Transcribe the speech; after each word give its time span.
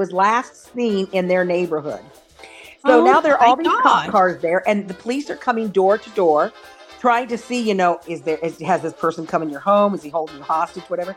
was 0.00 0.12
last 0.12 0.72
seen 0.72 1.06
in 1.12 1.28
their 1.28 1.44
neighborhood. 1.44 2.00
So 2.86 3.02
Oh 3.02 3.04
now 3.04 3.20
there 3.20 3.36
are 3.36 3.46
all 3.46 3.56
these 3.56 3.66
cop 3.66 4.10
cars 4.10 4.40
there, 4.40 4.66
and 4.66 4.88
the 4.88 4.94
police 4.94 5.28
are 5.28 5.36
coming 5.36 5.68
door 5.68 5.98
to 5.98 6.10
door, 6.10 6.54
trying 6.98 7.28
to 7.28 7.36
see, 7.36 7.60
you 7.60 7.74
know, 7.74 8.00
is 8.06 8.22
there 8.22 8.38
is, 8.38 8.58
has 8.60 8.80
this 8.80 8.94
person 8.94 9.26
come 9.26 9.42
in 9.42 9.50
your 9.50 9.60
home? 9.60 9.92
Is 9.94 10.02
he 10.02 10.08
holding 10.08 10.38
you 10.38 10.42
hostage? 10.42 10.84
Whatever. 10.84 11.14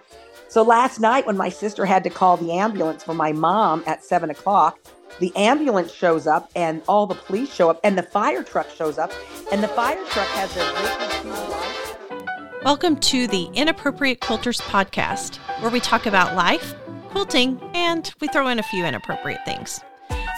So 0.49 0.63
last 0.63 0.99
night, 0.99 1.25
when 1.25 1.37
my 1.37 1.47
sister 1.47 1.85
had 1.85 2.03
to 2.03 2.09
call 2.09 2.35
the 2.35 2.51
ambulance 2.51 3.05
for 3.05 3.13
my 3.13 3.31
mom 3.31 3.85
at 3.87 4.03
seven 4.03 4.29
o'clock, 4.29 4.77
the 5.21 5.33
ambulance 5.37 5.93
shows 5.93 6.27
up, 6.27 6.51
and 6.53 6.81
all 6.89 7.07
the 7.07 7.15
police 7.15 7.53
show 7.53 7.69
up, 7.69 7.79
and 7.85 7.97
the 7.97 8.03
fire 8.03 8.43
truck 8.43 8.69
shows 8.69 8.97
up, 8.97 9.13
and 9.49 9.63
the 9.63 9.69
fire 9.69 10.03
truck 10.07 10.27
has 10.27 10.53
their 10.53 10.69
breaking 10.73 11.21
through 11.21 11.31
lights. 11.31 12.63
Welcome 12.65 12.97
to 12.97 13.27
the 13.27 13.45
Inappropriate 13.53 14.19
Quilters 14.19 14.59
podcast, 14.61 15.37
where 15.61 15.71
we 15.71 15.79
talk 15.79 16.05
about 16.05 16.35
life, 16.35 16.75
quilting, 17.13 17.59
and 17.75 18.11
we 18.19 18.27
throw 18.27 18.47
in 18.47 18.57
a 18.57 18.63
few 18.63 18.83
inappropriate 18.85 19.45
things. 19.45 19.79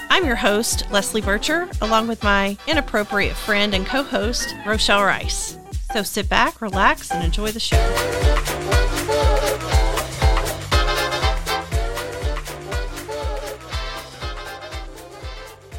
I'm 0.09 0.26
your 0.26 0.36
host, 0.36 0.86
Leslie 0.91 1.22
Bircher, 1.22 1.70
along 1.81 2.08
with 2.09 2.22
my 2.22 2.58
inappropriate 2.67 3.36
friend 3.36 3.73
and 3.73 3.86
co 3.86 4.04
host, 4.04 4.54
Rochelle 4.66 5.03
Rice. 5.05 5.58
So 5.94 6.03
sit 6.03 6.27
back, 6.27 6.62
relax, 6.62 7.12
and 7.12 7.23
enjoy 7.23 7.52
the 7.52 7.62
show. 7.62 7.77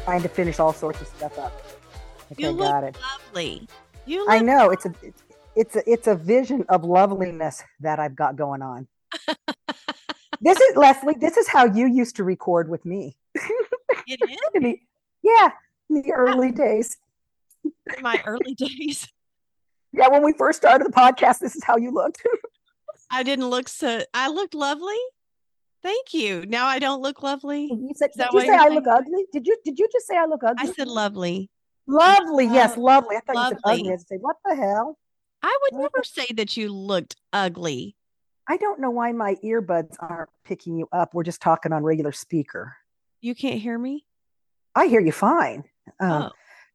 trying 0.03 0.21
to 0.21 0.29
finish 0.29 0.57
all 0.59 0.71
sorts 0.73 1.01
of 1.01 1.07
stuff 1.07 1.37
up. 1.37 1.51
Okay, 2.31 2.43
You 2.43 2.49
look 2.51 2.69
got 2.71 2.83
it. 2.85 2.97
lovely. 3.01 3.67
You 4.05 4.21
look 4.21 4.29
I 4.31 4.39
know 4.39 4.71
it's 4.71 4.85
a 4.85 4.93
it's, 5.03 5.23
it's 5.55 5.75
a 5.75 5.91
it's 5.91 6.07
a 6.07 6.15
vision 6.15 6.65
of 6.69 6.83
loveliness 6.85 7.61
that 7.81 7.99
I've 7.99 8.15
got 8.15 8.35
going 8.37 8.61
on. 8.61 8.87
this 10.41 10.59
is 10.59 10.75
Leslie. 10.75 11.15
This 11.19 11.37
is 11.37 11.47
how 11.47 11.65
you 11.65 11.87
used 11.87 12.15
to 12.17 12.23
record 12.23 12.69
with 12.69 12.85
me. 12.85 13.17
it 14.07 14.19
is 14.21 14.75
yeah, 15.23 15.49
in 15.89 16.01
the 16.01 16.11
early 16.13 16.51
days. 16.51 16.97
in 17.63 18.01
my 18.01 18.21
early 18.25 18.53
days. 18.57 19.07
Yeah, 19.93 20.09
when 20.09 20.23
we 20.23 20.33
first 20.33 20.57
started 20.59 20.85
the 20.87 20.91
podcast, 20.91 21.39
this 21.39 21.55
is 21.55 21.63
how 21.63 21.77
you 21.77 21.91
looked. 21.91 22.21
I 23.11 23.23
didn't 23.23 23.49
look 23.49 23.69
so, 23.69 24.01
I 24.13 24.27
looked 24.29 24.53
lovely. 24.53 24.97
Thank 25.81 26.13
you. 26.13 26.45
Now 26.47 26.65
I 26.65 26.79
don't 26.79 27.01
look 27.01 27.23
lovely. 27.23 27.65
you 27.65 27.91
said, 27.95 28.09
did 28.17 28.27
you 28.33 28.41
say 28.41 28.49
I 28.49 28.67
look 28.67 28.85
ugly? 28.87 29.25
Did 29.31 29.45
you 29.47 29.55
did 29.63 29.79
you 29.79 29.87
just 29.91 30.07
say 30.07 30.17
I 30.17 30.25
look 30.25 30.43
ugly? 30.43 30.67
I 30.69 30.73
said 30.73 30.87
lovely. 30.87 31.49
lovely. 31.87 32.47
Uh, 32.47 32.53
yes, 32.53 32.73
Oh, 32.75 32.81
lovely. 32.81 33.15
I 33.15 33.19
thought 33.21 33.35
you 33.35 33.49
said 33.49 33.59
lovely. 33.65 33.81
ugly. 33.81 33.93
I 33.93 33.97
say, 33.97 34.17
what 34.19 34.35
the 34.43 34.55
hell? 34.55 34.97
I 35.43 35.57
would 35.61 35.73
Well, 35.79 35.89
never 35.93 36.03
say 36.03 36.25
that 36.35 36.57
you 36.57 36.69
looked 36.73 37.15
ugly. 37.31 37.95
I 38.47 38.57
don't 38.57 38.79
know 38.79 38.91
why 38.91 39.11
my 39.11 39.35
earbuds 39.43 39.95
aren't 39.99 40.29
picking 40.45 40.77
you 40.77 40.87
up. 40.91 41.13
We're 41.13 41.23
just 41.23 41.41
talking 41.41 41.73
on 41.73 41.83
regular 41.83 42.11
speaker. 42.11 42.75
You 43.21 43.35
can't 43.35 43.59
hear 43.59 43.77
me? 43.77 44.05
I 44.75 44.87
hear 44.87 45.01
you 45.01 45.11
fine. 45.11 45.65
Um, 45.99 46.23
oh, 46.23 46.29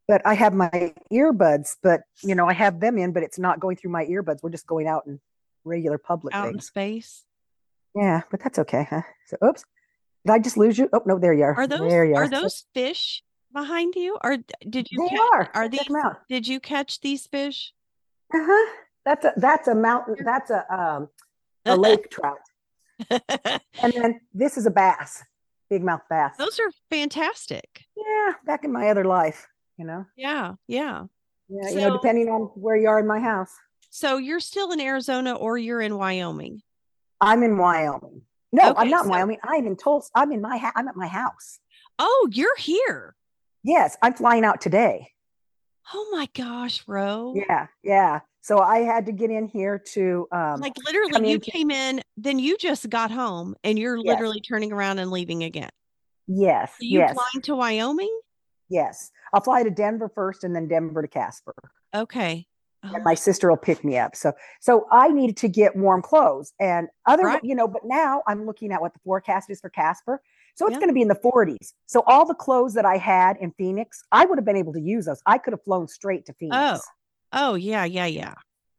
but 0.08 0.20
I 0.26 0.34
have 0.34 0.52
my 0.52 0.92
earbuds, 1.12 1.76
but 1.82 2.02
you 2.22 2.34
know, 2.34 2.46
I 2.48 2.52
have 2.52 2.80
them 2.80 2.98
in, 2.98 3.12
but 3.12 3.22
it's 3.22 3.38
not 3.38 3.60
going 3.60 3.76
through 3.76 3.92
my 3.92 4.04
earbuds. 4.04 4.42
We're 4.42 4.50
just 4.50 4.66
going 4.66 4.86
out 4.86 5.04
in 5.06 5.20
regular 5.64 5.98
public 5.98 6.34
out 6.34 6.52
in 6.52 6.60
space. 6.60 7.24
Yeah, 7.94 8.22
but 8.30 8.40
that's 8.42 8.58
okay, 8.58 8.86
huh? 8.88 9.02
So, 9.26 9.36
oops, 9.44 9.64
did 10.26 10.32
I 10.32 10.38
just 10.38 10.56
lose 10.56 10.78
you? 10.78 10.88
Oh 10.92 11.02
no, 11.06 11.18
there 11.18 11.32
you 11.34 11.44
are. 11.44 11.54
Are 11.54 11.66
those 11.66 11.92
are 11.92 12.14
are. 12.14 12.28
those 12.28 12.64
fish 12.74 13.22
behind 13.52 13.94
you? 13.94 14.18
Or 14.22 14.38
did 14.68 14.88
you 14.90 15.08
They 15.08 15.16
ca- 15.16 15.28
are. 15.32 15.50
are 15.54 15.68
these 15.68 15.88
did 16.28 16.48
you 16.48 16.60
catch 16.60 17.00
these 17.00 17.26
fish? 17.26 17.72
Uh-huh. 18.34 18.72
That's 19.04 19.24
a 19.24 19.32
that's 19.36 19.68
a 19.68 19.74
mountain. 19.74 20.16
That's 20.24 20.50
a 20.50 20.64
um 20.72 21.08
a 21.66 21.76
lake 21.86 22.10
trout, 22.10 22.38
and 23.10 23.92
then 23.92 24.20
this 24.34 24.56
is 24.56 24.66
a 24.66 24.70
bass, 24.70 25.22
big 25.70 25.82
mouth 25.82 26.02
bass. 26.10 26.36
Those 26.38 26.58
are 26.60 26.70
fantastic. 26.90 27.84
Yeah, 27.96 28.34
back 28.44 28.64
in 28.64 28.72
my 28.72 28.88
other 28.88 29.04
life, 29.04 29.48
you 29.76 29.84
know. 29.84 30.06
Yeah, 30.16 30.54
yeah. 30.66 31.04
Yeah, 31.48 31.68
you 31.70 31.76
know, 31.76 31.92
depending 31.92 32.28
on 32.28 32.42
where 32.54 32.76
you 32.76 32.88
are 32.88 32.98
in 32.98 33.06
my 33.06 33.20
house. 33.20 33.50
So 33.90 34.16
you're 34.16 34.40
still 34.40 34.72
in 34.72 34.80
Arizona 34.80 35.34
or 35.34 35.58
you're 35.58 35.82
in 35.82 35.98
Wyoming? 35.98 36.62
I'm 37.20 37.42
in 37.42 37.58
Wyoming. 37.58 38.22
No, 38.52 38.70
Okay, 38.70 38.80
I'm 38.80 38.90
not 38.90 39.00
in 39.00 39.04
so- 39.04 39.10
Wyoming. 39.10 39.38
I'm 39.44 39.66
in 39.66 39.76
Tulsa. 39.76 40.08
I'm 40.14 40.32
in 40.32 40.40
my 40.40 40.56
ha- 40.56 40.72
I'm 40.74 40.88
at 40.88 40.96
my 40.96 41.06
house. 41.08 41.58
Oh, 41.98 42.28
you're 42.32 42.56
here. 42.56 43.14
Yes, 43.64 43.96
I'm 44.00 44.14
flying 44.14 44.44
out 44.44 44.60
today. 44.62 45.08
Oh 45.92 46.08
my 46.10 46.26
gosh, 46.34 46.82
Ro. 46.86 47.34
Yeah, 47.36 47.66
yeah. 47.82 48.20
So 48.42 48.58
I 48.58 48.80
had 48.80 49.06
to 49.06 49.12
get 49.12 49.30
in 49.30 49.46
here 49.46 49.78
to 49.94 50.26
um 50.32 50.60
Like 50.60 50.74
literally 50.84 51.30
you 51.30 51.38
came 51.40 51.70
in, 51.70 52.02
then 52.16 52.38
you 52.38 52.56
just 52.58 52.88
got 52.90 53.10
home 53.10 53.54
and 53.64 53.78
you're 53.78 53.98
Yes. 54.02 54.16
literally 54.16 54.40
turning 54.40 54.72
around 54.72 54.98
and 54.98 55.10
leaving 55.10 55.42
again. 55.44 55.70
yes, 56.26 56.70
Are 56.80 56.84
you 56.84 56.98
yes, 56.98 57.14
flying 57.14 57.42
to 57.42 57.56
Wyoming? 57.56 58.20
yes. 58.68 59.10
I'll 59.32 59.40
fly 59.40 59.62
to 59.62 59.70
Denver 59.70 60.10
first 60.14 60.44
and 60.44 60.54
then 60.54 60.68
Denver 60.68 61.02
to 61.02 61.08
Casper. 61.08 61.54
Okay. 61.94 62.46
And 62.84 62.96
Oh, 62.96 63.04
my 63.04 63.14
sister 63.14 63.48
will 63.48 63.56
pick 63.56 63.84
me 63.84 63.96
up. 63.96 64.16
So 64.16 64.32
so 64.60 64.86
I 64.90 65.08
needed 65.08 65.36
to 65.38 65.48
get 65.48 65.76
warm 65.76 66.02
clothes 66.02 66.52
and 66.58 66.88
other 67.06 67.24
Right. 67.24 67.44
you 67.44 67.54
know, 67.54 67.68
but 67.68 67.82
now 67.84 68.22
I'm 68.26 68.44
looking 68.44 68.72
at 68.72 68.80
what 68.80 68.92
the 68.92 68.98
forecast 69.04 69.50
is 69.50 69.60
for 69.60 69.70
Casper. 69.70 70.20
So 70.56 70.66
it's 70.66 70.74
Yeah. 70.74 70.80
going 70.80 70.88
to 70.88 70.94
be 70.94 71.00
in 71.02 71.08
the 71.08 71.14
40s. 71.14 71.74
So 71.86 72.02
all 72.08 72.26
the 72.26 72.34
clothes 72.34 72.74
that 72.74 72.84
I 72.84 72.96
had 72.98 73.36
in 73.38 73.52
Phoenix, 73.52 74.02
I 74.10 74.26
would 74.26 74.36
have 74.36 74.44
been 74.44 74.56
able 74.56 74.72
to 74.74 74.80
use 74.80 75.06
those. 75.06 75.22
I 75.26 75.38
could 75.38 75.52
have 75.52 75.62
flown 75.62 75.86
straight 75.86 76.26
to 76.26 76.34
Phoenix. 76.34 76.58
Oh, 76.58 76.80
oh 77.32 77.54
yeah, 77.54 77.84
yeah, 77.84 78.06
yeah. 78.06 78.34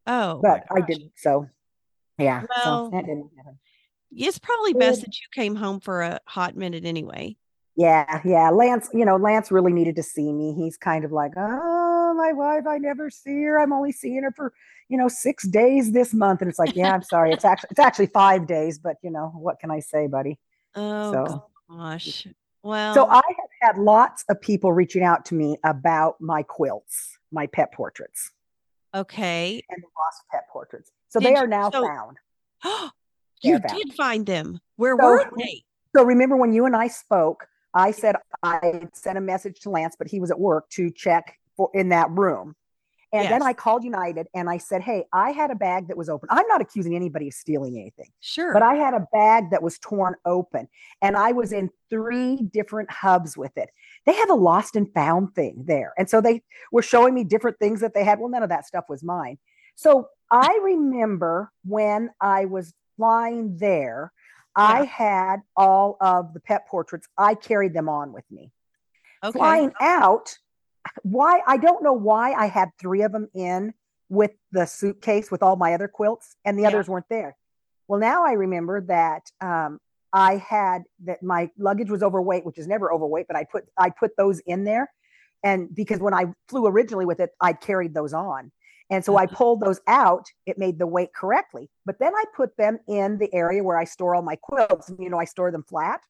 Oh, 0.05 0.39
but 0.41 0.63
I 0.71 0.81
didn't. 0.81 1.11
So 1.15 1.47
yeah, 2.17 2.43
Well, 2.49 2.85
so 2.85 2.89
that 2.95 3.05
didn't 3.05 3.29
happen. 3.37 3.59
It's 4.15 4.37
probably 4.37 4.73
best 4.73 5.01
that 5.01 5.15
you 5.15 5.27
came 5.33 5.55
home 5.55 5.79
for 5.79 6.01
a 6.03 6.19
hot 6.27 6.55
minute 6.55 6.85
anyway. 6.85 7.35
Yeah, 7.75 8.21
yeah. 8.23 8.49
Lance, 8.51 8.89
you 8.93 9.03
know, 9.05 9.15
Lance 9.15 9.51
really 9.51 9.73
needed 9.73 9.95
to 9.95 10.03
see 10.03 10.31
me. 10.31 10.53
He's 10.53 10.77
kind 10.77 11.03
of 11.03 11.11
like, 11.11 11.31
oh, 11.35 12.13
my 12.15 12.31
wife, 12.31 12.67
I 12.67 12.77
never 12.77 13.09
see 13.09 13.41
her. 13.43 13.59
I'm 13.59 13.73
only 13.73 13.91
seeing 13.91 14.21
her 14.21 14.31
for, 14.31 14.53
you 14.89 14.97
know, 14.97 15.07
six 15.07 15.47
days 15.47 15.91
this 15.91 16.13
month. 16.13 16.41
And 16.41 16.49
it's 16.49 16.59
like, 16.59 16.75
yeah, 16.75 16.93
I'm 16.93 17.01
sorry. 17.01 17.31
It's 17.31 17.45
actually 17.45 17.69
it's 17.71 17.79
actually 17.79 18.07
five 18.07 18.45
days, 18.45 18.77
but 18.77 18.97
you 19.01 19.09
know, 19.09 19.31
what 19.35 19.59
can 19.59 19.71
I 19.71 19.79
say, 19.79 20.05
buddy? 20.07 20.37
Oh 20.75 21.11
So- 21.11 21.45
gosh. 21.69 22.27
Well, 22.61 22.93
So 22.93 23.07
I 23.07 23.15
have 23.15 23.49
had 23.75 23.77
lots 23.77 24.23
of 24.29 24.39
people 24.39 24.71
reaching 24.71 25.03
out 25.03 25.25
to 25.25 25.35
me 25.35 25.57
about 25.65 26.21
my 26.21 26.43
quilts, 26.43 27.17
my 27.29 27.45
pet 27.47 27.73
portraits, 27.73 28.31
okay. 28.93 29.61
and 29.69 29.81
the 29.81 29.87
lost 29.97 30.21
pet 30.31 30.43
portraits. 30.51 30.91
So 31.09 31.19
Did 31.19 31.29
they 31.29 31.35
are 31.35 31.47
now 31.47 31.69
so- 31.69 31.85
found. 31.85 32.17
you 33.43 33.59
found. 33.59 33.67
did 33.79 33.93
find 33.93 34.25
them. 34.25 34.59
Where 34.77 34.95
So- 34.99 35.05
were 35.05 35.31
they? 35.37 35.63
So 35.95 36.03
remember 36.03 36.35
when 36.35 36.53
you 36.53 36.65
and 36.65 36.75
I 36.75 36.87
spoke, 36.87 37.45
I 37.73 37.91
said 37.91 38.15
I 38.41 38.87
sent 38.93 39.17
a 39.17 39.21
message 39.21 39.59
to 39.61 39.69
Lance, 39.69 39.95
but 39.97 40.07
he 40.07 40.19
was 40.19 40.31
at 40.31 40.39
work 40.39 40.69
to 40.71 40.89
check 40.91 41.37
for 41.55 41.69
in 41.73 41.89
that 41.89 42.09
room. 42.11 42.55
And 43.13 43.31
then 43.31 43.43
I 43.43 43.53
called 43.53 43.83
United 43.83 44.27
and 44.33 44.49
I 44.49 44.57
said, 44.57 44.81
Hey, 44.81 45.05
I 45.13 45.31
had 45.31 45.51
a 45.51 45.55
bag 45.55 45.87
that 45.87 45.95
was 45.97 46.09
open. 46.09 46.29
I'm 46.31 46.47
not 46.47 46.61
accusing 46.61 46.95
anybody 46.95 47.27
of 47.27 47.33
stealing 47.33 47.77
anything, 47.77 48.09
Sure. 48.19 48.51
but 48.53 48.63
I 48.63 48.75
had 48.75 48.93
a 48.93 49.07
bag 49.13 49.51
that 49.51 49.61
was 49.61 49.77
torn 49.79 50.15
open 50.25 50.67
and 51.01 51.15
I 51.15 51.31
was 51.31 51.51
in 51.53 51.69
three 51.89 52.37
different 52.37 52.89
hubs 52.91 53.37
with 53.37 53.55
it. 53.57 53.69
They 54.05 54.13
have 54.15 54.29
a 54.29 54.35
lost 54.35 54.75
and 54.75 54.91
found 54.93 55.35
thing 55.35 55.63
there. 55.65 55.93
And 55.97 56.09
so 56.09 56.21
they 56.21 56.41
were 56.71 56.81
showing 56.81 57.13
me 57.13 57.23
different 57.23 57.59
things 57.59 57.81
that 57.81 57.93
they 57.93 58.03
had. 58.03 58.19
Well, 58.19 58.29
none 58.29 58.43
of 58.43 58.49
that 58.49 58.65
stuff 58.65 58.85
was 58.89 59.03
mine. 59.03 59.37
So 59.75 60.07
I 60.31 60.59
remember 60.63 61.51
when 61.63 62.09
I 62.19 62.45
was 62.45 62.73
flying 62.97 63.57
there, 63.57 64.11
I 64.55 64.85
had 64.85 65.37
all 65.55 65.97
of 66.01 66.33
the 66.33 66.39
pet 66.39 66.67
portraits. 66.67 67.07
I 67.17 67.35
carried 67.35 67.73
them 67.73 67.89
on 67.89 68.11
with 68.13 68.25
me. 68.31 68.51
okay. 69.23 69.37
Flying 69.37 69.73
out, 69.81 70.37
why 71.03 71.41
I 71.47 71.57
don't 71.57 71.83
know 71.83 71.93
why 71.93 72.33
I 72.33 72.47
had 72.47 72.69
three 72.79 73.01
of 73.01 73.11
them 73.11 73.27
in 73.33 73.73
with 74.09 74.31
the 74.51 74.65
suitcase 74.65 75.31
with 75.31 75.41
all 75.41 75.55
my 75.55 75.73
other 75.73 75.87
quilts 75.87 76.35
and 76.45 76.57
the 76.57 76.63
Yeah. 76.63 76.69
others 76.69 76.87
weren't 76.87 77.09
there. 77.09 77.35
Well, 77.87 77.99
now 77.99 78.23
I 78.25 78.33
remember 78.33 78.81
that 78.81 79.23
um, 79.41 79.79
I 80.11 80.37
had 80.37 80.83
that 81.05 81.23
my 81.23 81.49
luggage 81.57 81.89
was 81.89 82.03
overweight, 82.03 82.45
which 82.45 82.57
is 82.57 82.67
never 82.67 82.93
overweight, 82.93 83.27
but 83.27 83.35
I 83.35 83.45
put 83.45 83.65
I 83.77 83.89
put 83.89 84.11
those 84.17 84.39
in 84.41 84.63
there, 84.63 84.91
and 85.43 85.73
because 85.73 85.99
when 85.99 86.13
I 86.13 86.25
flew 86.47 86.67
originally 86.67 87.05
with 87.05 87.19
it, 87.19 87.31
I 87.41 87.53
carried 87.53 87.93
those 87.93 88.13
on, 88.13 88.51
and 88.89 89.03
so 89.03 89.17
I 89.17 89.25
Uh-huh. 89.25 89.35
pulled 89.35 89.61
those 89.61 89.81
out. 89.87 90.27
It 90.45 90.57
made 90.57 90.79
the 90.79 90.87
weight 90.87 91.13
correctly, 91.13 91.69
but 91.85 91.97
then 91.99 92.13
I 92.15 92.23
put 92.35 92.55
them 92.57 92.77
in 92.87 93.17
the 93.17 93.33
area 93.33 93.63
where 93.63 93.77
I 93.77 93.85
store 93.85 94.15
all 94.15 94.21
my 94.21 94.35
quilts. 94.35 94.91
You 94.99 95.09
know, 95.09 95.17
I 95.19 95.25
store 95.25 95.51
them 95.51 95.63
flat. 95.63 96.01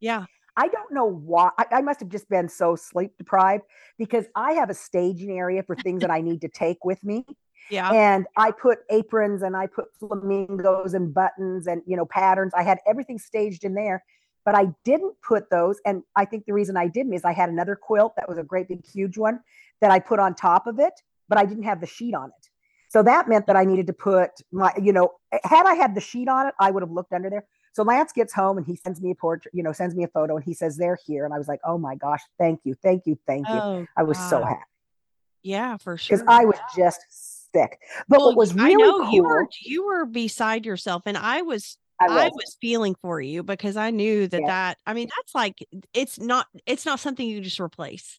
Yeah. 0.00 0.24
I 0.56 0.68
don't 0.68 0.92
know 0.92 1.06
why. 1.06 1.50
I, 1.58 1.66
I 1.72 1.80
must 1.82 2.00
have 2.00 2.08
just 2.08 2.28
been 2.28 2.48
so 2.48 2.76
sleep 2.76 3.12
deprived 3.18 3.64
because 3.98 4.26
I 4.34 4.52
have 4.52 4.70
a 4.70 4.74
staging 4.74 5.38
area 5.38 5.62
for 5.62 5.76
things 5.76 6.00
that 6.00 6.10
I 6.10 6.20
need 6.20 6.40
to 6.42 6.48
take 6.48 6.84
with 6.84 7.02
me. 7.04 7.24
Yeah. 7.70 7.90
And 7.92 8.26
I 8.36 8.50
put 8.50 8.80
aprons 8.90 9.42
and 9.42 9.56
I 9.56 9.66
put 9.66 9.86
flamingos 9.98 10.94
and 10.94 11.14
buttons 11.14 11.66
and, 11.66 11.82
you 11.86 11.96
know, 11.96 12.04
patterns. 12.04 12.52
I 12.54 12.62
had 12.62 12.78
everything 12.86 13.18
staged 13.18 13.64
in 13.64 13.74
there, 13.74 14.02
but 14.44 14.56
I 14.56 14.68
didn't 14.84 15.14
put 15.22 15.50
those. 15.50 15.80
And 15.86 16.02
I 16.16 16.24
think 16.24 16.46
the 16.46 16.52
reason 16.52 16.76
I 16.76 16.88
didn't 16.88 17.12
is 17.12 17.24
I 17.24 17.32
had 17.32 17.48
another 17.48 17.76
quilt 17.76 18.14
that 18.16 18.28
was 18.28 18.38
a 18.38 18.42
great 18.42 18.68
big, 18.68 18.84
huge 18.84 19.16
one 19.16 19.40
that 19.80 19.90
I 19.90 20.00
put 20.00 20.18
on 20.18 20.34
top 20.34 20.66
of 20.66 20.80
it, 20.80 20.94
but 21.28 21.38
I 21.38 21.44
didn't 21.44 21.62
have 21.64 21.80
the 21.80 21.86
sheet 21.86 22.14
on 22.14 22.28
it. 22.28 22.48
So 22.88 23.04
that 23.04 23.28
meant 23.28 23.46
that 23.46 23.54
I 23.54 23.64
needed 23.64 23.86
to 23.86 23.92
put 23.92 24.30
my, 24.50 24.72
you 24.82 24.92
know, 24.92 25.12
had 25.44 25.64
I 25.64 25.74
had 25.74 25.94
the 25.94 26.00
sheet 26.00 26.28
on 26.28 26.48
it, 26.48 26.54
I 26.58 26.72
would 26.72 26.82
have 26.82 26.90
looked 26.90 27.12
under 27.12 27.30
there. 27.30 27.44
So 27.72 27.82
Lance 27.82 28.12
gets 28.12 28.32
home 28.32 28.58
and 28.58 28.66
he 28.66 28.76
sends 28.76 29.00
me 29.00 29.10
a 29.12 29.14
portrait, 29.14 29.54
you 29.54 29.62
know, 29.62 29.72
sends 29.72 29.94
me 29.94 30.04
a 30.04 30.08
photo 30.08 30.36
and 30.36 30.44
he 30.44 30.54
says, 30.54 30.76
they're 30.76 30.98
here. 31.06 31.24
And 31.24 31.32
I 31.32 31.38
was 31.38 31.48
like, 31.48 31.60
oh 31.64 31.78
my 31.78 31.94
gosh, 31.94 32.20
thank 32.38 32.60
you, 32.64 32.74
thank 32.82 33.06
you, 33.06 33.18
thank 33.26 33.46
you. 33.52 33.60
Oh, 33.60 33.86
I 33.96 34.02
was 34.02 34.18
so 34.18 34.42
happy 34.44 34.60
Yeah, 35.42 35.76
for 35.76 35.96
sure. 35.96 36.18
because 36.18 36.26
I 36.28 36.44
was 36.44 36.56
just 36.76 37.00
sick. 37.52 37.78
But 38.08 38.18
Well, 38.20 38.28
what 38.30 38.36
was 38.36 38.54
really 38.54 38.72
I 38.72 38.74
know 38.74 38.98
cool, 39.00 39.14
you 39.14 39.22
were 39.24 39.46
you 39.62 39.86
were 39.86 40.04
beside 40.04 40.66
yourself, 40.66 41.02
and 41.06 41.16
I 41.16 41.42
was 41.42 41.78
I 42.00 42.06
I 42.06 42.24
was, 42.24 42.32
was 42.34 42.56
feeling 42.60 42.96
for 43.00 43.20
you 43.20 43.42
because 43.42 43.76
I 43.76 43.90
knew 43.90 44.26
that 44.28 44.40
Yeah. 44.40 44.46
that 44.46 44.78
I 44.86 44.94
mean 44.94 45.08
that's 45.16 45.34
like 45.34 45.58
it's 45.94 46.18
not 46.18 46.46
it's 46.66 46.86
not 46.86 47.00
something 47.00 47.28
you 47.28 47.40
just 47.40 47.60
replace. 47.60 48.18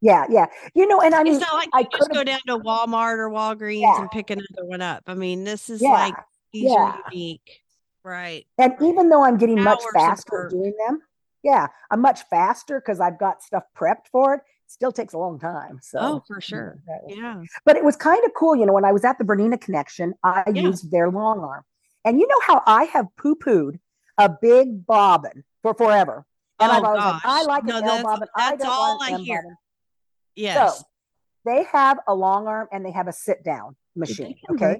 yeah, 0.00 0.26
yeah. 0.28 0.46
You 0.74 0.86
know, 0.86 1.00
and 1.00 1.14
I 1.14 1.22
mean, 1.22 1.34
it's 1.34 1.40
not 1.40 1.54
like 1.54 1.70
I 1.72 1.84
just 1.84 2.10
go 2.12 2.24
down 2.24 2.40
to 2.48 2.58
Walmart 2.58 3.18
or 3.18 3.30
Walgreens 3.30 3.80
Yeah. 3.80 4.00
and 4.00 4.10
pick 4.10 4.30
another 4.30 4.64
one 4.64 4.80
up. 4.82 5.04
I 5.06 5.14
mean, 5.14 5.44
this 5.44 5.70
is 5.70 5.80
Yeah, 5.80 5.90
like 5.92 6.14
these 6.52 6.70
yeah. 6.72 6.92
are 6.92 7.02
unique, 7.12 7.61
right? 8.04 8.46
And 8.58 8.74
even 8.80 9.08
though 9.08 9.24
I'm 9.24 9.36
getting 9.38 9.62
much 9.62 9.82
Hours 9.82 9.92
faster 9.94 10.48
doing 10.50 10.74
them, 10.86 11.00
yeah, 11.42 11.66
I'm 11.90 12.00
much 12.00 12.22
faster 12.30 12.80
because 12.80 13.00
I've 13.00 13.18
got 13.18 13.42
stuff 13.42 13.64
prepped 13.76 14.08
for 14.10 14.34
it. 14.34 14.40
Still 14.66 14.92
takes 14.92 15.12
a 15.12 15.18
long 15.18 15.38
time. 15.38 15.78
So, 15.82 15.98
oh, 16.00 16.24
for 16.26 16.40
sure. 16.40 16.78
Yeah. 17.08 17.42
But 17.64 17.76
it 17.76 17.84
was 17.84 17.96
kind 17.96 18.24
of 18.24 18.32
cool, 18.34 18.56
you 18.56 18.64
know, 18.64 18.72
when 18.72 18.84
I 18.84 18.92
was 18.92 19.04
at 19.04 19.18
the 19.18 19.24
Bernina 19.24 19.60
Connection, 19.60 20.14
I 20.24 20.44
Yeah. 20.54 20.62
used 20.62 20.90
their 20.90 21.10
long 21.10 21.40
arm. 21.40 21.64
And 22.04 22.18
you 22.18 22.26
know 22.26 22.40
how 22.46 22.62
I 22.66 22.84
have 22.84 23.06
poo 23.16 23.36
pooed 23.36 23.78
a 24.18 24.28
big 24.28 24.86
bobbin 24.86 25.44
for 25.62 25.74
forever. 25.74 26.24
And 26.58 26.70
oh 26.70 26.74
I've 26.74 26.84
always 26.84 27.04
like, 27.04 27.24
I 27.24 27.38
gosh. 27.40 27.46
like 27.46 27.64
no, 27.64 27.76
an 27.78 27.84
L 27.84 28.02
bobbin. 28.02 28.28
I 28.36 28.50
that's 28.50 28.62
don't 28.62 28.72
all 28.72 29.02
I 29.02 29.16
hear. 29.18 29.42
bobbin. 29.42 29.56
Yes. 30.36 30.78
So 30.78 30.84
they 31.44 31.64
have 31.64 31.98
a 32.06 32.14
long 32.14 32.46
arm 32.46 32.68
and 32.72 32.84
they 32.84 32.92
have 32.92 33.08
a 33.08 33.12
sit 33.12 33.44
down 33.44 33.76
machine. 33.94 34.36
Okay. 34.50 34.78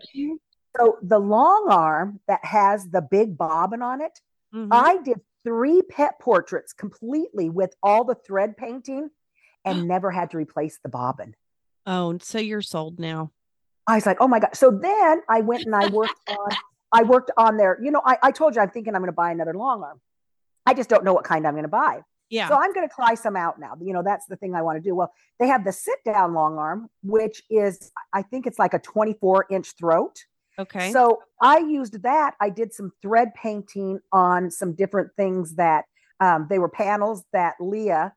So 0.76 0.98
the 1.02 1.18
long 1.18 1.66
arm 1.70 2.20
that 2.28 2.44
has 2.44 2.88
the 2.88 3.02
big 3.02 3.36
bobbin 3.36 3.82
on 3.82 4.00
it, 4.00 4.20
Mhm. 4.54 4.68
I 4.70 4.98
did 4.98 5.20
three 5.44 5.82
pet 5.82 6.18
portraits 6.20 6.72
completely 6.72 7.50
with 7.50 7.74
all 7.82 8.04
the 8.04 8.14
thread 8.14 8.56
painting 8.56 9.10
and 9.64 9.86
never 9.88 10.10
had 10.10 10.30
to 10.30 10.36
replace 10.36 10.78
the 10.82 10.88
bobbin. 10.88 11.34
oh, 11.86 12.16
so 12.18 12.38
you're 12.38 12.62
sold 12.62 13.00
now. 13.00 13.30
I 13.88 13.96
was 13.96 14.06
like, 14.06 14.18
oh 14.20 14.28
my 14.28 14.38
God. 14.38 14.54
So 14.54 14.70
then 14.70 15.20
I 15.28 15.40
went 15.40 15.64
and 15.64 15.74
I 15.74 15.88
worked 15.88 16.14
on, 16.30 16.48
I 16.92 17.02
worked 17.02 17.32
on 17.36 17.56
their, 17.56 17.76
you 17.82 17.90
know, 17.90 18.00
I, 18.04 18.16
I 18.22 18.30
told 18.30 18.54
you 18.54 18.60
I'm 18.62 18.70
thinking 18.70 18.94
I'm 18.94 19.00
going 19.02 19.08
to 19.08 19.12
buy 19.12 19.32
another 19.32 19.54
long 19.54 19.82
arm. 19.82 20.00
I 20.64 20.74
just 20.74 20.88
don't 20.88 21.02
know 21.04 21.12
what 21.12 21.24
kind 21.24 21.44
I'm 21.46 21.54
going 21.54 21.64
to 21.64 21.68
buy. 21.68 22.02
Yeah. 22.30 22.48
So 22.48 22.54
I'm 22.54 22.72
going 22.72 22.88
to 22.88 22.94
try 22.94 23.14
some 23.14 23.34
out 23.36 23.58
now. 23.58 23.76
You 23.80 23.92
know, 23.92 24.02
that's 24.04 24.26
the 24.26 24.36
thing 24.36 24.54
I 24.54 24.62
want 24.62 24.76
to 24.76 24.80
do. 24.80 24.94
Well, 24.94 25.12
they 25.40 25.48
have 25.48 25.64
the 25.64 25.72
sit 25.72 25.98
down 26.04 26.34
long 26.34 26.56
arm, 26.56 26.88
which 27.02 27.42
is, 27.50 27.90
I 28.12 28.22
think 28.22 28.46
it's 28.46 28.58
like 28.60 28.74
a 28.74 28.78
24 28.78 29.46
inch 29.50 29.72
throat. 29.76 30.24
Okay. 30.58 30.92
So 30.92 31.20
I 31.40 31.58
used 31.58 32.02
that. 32.02 32.34
I 32.40 32.50
did 32.50 32.72
some 32.72 32.92
thread 33.02 33.34
painting 33.34 34.00
on 34.12 34.50
some 34.50 34.74
different 34.74 35.10
things 35.16 35.54
that 35.56 35.84
um, 36.20 36.46
they 36.48 36.58
were 36.58 36.68
panels 36.68 37.24
that 37.32 37.54
Leah 37.60 38.14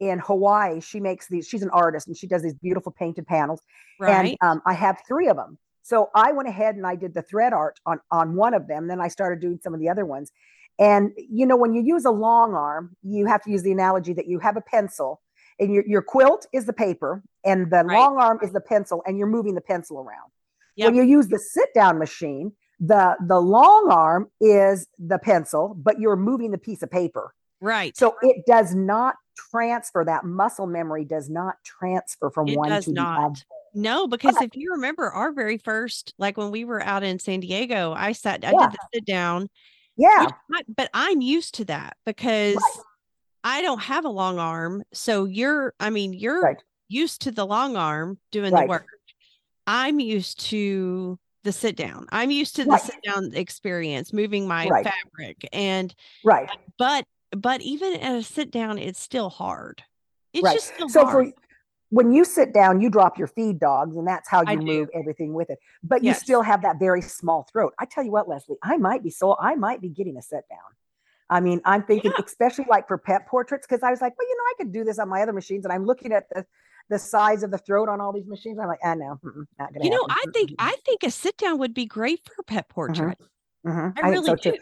in 0.00 0.18
Hawaii, 0.18 0.80
she 0.80 1.00
makes 1.00 1.28
these, 1.28 1.46
she's 1.46 1.62
an 1.62 1.70
artist 1.70 2.06
and 2.06 2.16
she 2.16 2.26
does 2.26 2.42
these 2.42 2.54
beautiful 2.54 2.92
painted 2.92 3.26
panels. 3.26 3.60
right. 3.98 4.38
And 4.42 4.50
um, 4.50 4.62
I 4.66 4.74
have 4.74 5.00
three 5.06 5.28
of 5.28 5.36
them. 5.36 5.58
So 5.82 6.10
I 6.14 6.32
went 6.32 6.48
ahead 6.48 6.76
and 6.76 6.86
I 6.86 6.96
did 6.96 7.14
the 7.14 7.22
thread 7.22 7.52
art 7.52 7.78
on, 7.86 8.00
on 8.10 8.34
one 8.34 8.54
of 8.54 8.66
them. 8.66 8.88
Then 8.88 9.00
I 9.00 9.08
started 9.08 9.40
doing 9.40 9.58
some 9.62 9.74
of 9.74 9.80
the 9.80 9.88
other 9.88 10.04
ones. 10.04 10.32
And, 10.78 11.12
you 11.16 11.46
know, 11.46 11.56
when 11.56 11.74
you 11.74 11.82
use 11.82 12.04
a 12.04 12.10
long 12.10 12.54
arm, 12.54 12.96
you 13.02 13.26
have 13.26 13.42
to 13.42 13.50
use 13.50 13.62
the 13.62 13.72
analogy 13.72 14.12
that 14.14 14.26
you 14.26 14.38
have 14.40 14.56
a 14.56 14.62
pencil 14.62 15.20
and 15.60 15.72
your, 15.72 15.86
your 15.86 16.02
quilt 16.02 16.46
is 16.52 16.64
the 16.64 16.72
paper 16.72 17.22
and 17.44 17.70
the 17.70 17.84
Right. 17.84 17.96
long 17.96 18.16
arm 18.18 18.40
is 18.42 18.52
the 18.52 18.60
pencil 18.60 19.02
and 19.06 19.16
you're 19.16 19.28
moving 19.28 19.54
the 19.54 19.60
pencil 19.60 19.98
around. 20.00 20.32
Yep. 20.76 20.86
When 20.86 20.94
you 20.96 21.02
use 21.04 21.28
the 21.28 21.38
sit 21.38 21.68
down 21.74 21.98
machine, 21.98 22.52
the, 22.80 23.16
the 23.26 23.38
long 23.40 23.88
arm 23.90 24.30
is 24.40 24.86
the 24.98 25.18
pencil, 25.18 25.74
but 25.78 26.00
you're 26.00 26.16
moving 26.16 26.50
the 26.50 26.58
piece 26.58 26.82
of 26.82 26.90
paper. 26.90 27.34
right. 27.60 27.96
So 27.96 28.14
it 28.22 28.44
does 28.46 28.74
not 28.74 29.14
transfer, 29.50 30.04
that 30.04 30.24
muscle 30.24 30.66
memory 30.66 31.04
does 31.04 31.30
not 31.30 31.56
transfer 31.64 32.30
from 32.30 32.48
It 32.48 32.58
one 32.58 32.68
to 32.82 32.90
the 32.90 32.92
not. 32.92 33.24
other. 33.24 33.34
No, 33.76 34.06
because 34.06 34.40
if 34.40 34.50
you 34.54 34.72
remember 34.72 35.10
our 35.10 35.32
very 35.32 35.58
first, 35.58 36.14
like 36.18 36.36
when 36.36 36.50
we 36.52 36.64
were 36.64 36.80
out 36.82 37.02
in 37.02 37.18
San 37.18 37.40
Diego, 37.40 37.92
I 37.92 38.12
sat, 38.12 38.44
I 38.44 38.52
Yeah. 38.52 38.58
did 38.60 38.72
the 38.72 38.78
sit 38.94 39.04
down, 39.04 39.48
Yeah. 39.96 40.26
but 40.76 40.90
I'm 40.94 41.20
used 41.20 41.54
to 41.56 41.64
that 41.66 41.96
because 42.06 42.62
I 43.42 43.62
don't 43.62 43.80
have 43.80 44.04
a 44.04 44.08
long 44.10 44.38
arm. 44.38 44.84
So 44.92 45.24
you're, 45.24 45.74
I 45.80 45.90
mean, 45.90 46.12
you're 46.12 46.40
Right. 46.40 46.62
used 46.88 47.22
to 47.22 47.32
the 47.32 47.44
long 47.46 47.76
arm 47.76 48.18
doing 48.30 48.52
Right. 48.52 48.62
the 48.66 48.68
work. 48.70 48.86
I'm 49.66 50.00
used 50.00 50.40
to 50.50 51.18
the 51.42 51.52
sit 51.52 51.76
down. 51.76 52.06
I'm 52.10 52.30
used 52.30 52.56
to 52.56 52.64
the 52.64 52.70
Right. 52.70 52.80
sit 52.80 52.96
down 53.04 53.32
experience, 53.34 54.12
moving 54.12 54.48
my 54.48 54.68
Right. 54.68 54.86
fabric. 54.86 55.48
And, 55.52 55.94
Right. 56.22 56.48
but, 56.78 57.04
but 57.30 57.60
even 57.60 57.94
at 57.94 58.16
a 58.16 58.22
sit 58.22 58.50
down, 58.50 58.78
it's 58.78 59.00
still 59.00 59.28
hard. 59.30 59.82
It's 60.32 60.42
Right. 60.42 60.54
just 60.54 60.74
still 60.74 60.88
So 60.88 61.04
hard. 61.04 61.28
for 61.28 61.32
when 61.90 62.12
you 62.12 62.24
sit 62.24 62.52
down, 62.52 62.80
you 62.80 62.90
drop 62.90 63.18
your 63.18 63.28
feed 63.28 63.60
dogs, 63.60 63.96
and 63.96 64.06
that's 64.08 64.28
how 64.28 64.42
I 64.46 64.52
you 64.52 64.58
do. 64.58 64.64
move 64.64 64.88
everything 64.94 65.32
with 65.32 65.48
it. 65.50 65.58
But 65.82 66.02
you 66.02 66.12
still 66.12 66.42
have 66.42 66.62
that 66.62 66.78
very 66.80 67.00
small 67.02 67.46
throat. 67.52 67.72
I 67.78 67.84
tell 67.84 68.02
you 68.02 68.10
what, 68.10 68.28
Leslie, 68.28 68.56
I 68.62 68.78
might 68.78 69.04
be 69.04 69.10
so 69.10 69.36
I 69.38 69.54
might 69.54 69.80
be 69.80 69.90
getting 69.90 70.16
a 70.16 70.22
sit 70.22 70.44
down. 70.50 70.58
I 71.30 71.40
mean, 71.40 71.60
I'm 71.64 71.84
thinking, 71.84 72.12
Yeah. 72.16 72.24
especially 72.26 72.66
like 72.68 72.88
for 72.88 72.98
pet 72.98 73.28
portraits, 73.28 73.66
because 73.66 73.82
I 73.84 73.90
was 73.90 74.00
like, 74.00 74.18
well, 74.18 74.26
you 74.28 74.36
know, 74.36 74.42
I 74.44 74.54
could 74.58 74.72
do 74.72 74.82
this 74.82 74.98
on 74.98 75.08
my 75.08 75.22
other 75.22 75.32
machines, 75.32 75.64
and 75.64 75.72
I'm 75.72 75.84
looking 75.84 76.12
at 76.12 76.28
the 76.30 76.44
the 76.90 76.98
size 76.98 77.42
of 77.42 77.50
the 77.50 77.58
throat 77.58 77.88
on 77.88 78.00
all 78.00 78.12
these 78.12 78.26
machines. 78.26 78.58
I'm 78.58 78.68
like, 78.68 78.80
ah, 78.84 78.94
no, 78.94 79.18
not 79.58 79.72
gonna 79.72 79.84
you 79.84 79.90
know, 79.90 80.06
happen. 80.08 80.16
I 80.28 80.32
think, 80.32 80.50
I 80.58 80.76
think 80.84 81.02
a 81.02 81.10
sit 81.10 81.36
down 81.36 81.58
would 81.58 81.74
be 81.74 81.86
great 81.86 82.20
for 82.24 82.34
a 82.38 82.44
pet 82.44 82.68
portrait. 82.68 83.18
mhm. 83.66 83.92
I 83.96 84.00
think 84.02 84.12
really 84.12 84.26
so, 84.26 84.34
do. 84.36 84.52
too. 84.52 84.58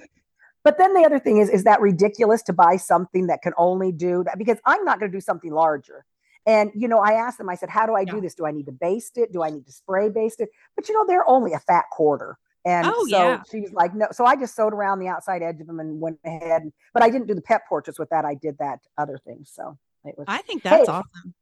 But 0.64 0.78
then 0.78 0.94
the 0.94 1.04
other 1.04 1.18
thing 1.18 1.38
is, 1.38 1.48
is 1.48 1.64
that 1.64 1.80
ridiculous 1.80 2.42
to 2.44 2.52
buy 2.52 2.76
something 2.76 3.26
that 3.26 3.42
can 3.42 3.52
only 3.58 3.90
do 3.90 4.22
that? 4.24 4.38
Because 4.38 4.58
I'm 4.64 4.84
not 4.84 5.00
going 5.00 5.10
to 5.10 5.16
do 5.16 5.20
something 5.20 5.50
larger. 5.50 6.04
And 6.46 6.70
you 6.74 6.86
know, 6.88 6.98
I 6.98 7.12
asked 7.14 7.38
them. 7.38 7.48
I 7.48 7.54
said, 7.56 7.68
"How 7.68 7.86
do 7.86 7.94
I 7.94 8.00
Yeah. 8.00 8.12
do 8.12 8.20
this? 8.20 8.34
Do 8.34 8.46
I 8.46 8.50
need 8.52 8.66
to 8.66 8.72
baste 8.72 9.16
it? 9.16 9.32
Do 9.32 9.42
I 9.44 9.50
need 9.50 9.66
to 9.66 9.72
spray 9.72 10.08
baste 10.08 10.40
it?" 10.40 10.50
But 10.76 10.88
you 10.88 10.94
know, 10.94 11.04
they're 11.06 11.28
only 11.28 11.52
a 11.52 11.60
fat 11.60 11.84
quarter. 11.92 12.36
And 12.64 12.86
Oh, 12.86 13.06
so 13.08 13.18
yeah. 13.18 13.42
she 13.50 13.60
was 13.60 13.72
like, 13.72 13.94
"No." 13.94 14.06
So 14.12 14.24
I 14.24 14.34
just 14.36 14.56
sewed 14.56 14.72
around 14.72 14.98
the 14.98 15.08
outside 15.08 15.42
edge 15.42 15.60
of 15.60 15.66
them 15.68 15.78
and 15.78 16.00
went 16.00 16.18
ahead. 16.24 16.72
But 16.94 17.02
I 17.04 17.10
didn't 17.10 17.28
do 17.28 17.34
the 17.34 17.42
pet 17.42 17.62
portraits 17.68 17.98
with 17.98 18.10
that. 18.10 18.24
I 18.24 18.34
did 18.34 18.58
that 18.58 18.80
other 18.98 19.18
thing. 19.18 19.44
So 19.44 19.78
it 20.04 20.16
was. 20.18 20.26
I 20.28 20.42
think 20.42 20.62
that's 20.64 20.86
Hey, 20.88 20.92
awesome. 20.92 21.34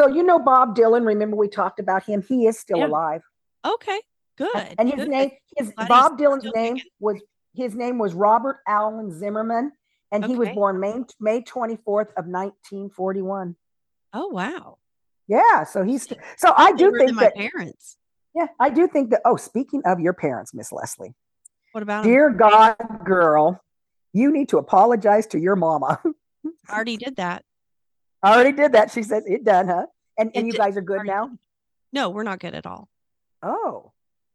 So 0.00 0.06
you 0.06 0.22
know, 0.22 0.38
Bob 0.38 0.74
Dylan. 0.74 1.04
Remember 1.04 1.36
we 1.36 1.48
talked 1.48 1.78
about 1.78 2.04
him. 2.04 2.22
He 2.22 2.46
is 2.46 2.58
still 2.58 2.78
Yeah. 2.78 2.86
alive. 2.86 3.22
Okay, 3.66 4.00
good. 4.38 4.74
And 4.78 4.88
his 4.88 5.00
good. 5.00 5.08
name, 5.08 5.30
his 5.58 5.72
Bob 5.88 6.18
Dylan's 6.18 6.50
name 6.54 6.78
was 7.00 7.20
his 7.54 7.74
name 7.74 7.98
was 7.98 8.14
Robert 8.14 8.60
Allen 8.66 9.12
Zimmerman, 9.12 9.72
and 10.10 10.24
he 10.24 10.36
was 10.36 10.48
born 10.50 10.80
May 10.80 11.04
May 11.20 11.42
twenty 11.42 11.76
fourth 11.76 12.08
of 12.16 12.26
nineteen 12.26 12.88
forty 12.88 13.20
one. 13.20 13.56
Oh 14.14 14.28
wow. 14.28 14.78
Yeah, 15.28 15.64
so 15.64 15.82
he's 15.82 16.08
so 16.38 16.54
I 16.56 16.72
do 16.72 16.96
think 16.96 17.12
my 17.12 17.24
that 17.24 17.36
parents. 17.36 17.98
yeah, 18.34 18.46
I 18.58 18.70
do 18.70 18.88
think 18.88 19.10
that. 19.10 19.20
Oh, 19.26 19.36
speaking 19.36 19.82
of 19.84 20.00
your 20.00 20.14
parents, 20.14 20.54
Miss 20.54 20.72
Leslie, 20.72 21.14
What 21.72 21.82
about 21.82 22.04
dear 22.04 22.30
God, 22.30 22.76
girl, 23.04 23.62
you 24.14 24.32
need 24.32 24.48
to 24.48 24.56
apologize 24.58 25.26
to 25.28 25.38
your 25.38 25.56
mama. 25.56 26.00
I 26.68 26.74
already 26.74 26.96
did 26.96 27.16
that. 27.16 27.44
I 28.22 28.34
already 28.34 28.52
did 28.52 28.72
that. 28.72 28.90
She 28.90 29.02
says 29.02 29.24
it 29.26 29.44
done, 29.44 29.68
huh? 29.68 29.86
And 30.18 30.30
and 30.34 30.46
It 30.46 30.52
you 30.52 30.58
guys 30.58 30.76
are 30.76 30.82
good 30.82 31.04
now. 31.06 31.30
No, 31.92 32.10
we're 32.10 32.22
not 32.22 32.38
good 32.40 32.54
at 32.54 32.66
all. 32.66 32.88
Oh, 33.42 33.92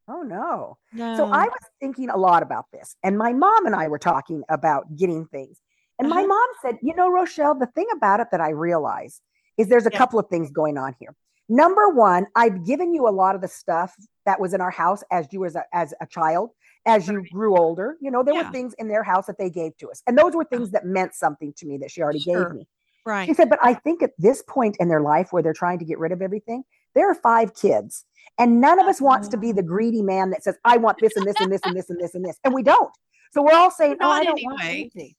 oh 0.07 0.21
no. 0.23 0.77
No. 0.93 1.15
So 1.15 1.25
I 1.31 1.43
was 1.43 1.69
thinking 1.79 2.09
a 2.09 2.17
lot 2.17 2.43
about 2.43 2.65
this, 2.73 2.95
and 3.03 3.17
my 3.17 3.33
mom 3.33 3.65
and 3.65 3.75
I 3.75 3.87
were 3.87 3.99
talking 3.99 4.43
about 4.49 4.95
getting 4.95 5.25
things. 5.27 5.59
And 5.99 6.09
my 6.09 6.17
Uh-huh. 6.17 6.27
mom 6.27 6.47
said, 6.61 6.77
You 6.81 6.95
know, 6.95 7.09
Rochelle, 7.09 7.55
the 7.55 7.67
thing 7.67 7.87
about 7.95 8.19
it 8.19 8.27
that 8.31 8.41
I 8.41 8.49
realize 8.49 9.21
is 9.57 9.67
there's 9.67 9.85
a 9.85 9.91
Yeah. 9.91 9.97
couple 9.99 10.19
of 10.19 10.27
things 10.29 10.51
going 10.51 10.77
on 10.77 10.95
here. 10.99 11.15
Number 11.47 11.89
one, 11.89 12.25
I've 12.35 12.65
given 12.65 12.93
you 12.93 13.07
a 13.07 13.11
lot 13.11 13.35
of 13.35 13.41
the 13.41 13.47
stuff 13.47 13.95
that 14.25 14.39
was 14.39 14.53
in 14.55 14.61
our 14.61 14.71
house 14.71 15.03
as 15.11 15.27
you 15.31 15.45
as 15.45 15.55
a, 15.55 15.63
as 15.73 15.93
a 16.01 16.07
child, 16.07 16.49
as 16.87 17.07
you 17.07 17.19
Right. 17.19 17.29
grew 17.31 17.55
older. 17.55 17.97
You 18.01 18.09
know, 18.09 18.23
there 18.23 18.33
Yeah. 18.33 18.47
were 18.47 18.51
things 18.51 18.73
in 18.79 18.87
their 18.87 19.03
house 19.03 19.27
that 19.27 19.37
they 19.37 19.51
gave 19.51 19.77
to 19.77 19.91
us, 19.91 20.01
and 20.07 20.17
those 20.17 20.35
were 20.35 20.43
things 20.45 20.71
that 20.71 20.85
meant 20.85 21.13
something 21.13 21.53
to 21.57 21.65
me 21.67 21.77
that 21.77 21.91
she 21.91 22.01
already 22.01 22.19
Sure. 22.19 22.45
gave 22.49 22.55
me. 22.57 22.67
She 23.05 23.09
right. 23.11 23.35
said, 23.35 23.49
but 23.49 23.59
I 23.61 23.75
think 23.75 24.01
at 24.01 24.11
this 24.17 24.41
point 24.47 24.77
in 24.79 24.87
their 24.87 25.01
life 25.01 25.27
where 25.31 25.43
they're 25.43 25.53
trying 25.53 25.77
to 25.77 25.85
get 25.85 25.99
rid 25.99 26.11
of 26.11 26.23
everything, 26.23 26.63
there 26.95 27.09
are 27.09 27.13
five 27.15 27.53
kids. 27.53 28.03
And 28.39 28.59
none 28.59 28.79
of 28.79 28.87
us 28.87 28.99
wants 28.99 29.27
to 29.29 29.37
be 29.37 29.51
the 29.51 29.61
greedy 29.61 30.01
man 30.01 30.31
that 30.31 30.43
says, 30.43 30.57
I 30.65 30.77
want 30.77 30.97
this 30.99 31.15
and 31.15 31.25
this 31.27 31.39
and 31.39 31.51
this 31.51 31.61
and 31.65 31.75
this 31.75 31.89
and 31.89 31.99
this 32.01 32.15
and 32.15 32.25
this. 32.25 32.39
And 32.43 32.53
we 32.53 32.63
don't. 32.63 32.91
So 33.31 33.43
we're 33.43 33.53
all 33.53 33.69
saying, 33.69 33.97
Oh, 34.01 34.09
I 34.09 34.23
don't 34.23 34.41
want 34.43 34.63
anything. 34.63 35.13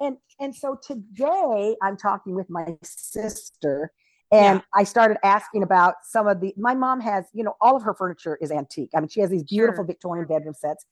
And 0.00 0.18
and 0.38 0.54
so 0.54 0.78
today 0.86 1.76
I'm 1.82 1.96
talking 1.96 2.34
with 2.34 2.50
my 2.50 2.76
sister 2.82 3.92
Yeah. 4.32 4.52
and 4.52 4.62
I 4.74 4.84
started 4.84 5.18
asking 5.24 5.62
about 5.62 5.94
some 6.02 6.26
of 6.28 6.40
the 6.40 6.52
my 6.58 6.74
mom 6.74 7.00
has, 7.00 7.24
you 7.32 7.42
know, 7.42 7.54
all 7.60 7.76
of 7.76 7.82
her 7.82 7.94
furniture 7.94 8.36
is 8.40 8.50
antique. 8.50 8.90
I 8.94 9.00
mean, 9.00 9.08
she 9.08 9.20
has 9.20 9.30
these 9.30 9.44
beautiful 9.44 9.82
Sure. 9.82 9.86
Victorian 9.86 10.26
bedroom 10.26 10.54
sets. 10.54 10.84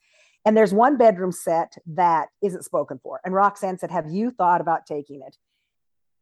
And 0.44 0.56
there's 0.56 0.72
one 0.72 0.96
bedroom 0.96 1.32
set 1.32 1.74
that 1.86 2.28
isn't 2.42 2.64
spoken 2.64 2.98
for. 3.02 3.20
And 3.24 3.34
Roxanne 3.34 3.78
said, 3.78 3.90
Have 3.90 4.06
you 4.10 4.30
thought 4.30 4.60
about 4.60 4.86
taking 4.86 5.20
it? 5.26 5.36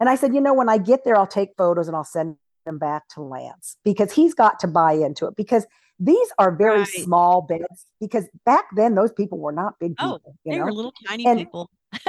And 0.01 0.09
I 0.09 0.15
said, 0.15 0.35
you 0.35 0.41
know, 0.41 0.55
when 0.55 0.69
I 0.69 0.79
get 0.79 1.05
there, 1.05 1.17
I'll 1.17 1.27
take 1.27 1.51
photos 1.57 1.89
and 1.89 1.97
I'll 1.97 2.05
send 2.05 2.37
them 2.65 2.79
back 2.79 3.09
to 3.11 3.23
Lance 3.23 3.77
because 3.85 4.13
he's 4.13 4.35
got 4.35 4.59
to 4.61 4.67
buy 4.67 4.93
into 4.93 5.27
it 5.27 5.37
because 5.37 5.67
These 5.99 6.31
are 6.39 6.55
very 6.55 6.81
Right. 6.81 6.89
small 6.89 7.41
beds 7.41 7.87
because 8.03 8.27
back 8.45 8.67
then 8.77 8.95
those 8.95 9.13
people 9.13 9.39
were 9.39 9.51
not 9.53 9.79
big 9.79 9.95
Oh, 9.99 10.19
people. 10.19 10.35
you 10.45 10.53
They 10.53 10.59
know? 10.59 10.65
were 10.67 10.73
little 10.73 10.93
tiny 11.09 11.27
And- 11.27 11.39
people. 11.39 11.71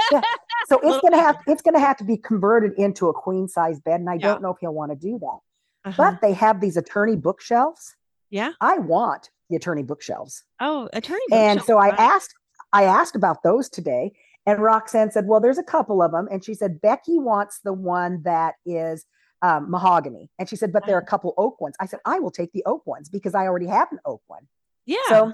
So 0.67 0.77
it's 0.83 0.99
gonna 1.01 1.21
have 1.21 1.37
it's 1.47 1.61
gonna 1.61 1.79
have 1.79 1.95
to 1.97 2.03
be 2.03 2.17
converted 2.17 2.73
into 2.77 3.07
a 3.07 3.13
queen 3.13 3.47
size 3.47 3.79
bed, 3.79 4.01
and 4.01 4.09
I 4.09 4.15
Yeah. 4.15 4.19
don't 4.27 4.41
know 4.41 4.49
if 4.51 4.57
he'll 4.59 4.73
want 4.73 4.91
to 4.91 4.97
do 4.97 5.17
that. 5.19 5.39
Uh-huh. 5.85 5.93
But 5.95 6.21
they 6.21 6.33
have 6.33 6.59
these 6.59 6.75
attorney 6.75 7.15
bookshelves. 7.15 7.95
yeah. 8.29 8.51
I 8.59 8.77
want 8.79 9.29
the 9.49 9.55
attorney 9.55 9.83
bookshelves. 9.83 10.43
Oh, 10.59 10.89
attorney. 10.91 11.21
And 11.31 11.61
so 11.61 11.77
I 11.77 11.89
asked, 11.95 12.33
I 12.73 12.83
asked 12.83 13.15
about 13.15 13.41
those 13.43 13.69
today, 13.69 14.11
and 14.47 14.59
Roxanne 14.59 15.11
said, 15.11 15.27
"Well, 15.27 15.39
there's 15.39 15.59
a 15.59 15.63
couple 15.63 16.01
of 16.01 16.11
them." 16.11 16.27
And 16.31 16.43
she 16.43 16.55
said 16.55 16.81
Becky 16.81 17.19
wants 17.19 17.59
the 17.63 17.73
one 17.73 18.23
that 18.23 18.55
is 18.65 19.05
um, 19.43 19.69
mahogany, 19.69 20.31
and 20.39 20.49
she 20.49 20.55
said, 20.55 20.73
"But 20.73 20.87
there 20.87 20.95
are 20.95 21.01
a 21.01 21.05
couple 21.05 21.35
oak 21.37 21.61
ones." 21.61 21.75
I 21.79 21.85
said, 21.85 21.99
"I 22.05 22.19
will 22.19 22.31
take 22.31 22.51
the 22.53 22.63
oak 22.65 22.87
ones 22.87 23.09
because 23.09 23.35
I 23.35 23.43
already 23.45 23.67
have 23.67 23.91
an 23.91 23.99
oak 24.05 24.23
one." 24.25 24.47
Yeah. 24.87 24.97
So 25.09 25.33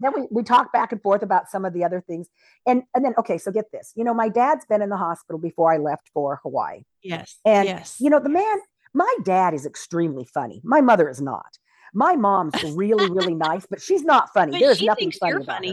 then 0.00 0.12
we, 0.16 0.26
we 0.30 0.42
talked 0.42 0.72
back 0.72 0.92
and 0.92 1.00
forth 1.02 1.22
about 1.22 1.50
some 1.50 1.64
of 1.64 1.72
the 1.72 1.84
other 1.84 2.00
things, 2.06 2.28
and 2.66 2.82
and 2.94 3.04
then 3.04 3.14
okay, 3.18 3.38
so 3.38 3.50
get 3.52 3.70
this, 3.72 3.92
you 3.96 4.04
know, 4.04 4.14
my 4.14 4.28
dad's 4.28 4.64
been 4.66 4.82
in 4.82 4.88
the 4.90 4.96
hospital 4.96 5.38
before 5.38 5.72
I 5.72 5.76
left 5.78 6.10
for 6.12 6.40
Hawaii. 6.42 6.82
yes. 7.02 7.38
And, 7.44 7.66
yes. 7.68 7.96
You 8.00 8.10
know, 8.10 8.18
the 8.18 8.28
man, 8.28 8.58
my 8.94 9.14
dad 9.24 9.54
is 9.54 9.64
extremely 9.66 10.24
funny. 10.24 10.60
My 10.64 10.80
mother 10.80 11.08
is 11.08 11.20
not. 11.20 11.58
My 11.94 12.16
mom's 12.16 12.54
really, 12.74 13.10
really 13.10 13.34
nice, 13.34 13.66
but 13.66 13.80
she's 13.80 14.02
not 14.02 14.32
funny. 14.32 14.52
But 14.52 14.60
There's 14.60 14.78
she 14.78 14.86
nothing 14.86 15.04
thinks 15.04 15.18
funny 15.18 15.32
you're 15.32 15.40
about 15.40 15.64
her. 15.64 15.72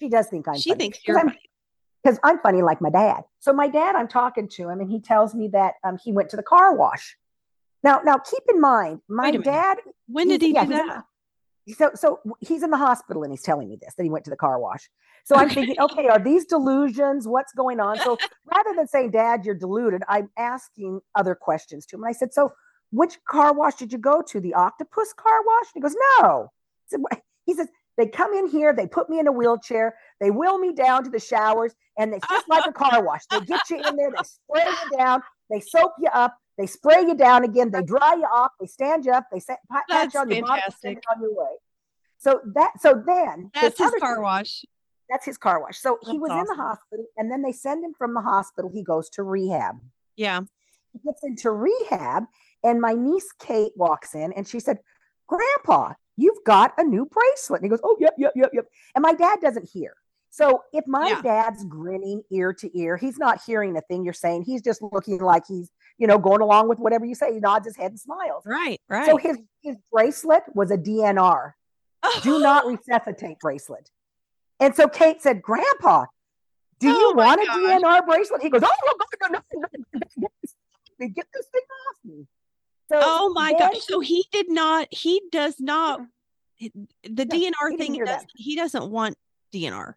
She 0.00 0.08
does 0.08 0.26
think 0.28 0.48
I'm 0.48 0.56
She 0.58 0.70
funny. 0.70 0.78
thinks 0.84 0.98
you're 1.06 1.18
funny. 1.18 1.38
Because 2.02 2.18
I'm 2.22 2.38
funny 2.40 2.62
like 2.62 2.80
my 2.80 2.90
dad. 2.90 3.22
So 3.40 3.52
my 3.52 3.68
dad, 3.68 3.94
I'm 3.96 4.08
talking 4.08 4.48
to 4.48 4.68
him, 4.68 4.80
and 4.80 4.90
he 4.90 5.00
tells 5.00 5.34
me 5.34 5.48
that 5.48 5.74
um, 5.84 5.98
he 6.02 6.12
went 6.12 6.30
to 6.30 6.36
the 6.36 6.42
car 6.42 6.74
wash. 6.74 7.16
Now, 7.82 8.00
now 8.04 8.18
keep 8.18 8.42
in 8.48 8.60
mind, 8.60 9.00
my 9.08 9.24
Wait 9.24 9.36
a 9.36 9.38
minute. 9.38 9.44
dad. 9.44 9.78
When 10.06 10.28
did 10.28 10.42
he 10.42 10.52
yeah, 10.52 10.64
do 10.64 10.72
that? 10.72 11.04
so, 11.76 11.90
so 11.94 12.20
he's 12.40 12.62
in 12.62 12.70
the 12.70 12.76
hospital, 12.76 13.22
and 13.22 13.32
he's 13.32 13.42
telling 13.42 13.68
me 13.68 13.76
this 13.80 13.94
that 13.94 14.02
he 14.02 14.10
went 14.10 14.24
to 14.24 14.30
the 14.30 14.36
car 14.36 14.58
wash. 14.58 14.88
So 15.24 15.36
I'm 15.36 15.50
thinking, 15.50 15.76
okay, 15.78 16.08
are 16.08 16.18
these 16.18 16.46
delusions? 16.46 17.28
What's 17.28 17.52
going 17.52 17.80
on? 17.80 17.98
So 17.98 18.16
rather 18.50 18.74
than 18.74 18.88
saying, 18.88 19.10
Dad, 19.10 19.44
you're 19.44 19.54
deluded, 19.54 20.02
I'm 20.08 20.30
asking 20.38 21.00
other 21.14 21.34
questions 21.34 21.84
to 21.86 21.96
him. 21.96 22.04
And 22.04 22.08
I 22.08 22.12
said, 22.12 22.32
so 22.32 22.52
which 22.90 23.18
car 23.28 23.52
wash 23.52 23.74
did 23.74 23.92
you 23.92 23.98
go 23.98 24.22
to? 24.22 24.40
The 24.40 24.54
octopus 24.54 25.12
car 25.12 25.42
wash? 25.44 25.66
And 25.74 25.74
he 25.74 25.80
goes, 25.80 25.96
no. 26.20 26.50
Said, 26.86 27.00
He 27.44 27.54
says, 27.54 27.68
they 27.98 28.06
come 28.06 28.32
in 28.32 28.46
here, 28.48 28.72
they 28.72 28.86
put 28.86 29.10
me 29.10 29.18
in 29.18 29.26
a 29.26 29.32
wheelchair, 29.32 29.94
they 30.20 30.30
wheel 30.30 30.56
me 30.56 30.72
down 30.72 31.04
to 31.04 31.10
the 31.10 31.18
showers, 31.18 31.74
and 31.98 32.14
it's 32.14 32.26
just 32.28 32.48
like 32.48 32.64
a 32.66 32.72
car 32.72 33.04
wash. 33.04 33.26
They 33.30 33.40
get 33.40 33.60
you 33.68 33.76
in 33.86 33.96
there, 33.96 34.10
they 34.10 34.22
spray 34.22 34.64
you 34.70 34.96
down, 34.96 35.20
they 35.50 35.60
soap 35.60 35.92
you 35.98 36.08
up, 36.14 36.38
they 36.56 36.66
spray 36.66 37.02
you 37.02 37.14
down 37.14 37.44
again, 37.44 37.70
they 37.70 37.82
dry 37.82 38.14
you 38.14 38.24
off, 38.24 38.52
they 38.60 38.66
stand 38.66 39.04
you 39.04 39.12
up, 39.12 39.26
they 39.32 39.40
set, 39.40 39.58
pat, 39.70 39.82
pat 39.90 40.14
you 40.14 40.20
on 40.20 40.30
your 40.30 40.42
body, 40.46 40.62
send 40.80 40.96
you 40.96 41.02
on 41.14 41.20
your 41.20 41.34
way. 41.34 41.56
So 42.18 42.40
that, 42.54 42.80
so 42.80 43.02
then 43.04 43.50
That's 43.52 43.78
his 43.78 43.92
car 44.00 44.22
wash. 44.22 44.64
That's 45.10 45.24
his 45.24 45.38
car 45.38 45.60
wash. 45.60 45.78
So 45.78 45.98
he 46.02 46.18
That's 46.18 46.20
was 46.20 46.30
in 46.30 46.56
the 46.56 46.62
hospital, 46.62 47.04
and 47.16 47.30
then 47.30 47.42
they 47.42 47.52
send 47.52 47.84
him 47.84 47.94
from 47.96 48.14
the 48.14 48.20
hospital. 48.20 48.70
He 48.72 48.82
goes 48.82 49.08
to 49.10 49.22
rehab 49.22 49.76
Yeah. 50.16 50.42
he 50.92 51.00
gets 51.04 51.22
into 51.24 51.50
rehab 51.50 52.24
and 52.64 52.80
my 52.80 52.92
niece 52.92 53.32
kate 53.38 53.72
walks 53.76 54.14
in 54.14 54.32
and 54.32 54.46
she 54.48 54.58
said 54.60 54.78
grandpa 55.28 55.94
you've 56.18 56.42
got 56.44 56.74
a 56.76 56.84
new 56.84 57.06
bracelet 57.06 57.60
and 57.62 57.66
he 57.66 57.70
goes 57.70 57.80
oh 57.82 57.96
yep 58.00 58.12
yep 58.18 58.32
yep 58.36 58.50
yep 58.52 58.66
and 58.94 59.02
my 59.02 59.14
dad 59.14 59.38
doesn't 59.40 59.66
hear 59.72 59.94
so 60.30 60.62
if 60.74 60.84
my 60.86 61.08
Yeah. 61.08 61.22
dad's 61.22 61.64
grinning 61.64 62.22
ear 62.30 62.52
to 62.52 62.78
ear 62.78 62.96
he's 62.98 63.16
not 63.18 63.40
hearing 63.46 63.76
a 63.78 63.80
thing 63.82 64.04
you're 64.04 64.12
saying 64.12 64.42
he's 64.42 64.60
just 64.60 64.82
looking 64.82 65.18
like 65.20 65.44
he's 65.48 65.70
you 65.96 66.06
know 66.06 66.18
going 66.18 66.42
along 66.42 66.68
with 66.68 66.78
whatever 66.78 67.06
you 67.06 67.14
say 67.14 67.32
he 67.32 67.40
nods 67.40 67.66
his 67.66 67.76
head 67.76 67.92
and 67.92 68.00
smiles 68.00 68.42
Right. 68.44 68.80
Right. 68.88 69.06
so 69.06 69.16
his 69.16 69.38
his 69.62 69.76
bracelet 69.90 70.42
was 70.54 70.70
a 70.70 70.76
dnr 70.76 71.52
do 72.22 72.38
not 72.40 72.66
resuscitate 72.66 73.38
bracelet 73.40 73.90
and 74.60 74.74
so 74.76 74.86
kate 74.88 75.22
said 75.22 75.40
grandpa 75.40 76.04
do 76.80 76.88
Oh 76.90 77.00
you 77.00 77.12
want 77.16 77.40
a 77.42 77.46
gosh. 77.46 77.56
dnr 77.58 78.06
bracelet 78.06 78.42
he 78.42 78.50
goes 78.50 78.62
oh 78.64 78.68
no, 78.86 78.92
no, 78.98 79.38
no, 79.38 79.40
no, 79.54 79.60
no, 79.62 79.68
no, 79.94 80.28
no. 80.98 81.08
get 81.08 81.26
this 81.32 81.46
thing 81.52 81.62
off 81.88 81.96
me 82.04 82.26
so 82.90 82.98
Oh 83.02 83.32
my 83.34 83.54
then 83.58 83.72
gosh. 83.72 83.80
So 83.86 84.00
he 84.00 84.24
did 84.32 84.50
not, 84.50 84.88
he 84.90 85.22
does 85.30 85.60
not, 85.60 86.00
the 86.60 87.26
DNR 87.26 87.70
he 87.70 87.76
thing, 87.76 87.92
that. 87.98 88.06
doesn't, 88.06 88.30
he 88.36 88.56
doesn't 88.56 88.90
want 88.90 89.16
DNR. 89.54 89.94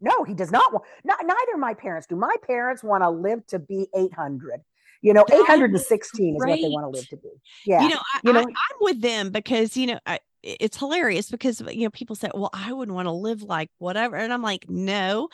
No, 0.00 0.24
he 0.24 0.34
does 0.34 0.50
not 0.50 0.72
want. 0.72 0.84
No, 1.04 1.14
neither 1.22 1.56
my 1.56 1.74
parents 1.74 2.06
do. 2.06 2.16
My 2.16 2.34
parents 2.46 2.82
want 2.82 3.02
to 3.02 3.10
live 3.10 3.46
to 3.48 3.58
be 3.58 3.88
800. 3.96 4.60
You 5.00 5.14
know, 5.14 5.24
That 5.28 5.34
is 5.34 5.48
816 5.50 6.36
is 6.36 6.38
what 6.38 6.46
they 6.60 6.68
want 6.68 6.84
to 6.84 6.88
live 6.98 7.08
to 7.08 7.16
be. 7.16 7.28
Yeah. 7.66 7.82
You 7.82 7.88
know, 7.90 8.00
I, 8.14 8.20
you 8.22 8.32
know- 8.32 8.40
I, 8.40 8.42
I'm 8.44 8.76
with 8.80 9.00
them 9.00 9.30
because, 9.30 9.76
you 9.76 9.86
know, 9.86 9.98
I, 10.06 10.18
it's 10.42 10.76
hilarious 10.76 11.30
because, 11.30 11.60
you 11.60 11.84
know, 11.84 11.90
people 11.90 12.16
say, 12.16 12.28
well, 12.34 12.50
I 12.52 12.72
wouldn't 12.72 12.94
want 12.94 13.06
to 13.06 13.12
live 13.12 13.42
like 13.42 13.70
whatever. 13.78 14.16
And 14.16 14.32
I'm 14.32 14.42
like, 14.42 14.66
no, 14.68 15.28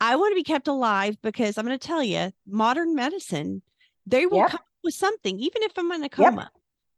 I 0.00 0.14
want 0.16 0.32
to 0.32 0.36
be 0.36 0.44
kept 0.44 0.68
alive 0.68 1.16
because 1.22 1.58
I'm 1.58 1.66
going 1.66 1.78
to 1.78 1.84
tell 1.86 2.02
you, 2.02 2.32
modern 2.46 2.94
medicine, 2.94 3.62
they 4.06 4.26
will 4.26 4.38
Yep. 4.38 4.50
come 4.50 4.60
with 4.84 4.94
something, 4.94 5.38
even 5.38 5.62
if 5.62 5.72
I'm 5.76 5.90
in 5.92 6.02
a 6.02 6.08
coma. 6.08 6.50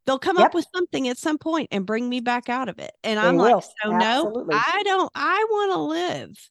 They'll 0.05 0.19
come 0.19 0.37
Yep. 0.37 0.45
up 0.47 0.53
with 0.53 0.67
something 0.75 1.07
at 1.07 1.17
some 1.17 1.39
point 1.39 1.69
and 1.71 1.85
bring 1.85 2.07
me 2.07 2.19
back 2.19 2.47
out 2.47 2.69
of 2.69 2.77
it. 2.77 2.91
And 3.03 3.19
They 3.19 3.27
I'm 3.27 3.37
will. 3.37 3.43
like, 3.55 3.63
so 3.83 3.91
no, 3.91 4.45
I 4.51 4.83
don't, 4.85 5.11
I 5.15 5.45
want 5.49 5.71
to 5.73 5.79
live. 5.79 6.49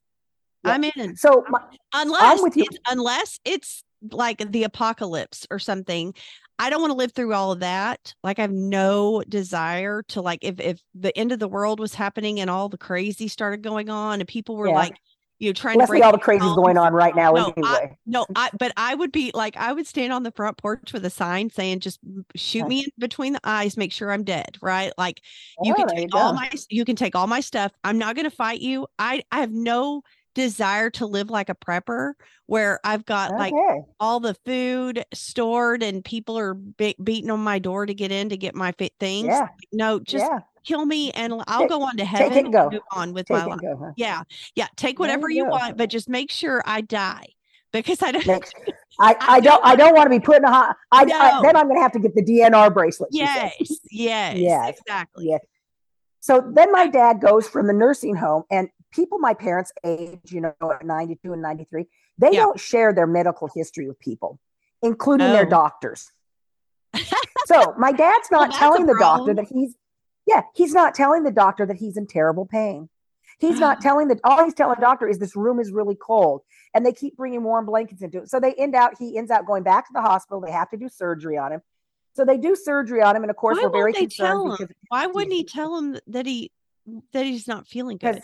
Yep. 0.65 0.75
I'm 0.75 0.85
in. 0.85 1.17
so 1.17 1.45
my, 1.49 1.61
Unless 1.93 2.41
it's 2.57 2.79
unless 2.89 3.39
it's 3.45 3.85
like 4.11 4.51
the 4.51 4.65
apocalypse 4.65 5.47
or 5.51 5.59
something. 5.59 6.15
I 6.59 6.71
don't 6.71 6.81
want 6.81 6.93
to 6.93 6.97
live 6.97 7.13
through 7.13 7.33
all 7.33 7.53
of 7.53 7.61
that. 7.61 8.15
Like 8.23 8.39
I 8.39 8.43
have 8.43 8.51
no 8.53 9.23
desire 9.29 10.03
to 10.09 10.21
like 10.21 10.41
if 10.43 10.59
if 10.61 10.81
the 10.95 11.17
end 11.17 11.33
of 11.33 11.39
the 11.39 11.49
world 11.49 11.81
was 11.81 11.95
happening 11.95 12.41
and 12.41 12.49
all 12.49 12.69
the 12.69 12.79
crazy 12.79 13.29
started 13.29 13.63
going 13.63 13.89
on 13.91 14.21
and 14.21 14.29
people 14.29 14.57
were 14.57 14.69
Yeah. 14.69 14.75
like 14.75 14.97
you 15.39 15.49
know 15.49 15.53
trying 15.53 15.79
to 15.81 15.87
break 15.87 16.03
all 16.05 16.13
the 16.13 16.19
down- 16.19 16.55
going 16.55 16.79
on 16.79 16.93
right 16.93 17.15
now 17.17 17.33
No, 17.33 17.53
anyway. 17.57 17.97
no, 18.07 18.25
I 18.37 18.51
but 18.59 18.73
I 18.77 18.95
would 18.95 19.13
be 19.13 19.31
like 19.35 19.57
I 19.57 19.73
would 19.73 19.87
stand 19.87 20.13
on 20.13 20.23
the 20.23 20.31
front 20.33 20.57
porch 20.59 20.93
with 20.93 21.05
a 21.05 21.11
sign 21.11 21.51
saying 21.51 21.81
just 21.81 21.99
shoot 22.37 22.59
Yeah. 22.61 22.65
me 22.67 22.81
in 22.85 22.91
between 22.99 23.33
the 23.35 23.41
eyes, 23.45 23.77
make 23.77 23.93
sure 23.93 24.13
I'm 24.13 24.25
dead, 24.25 24.57
right? 24.63 24.93
Like 24.97 25.21
you 25.63 25.73
Oh, 25.73 25.77
can 25.77 25.89
take 25.89 26.13
you 26.13 26.19
all 26.19 26.33
go. 26.33 26.37
my 26.37 26.51
you 26.71 26.85
can 26.85 26.97
take 26.97 27.15
all 27.17 27.27
my 27.27 27.41
stuff. 27.41 27.73
I'm 27.83 27.99
not 27.99 28.15
going 28.17 28.29
to 28.31 28.35
fight 28.37 28.61
you. 28.61 28.87
I 28.99 29.23
I 29.33 29.41
have 29.41 29.51
no 29.53 30.03
desire 30.35 30.91
to 30.91 31.07
live 31.07 31.31
like 31.31 31.49
a 31.49 31.55
prepper 31.55 32.15
where 32.47 32.81
I've 32.83 33.05
got 33.05 33.31
like 33.33 33.55
all 34.01 34.19
the 34.21 34.35
food 34.45 35.05
stored 35.15 35.81
and 35.83 36.05
people 36.05 36.37
are 36.37 36.55
be- 36.55 36.97
beating 37.03 37.31
on 37.31 37.39
my 37.41 37.61
door 37.61 37.87
to 37.87 37.95
get 37.95 38.11
in 38.11 38.29
to 38.31 38.37
get 38.37 38.55
my 38.55 38.73
fit 38.73 38.93
things. 38.99 39.29
Yeah. 39.29 39.47
No, 39.73 40.01
just 40.01 40.25
yeah. 40.29 40.41
Kill 40.65 40.85
me 40.87 41.11
and 41.13 41.33
I'll 41.47 41.61
Take- 41.61 41.69
go 41.69 41.83
on 41.83 41.97
to 41.99 42.05
heaven 42.05 42.39
and 42.47 42.53
go. 42.53 42.71
move 42.71 42.81
on 42.93 43.13
with 43.13 43.27
Take 43.27 43.39
my 43.39 43.45
life. 43.47 43.61
go. 43.61 43.77
Huh? 43.79 43.93
Yeah. 43.97 44.23
Yeah. 44.55 44.67
Take 44.77 44.99
whatever 44.99 45.29
you 45.31 45.45
you 45.45 45.47
want, 45.51 45.77
but 45.77 45.91
just 45.91 46.09
make 46.09 46.31
sure 46.31 46.63
I 46.67 46.81
die 46.81 47.27
because 47.73 48.03
I 48.03 48.13
don't. 48.13 48.27
Next, 48.27 48.55
I, 49.01 49.17
I 49.21 49.37
I 49.37 49.41
don't 49.41 49.65
I 49.65 49.77
don't 49.77 49.95
want 49.95 50.07
to 50.07 50.11
be 50.11 50.21
put 50.21 50.37
in 50.37 50.45
a 50.45 50.51
hot. 50.51 50.77
I, 50.93 51.03
I 51.03 51.43
then 51.43 51.57
I'm 51.57 51.65
going 51.67 51.77
to 51.77 51.83
have 51.83 51.93
to 51.93 51.99
get 51.99 52.15
the 52.15 52.23
DNR 52.25 52.73
bracelet. 52.73 53.11
yes. 53.13 53.53
Yes. 53.91 54.37
Yes, 54.39 54.79
Exactly. 54.81 55.27
Yes. 55.29 55.41
So 56.21 56.43
then 56.55 56.73
my 56.73 56.87
dad 56.87 57.21
goes 57.21 57.47
from 57.49 57.67
the 57.67 57.73
nursing 57.75 58.15
home, 58.17 58.45
and 58.51 58.69
people 58.93 59.19
my 59.19 59.35
parents' 59.35 59.73
age, 59.85 60.21
you 60.31 60.41
know, 60.41 60.55
at 60.73 60.87
92 60.87 61.33
and 61.35 61.43
93, 61.43 61.85
they 62.17 62.31
Yeah. 62.33 62.41
don't 62.41 62.59
share 62.59 62.95
their 62.95 63.07
medical 63.07 63.49
history 63.55 63.87
with 63.89 63.99
people, 63.99 64.39
including 64.83 65.33
their 65.33 65.45
Oh. 65.47 65.51
doctors. 65.51 66.11
so 67.47 67.75
my 67.77 67.93
dad's 67.93 68.31
not 68.31 68.55
a 68.55 68.59
telling 68.59 68.87
the 68.87 68.97
doctor 68.99 69.35
that 69.35 69.47
he's, 69.49 69.75
yeah, 70.35 70.43
he's 70.55 70.73
not 70.75 70.95
telling 70.95 71.23
the 71.23 71.31
doctor 71.31 71.65
that 71.67 71.77
he's 71.77 71.97
in 71.97 72.07
terrible 72.07 72.47
pain. 72.47 72.89
He's 73.39 73.61
not 73.61 73.81
telling 73.83 74.09
the 74.09 74.19
all 74.25 74.45
he's 74.45 74.55
telling 74.55 74.77
the 74.77 74.81
doctor 74.81 75.09
is 75.09 75.19
this 75.19 75.37
room 75.37 75.61
is 75.61 75.71
really 75.73 75.97
cold, 75.97 76.43
and 76.75 76.85
they 76.85 76.93
keep 76.93 77.17
bringing 77.17 77.43
warm 77.43 77.67
blankets 77.67 78.03
into 78.03 78.19
it. 78.23 78.31
So 78.31 78.41
they 78.41 78.55
end 78.55 78.75
out 78.75 78.99
he 78.99 79.17
ends 79.19 79.31
out 79.31 79.47
going 79.47 79.63
back 79.63 79.87
to 79.87 79.93
the 79.93 80.01
hospital. 80.01 80.41
They 80.41 80.53
have 80.53 80.71
to 80.71 80.77
do 80.77 80.89
surgery 80.89 81.37
on 81.39 81.53
him. 81.53 81.61
So 82.15 82.25
they 82.25 82.37
do 82.39 82.55
surgery 82.55 83.03
on 83.03 83.17
him, 83.17 83.23
and 83.23 83.31
of 83.31 83.37
course 83.37 83.57
Why 83.57 83.65
we're 83.65 83.71
very 83.71 83.93
won't 83.93 83.95
they 83.97 84.07
tell 84.07 84.43
concerned 84.43 84.61
him? 84.61 84.67
because 84.69 84.77
Why 84.89 85.07
wouldn't 85.07 85.33
he 85.33 85.45
tell 85.45 85.77
him 85.79 85.99
that 86.07 86.27
he 86.27 86.51
that 87.13 87.25
he's 87.25 87.49
not 87.49 87.67
feeling 87.67 87.97
good? 87.99 88.23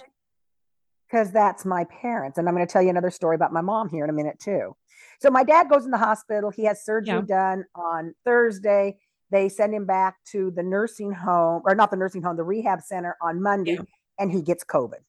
because 1.11 1.33
that's 1.33 1.64
my 1.64 1.85
parents 2.00 2.38
and 2.38 2.49
i'm 2.49 2.55
going 2.55 2.64
to 2.64 2.73
tell 2.73 2.83
you 2.83 2.90
another 2.90 3.11
story 3.11 3.35
about 3.35 3.52
my 3.52 3.61
mom 3.61 3.88
here 3.88 4.05
in 4.05 4.11
a 4.11 4.12
minute 4.12 4.38
too 4.38 4.76
so 5.19 5.29
my 5.31 5.43
dad 5.43 5.69
goes 5.69 5.85
in 5.85 5.90
the 5.90 5.99
hospital 5.99 6.50
he 6.50 6.64
has 6.64 6.85
surgery 6.85 7.17
Yeah. 7.17 7.23
done 7.23 7.64
on 7.75 8.14
thursday 8.25 8.97
they 9.31 9.49
send 9.49 9.75
him 9.75 9.87
back 9.87 10.17
to 10.33 10.51
the 10.53 10.63
nursing 10.63 11.13
home 11.13 11.63
or 11.65 11.75
not 11.75 11.91
the 11.91 11.97
nursing 11.97 12.23
home 12.23 12.37
the 12.37 12.43
rehab 12.45 12.81
center 12.83 13.17
on 13.23 13.41
monday 13.43 13.73
Yeah. 13.75 13.83
and 14.19 14.31
he 14.33 14.43
gets 14.43 14.65
covid 14.65 15.01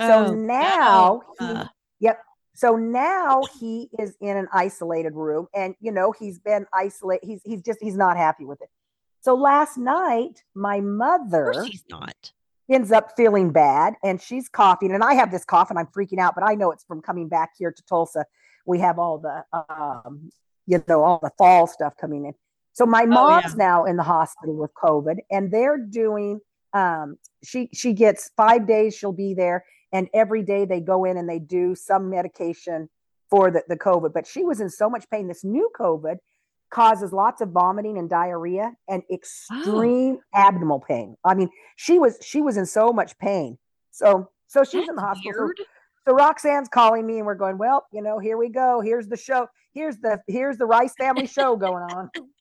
so 0.00 0.24
Oh, 0.26 0.34
now 0.34 1.22
no. 1.22 1.22
he 1.38 1.44
Uh, 1.54 1.66
yep 2.00 2.22
so 2.54 2.76
now 2.76 3.42
he 3.60 3.88
is 3.98 4.16
in 4.20 4.36
an 4.36 4.48
isolated 4.52 5.14
room 5.14 5.46
and 5.54 5.74
you 5.80 5.92
know 5.92 6.12
he's 6.12 6.38
been 6.38 6.66
isolated 6.72 7.26
he's 7.26 7.40
he's 7.44 7.62
just 7.62 7.78
he's 7.80 7.96
not 7.96 8.16
happy 8.16 8.44
with 8.44 8.60
it 8.62 8.68
so 9.20 9.34
last 9.34 9.76
night 9.78 10.42
my 10.54 10.80
mother 10.80 11.52
course 11.52 11.66
he's 11.68 11.84
not. 11.88 12.32
ends 12.70 12.92
up 12.92 13.12
feeling 13.16 13.50
bad 13.52 13.94
and 14.02 14.20
she's 14.20 14.48
coughing 14.48 14.92
and 14.92 15.02
i 15.04 15.14
have 15.14 15.30
this 15.30 15.44
cough 15.44 15.70
and 15.70 15.78
i'm 15.78 15.86
freaking 15.86 16.18
out 16.18 16.34
but 16.34 16.44
i 16.44 16.54
know 16.54 16.70
it's 16.70 16.84
from 16.84 17.00
coming 17.00 17.28
back 17.28 17.50
here 17.58 17.72
to 17.72 17.82
tulsa 17.88 18.24
we 18.66 18.78
have 18.78 18.98
all 18.98 19.18
the 19.18 19.44
um 19.70 20.30
you 20.66 20.82
know 20.88 21.02
all 21.02 21.20
the 21.22 21.30
fall 21.38 21.66
stuff 21.66 21.94
coming 22.00 22.24
in 22.26 22.34
so 22.76 22.84
my 22.84 23.06
mom's 23.06 23.56
now 23.56 23.84
in 23.84 23.96
the 23.96 24.02
hospital 24.02 24.54
with 24.54 24.70
covid 24.74 25.16
and 25.30 25.50
they're 25.50 25.78
doing 25.78 26.40
um, 26.76 27.16
she 27.42 27.70
she 27.72 27.92
gets 27.92 28.30
five 28.36 28.66
days. 28.66 28.94
She'll 28.94 29.12
be 29.12 29.32
there, 29.34 29.64
and 29.92 30.08
every 30.12 30.42
day 30.42 30.66
they 30.66 30.80
go 30.80 31.04
in 31.04 31.16
and 31.16 31.28
they 31.28 31.38
do 31.38 31.74
some 31.74 32.10
medication 32.10 32.88
for 33.30 33.50
the, 33.50 33.62
the 33.68 33.76
COVID. 33.76 34.12
But 34.12 34.26
she 34.26 34.44
was 34.44 34.60
in 34.60 34.68
so 34.68 34.90
much 34.90 35.08
pain. 35.10 35.26
This 35.26 35.42
new 35.42 35.70
COVID 35.78 36.16
causes 36.70 37.12
lots 37.12 37.40
of 37.40 37.50
vomiting 37.50 37.96
and 37.96 38.10
diarrhea 38.10 38.72
and 38.88 39.02
extreme 39.10 40.18
oh. 40.34 40.38
abdominal 40.38 40.80
pain. 40.80 41.16
I 41.24 41.34
mean, 41.34 41.48
she 41.76 41.98
was 41.98 42.18
she 42.20 42.42
was 42.42 42.58
in 42.58 42.66
so 42.66 42.92
much 42.92 43.16
pain. 43.18 43.56
So 43.90 44.30
so 44.46 44.62
she's 44.62 44.80
That's 44.80 44.90
in 44.90 44.96
the 44.96 45.02
hospital. 45.02 45.50
So 46.06 46.14
Roxanne's 46.14 46.68
calling 46.68 47.04
me 47.04 47.16
and 47.16 47.26
we're 47.26 47.34
going, 47.34 47.58
well, 47.58 47.86
you 47.92 48.00
know, 48.00 48.18
here 48.20 48.36
we 48.36 48.48
go. 48.48 48.80
Here's 48.80 49.08
the 49.08 49.16
show. 49.16 49.48
Here's 49.72 49.96
the 49.96 50.20
here's 50.28 50.58
the 50.58 50.66
Rice 50.66 50.94
family 50.98 51.26
show 51.26 51.56
going 51.56 51.82
on. 51.82 52.10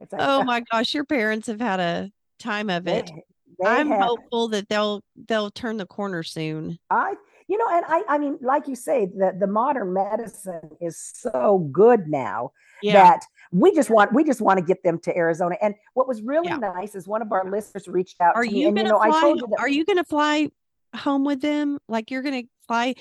Like, 0.00 0.10
oh 0.18 0.44
my 0.44 0.62
gosh, 0.70 0.94
your 0.94 1.04
parents 1.04 1.46
have 1.46 1.60
had 1.60 1.80
a 1.80 2.10
time 2.38 2.70
of 2.70 2.86
it. 2.86 3.06
They, 3.06 3.22
they 3.60 3.68
I'm 3.68 3.88
have, 3.88 4.02
hopeful 4.02 4.48
that 4.48 4.68
they'll 4.68 5.02
they'll 5.28 5.50
turn 5.50 5.78
the 5.78 5.86
corner 5.86 6.22
soon. 6.22 6.78
I 6.90 7.14
you 7.48 7.58
know, 7.58 7.66
and 7.70 7.84
I 7.88 8.02
I 8.08 8.18
mean, 8.18 8.38
like 8.42 8.68
you 8.68 8.74
say, 8.74 9.06
the 9.06 9.34
the 9.38 9.46
modern 9.46 9.94
medicine 9.94 10.70
is 10.80 10.98
so 10.98 11.68
good 11.72 12.08
now 12.08 12.52
yeah. 12.82 12.92
that 12.92 13.20
we 13.52 13.74
just 13.74 13.88
want 13.88 14.12
we 14.12 14.24
just 14.24 14.40
want 14.40 14.58
to 14.58 14.64
get 14.64 14.82
them 14.82 14.98
to 15.00 15.16
Arizona. 15.16 15.56
And 15.62 15.74
what 15.94 16.06
was 16.06 16.20
really 16.22 16.48
yeah. 16.48 16.56
nice 16.56 16.94
is 16.94 17.06
one 17.06 17.22
of 17.22 17.32
our 17.32 17.50
listeners 17.50 17.88
reached 17.88 18.20
out 18.20 18.36
are 18.36 18.44
to 18.44 18.50
me. 18.50 18.62
You 18.62 18.68
and 18.68 18.76
you 18.76 18.84
know, 18.84 18.98
fly, 18.98 19.08
I 19.08 19.20
told 19.20 19.40
you 19.40 19.46
that, 19.48 19.60
are 19.60 19.68
you 19.68 19.84
gonna 19.84 20.04
fly 20.04 20.50
home 20.96 21.24
with 21.24 21.40
them? 21.40 21.78
Like 21.88 22.10
you're 22.10 22.22
going 22.22 22.42
to 22.42 22.48
fly? 22.66 22.94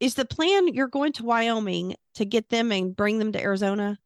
Is 0.00 0.14
the 0.14 0.24
plan 0.24 0.68
you're 0.68 0.88
going 0.88 1.12
to 1.14 1.24
Wyoming 1.24 1.94
to 2.14 2.24
get 2.24 2.48
them 2.48 2.72
and 2.72 2.96
bring 2.96 3.18
them 3.18 3.32
to 3.32 3.40
Arizona? 3.40 3.98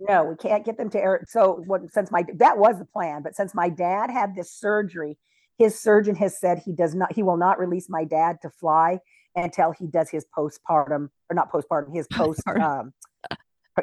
No, 0.00 0.24
we 0.24 0.36
can't 0.36 0.64
get 0.64 0.76
them 0.76 0.90
to 0.90 0.98
air. 0.98 1.24
So 1.28 1.62
what, 1.66 1.90
since 1.92 2.10
my 2.10 2.24
that 2.34 2.58
was 2.58 2.78
the 2.78 2.84
plan, 2.84 3.22
but 3.22 3.34
since 3.34 3.54
my 3.54 3.68
dad 3.68 4.10
had 4.10 4.34
this 4.34 4.52
surgery, 4.52 5.18
his 5.58 5.78
surgeon 5.78 6.14
has 6.16 6.38
said 6.38 6.62
he 6.64 6.72
does 6.72 6.94
not 6.94 7.12
he 7.12 7.22
will 7.22 7.36
not 7.36 7.58
release 7.58 7.88
my 7.88 8.04
dad 8.04 8.38
to 8.42 8.50
fly 8.50 9.00
until 9.34 9.72
he 9.72 9.86
does 9.86 10.08
his 10.10 10.24
postpartum 10.36 11.08
or 11.28 11.34
not 11.34 11.52
postpartum 11.52 11.94
his 11.94 12.06
post 12.08 12.42
um 12.60 12.92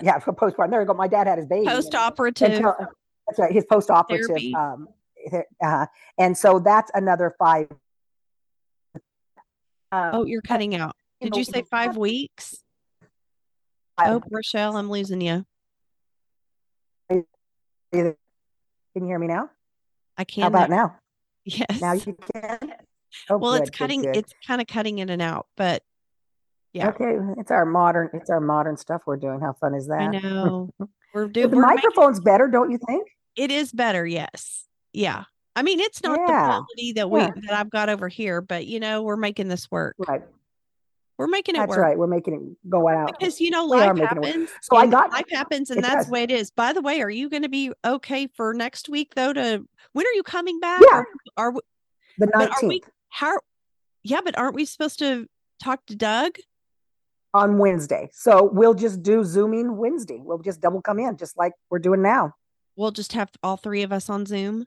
yeah 0.02 0.18
postpartum 0.20 0.72
there 0.72 0.82
you 0.82 0.88
go 0.88 0.94
my 0.94 1.08
dad 1.08 1.28
had 1.28 1.38
his 1.38 1.48
baby 1.48 1.66
post-operative 1.66 2.64
that's 3.28 3.40
right 3.40 3.52
his 3.54 3.66
post-operative 3.66 4.54
um 4.56 4.88
uh, 5.64 5.86
and 6.18 6.38
so 6.38 6.60
that's 6.60 6.92
another 6.94 7.36
five 7.40 7.68
um, 9.92 10.10
oh, 10.14 10.26
you're 10.26 10.42
cutting 10.42 10.76
out. 10.76 10.96
Did 11.22 11.36
you 11.38 11.44
say 11.44 11.64
five 11.64 11.96
weeks? 11.96 12.58
Oh, 13.98 14.22
Rochelle, 14.30 14.76
I'm 14.76 14.90
losing 14.90 15.22
you. 15.22 15.46
Can 17.10 17.26
you 18.96 19.06
hear 19.06 19.20
me 19.20 19.28
now? 19.28 19.50
I 20.18 20.24
can't. 20.24 20.44
How 20.44 20.48
about 20.48 20.70
now? 20.70 20.98
Yes. 21.44 21.82
Now 21.82 21.94
you 21.94 22.18
can. 22.34 22.60
Oh, 23.30 23.38
well, 23.38 23.54
good, 23.54 23.62
it's 23.62 23.70
cutting. 23.70 24.02
Good, 24.02 24.14
good. 24.14 24.18
It's 24.18 24.34
kind 24.46 24.60
of 24.60 24.68
cutting 24.68 24.98
in 25.00 25.08
and 25.08 25.22
out, 25.22 25.48
but 25.56 25.82
yeah. 26.74 26.90
Okay, 26.90 27.16
it's 27.38 27.50
our 27.50 27.66
modern. 27.66 28.10
It's 28.12 28.30
our 28.30 28.42
modern 28.42 28.76
stuff 28.76 29.04
we're 29.06 29.16
doing. 29.16 29.40
How 29.40 29.54
fun 29.54 29.74
is 29.74 29.88
that? 29.88 30.02
I 30.02 30.08
know. 30.08 30.70
We're 31.14 31.30
doing. 31.30 31.50
the 31.50 31.56
microphone's 31.56 32.18
making, 32.18 32.26
better, 32.26 32.48
don't 32.50 32.72
you 32.72 32.80
think? 32.86 33.08
It 33.38 33.52
is 33.52 33.72
better. 33.72 34.06
Yes. 34.06 34.68
Yeah. 34.92 35.24
I 35.56 35.64
mean, 35.64 35.80
it's 35.80 36.04
not 36.04 36.20
yeah. 36.20 36.26
the 36.26 36.34
quality 36.34 36.92
that 36.94 37.10
we 37.10 37.22
yeah. 37.22 37.32
that 37.48 37.54
I've 37.54 37.70
got 37.70 37.88
over 37.88 38.10
here, 38.10 38.42
but 38.42 38.66
you 38.66 38.82
know, 38.82 39.02
we're 39.02 39.16
making 39.16 39.48
this 39.48 39.72
work. 39.72 39.96
Right. 39.98 40.24
We're 41.18 41.28
making 41.28 41.56
it 41.56 41.60
that's 41.60 41.70
work. 41.70 41.80
right. 41.80 41.98
We're 41.98 42.08
making 42.08 42.34
it 42.34 42.70
go 42.70 42.90
out 42.90 43.18
because 43.18 43.40
you 43.40 43.50
know 43.50 43.66
life 43.66 43.98
happens. 43.98 44.50
So 44.62 44.76
I 44.76 44.86
got 44.88 45.12
life 45.12 45.26
happens, 45.32 45.70
and 45.70 45.82
that's 45.84 45.96
does. 45.96 46.06
the 46.08 46.12
way 46.12 46.24
it 46.24 46.32
is. 46.32 46.52
By 46.52 46.74
the 46.74 46.82
way, 46.82 47.02
are 47.02 47.10
you 47.10 47.30
going 47.30 47.44
to 47.44 47.50
be 47.50 47.72
okay 47.86 48.28
for 48.28 48.54
next 48.54 48.90
week 48.90 49.16
though? 49.16 49.32
To 49.32 49.66
when 49.94 50.06
are 50.06 50.14
you 50.14 50.24
coming 50.24 50.60
back? 50.60 50.82
Yeah. 50.92 51.04
Are, 51.38 51.48
are 51.48 51.54
the 52.18 52.28
nineteenth? 52.34 52.90
How? 53.10 53.40
Yeah, 54.04 54.20
but 54.24 54.38
aren't 54.38 54.56
we 54.56 54.66
supposed 54.66 55.00
to 55.00 55.28
talk 55.64 55.86
to 55.86 55.96
Doug 55.96 56.36
on 57.34 57.58
Wednesday? 57.60 58.10
So 58.12 58.50
we'll 58.52 58.74
just 58.74 59.02
do 59.02 59.24
Zooming 59.24 59.78
Wednesday. 59.78 60.20
We'll 60.22 60.40
just 60.40 60.60
double 60.60 60.82
come 60.82 61.00
in, 61.00 61.16
just 61.16 61.38
like 61.38 61.54
we're 61.70 61.80
doing 61.80 62.02
now. 62.02 62.34
We'll 62.76 62.92
just 62.92 63.14
have 63.14 63.30
all 63.42 63.56
three 63.56 63.84
of 63.84 63.94
us 63.94 64.10
on 64.10 64.26
Zoom. 64.26 64.66